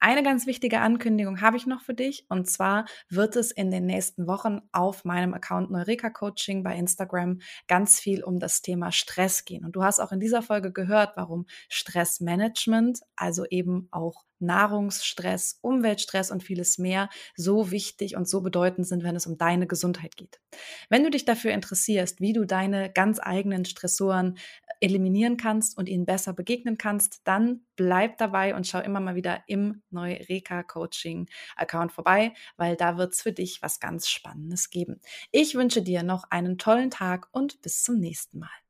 Eine 0.00 0.22
ganz 0.22 0.46
wichtige 0.46 0.80
Ankündigung 0.80 1.42
habe 1.42 1.58
ich 1.58 1.66
noch 1.66 1.82
für 1.82 1.92
dich 1.92 2.24
und 2.30 2.48
zwar 2.48 2.86
wird 3.10 3.36
es 3.36 3.50
in 3.50 3.70
den 3.70 3.84
nächsten 3.84 4.26
Wochen 4.26 4.60
auf 4.72 5.04
meinem 5.04 5.34
Account 5.34 5.70
Neureka 5.70 6.08
Coaching 6.08 6.62
bei 6.62 6.74
Instagram 6.74 7.40
ganz 7.66 8.00
viel 8.00 8.24
um 8.24 8.38
das 8.38 8.62
Thema 8.62 8.90
Stress 8.90 9.44
gehen. 9.44 9.66
Und 9.66 9.72
du 9.72 9.82
hast 9.82 10.00
auch 10.00 10.12
in 10.12 10.20
dieser 10.20 10.40
Folge 10.40 10.72
gehört, 10.72 11.14
warum 11.14 11.44
Stressmanagement, 11.68 13.00
also 13.16 13.44
eben 13.50 13.88
auch 13.90 14.24
Nahrungsstress, 14.40 15.58
Umweltstress 15.62 16.30
und 16.30 16.42
vieles 16.42 16.78
mehr 16.78 17.08
so 17.36 17.70
wichtig 17.70 18.16
und 18.16 18.28
so 18.28 18.40
bedeutend 18.40 18.86
sind, 18.86 19.02
wenn 19.02 19.16
es 19.16 19.26
um 19.26 19.38
deine 19.38 19.66
Gesundheit 19.66 20.16
geht. 20.16 20.40
Wenn 20.88 21.04
du 21.04 21.10
dich 21.10 21.24
dafür 21.24 21.52
interessierst, 21.52 22.20
wie 22.20 22.32
du 22.32 22.44
deine 22.44 22.90
ganz 22.92 23.20
eigenen 23.20 23.64
Stressoren 23.64 24.36
äh, 24.80 24.86
eliminieren 24.86 25.36
kannst 25.36 25.76
und 25.76 25.88
ihnen 25.88 26.06
besser 26.06 26.32
begegnen 26.32 26.78
kannst, 26.78 27.20
dann 27.24 27.62
bleib 27.76 28.18
dabei 28.18 28.54
und 28.54 28.66
schau 28.66 28.80
immer 28.80 29.00
mal 29.00 29.14
wieder 29.14 29.42
im 29.46 29.82
Neureka 29.90 30.62
Coaching 30.62 31.28
Account 31.56 31.92
vorbei, 31.92 32.32
weil 32.56 32.76
da 32.76 32.96
wird 32.96 33.14
es 33.14 33.22
für 33.22 33.32
dich 33.32 33.62
was 33.62 33.80
ganz 33.80 34.08
Spannendes 34.08 34.70
geben. 34.70 35.00
Ich 35.32 35.54
wünsche 35.54 35.82
dir 35.82 36.02
noch 36.02 36.24
einen 36.30 36.58
tollen 36.58 36.90
Tag 36.90 37.28
und 37.32 37.60
bis 37.62 37.82
zum 37.82 37.98
nächsten 37.98 38.38
Mal. 38.38 38.67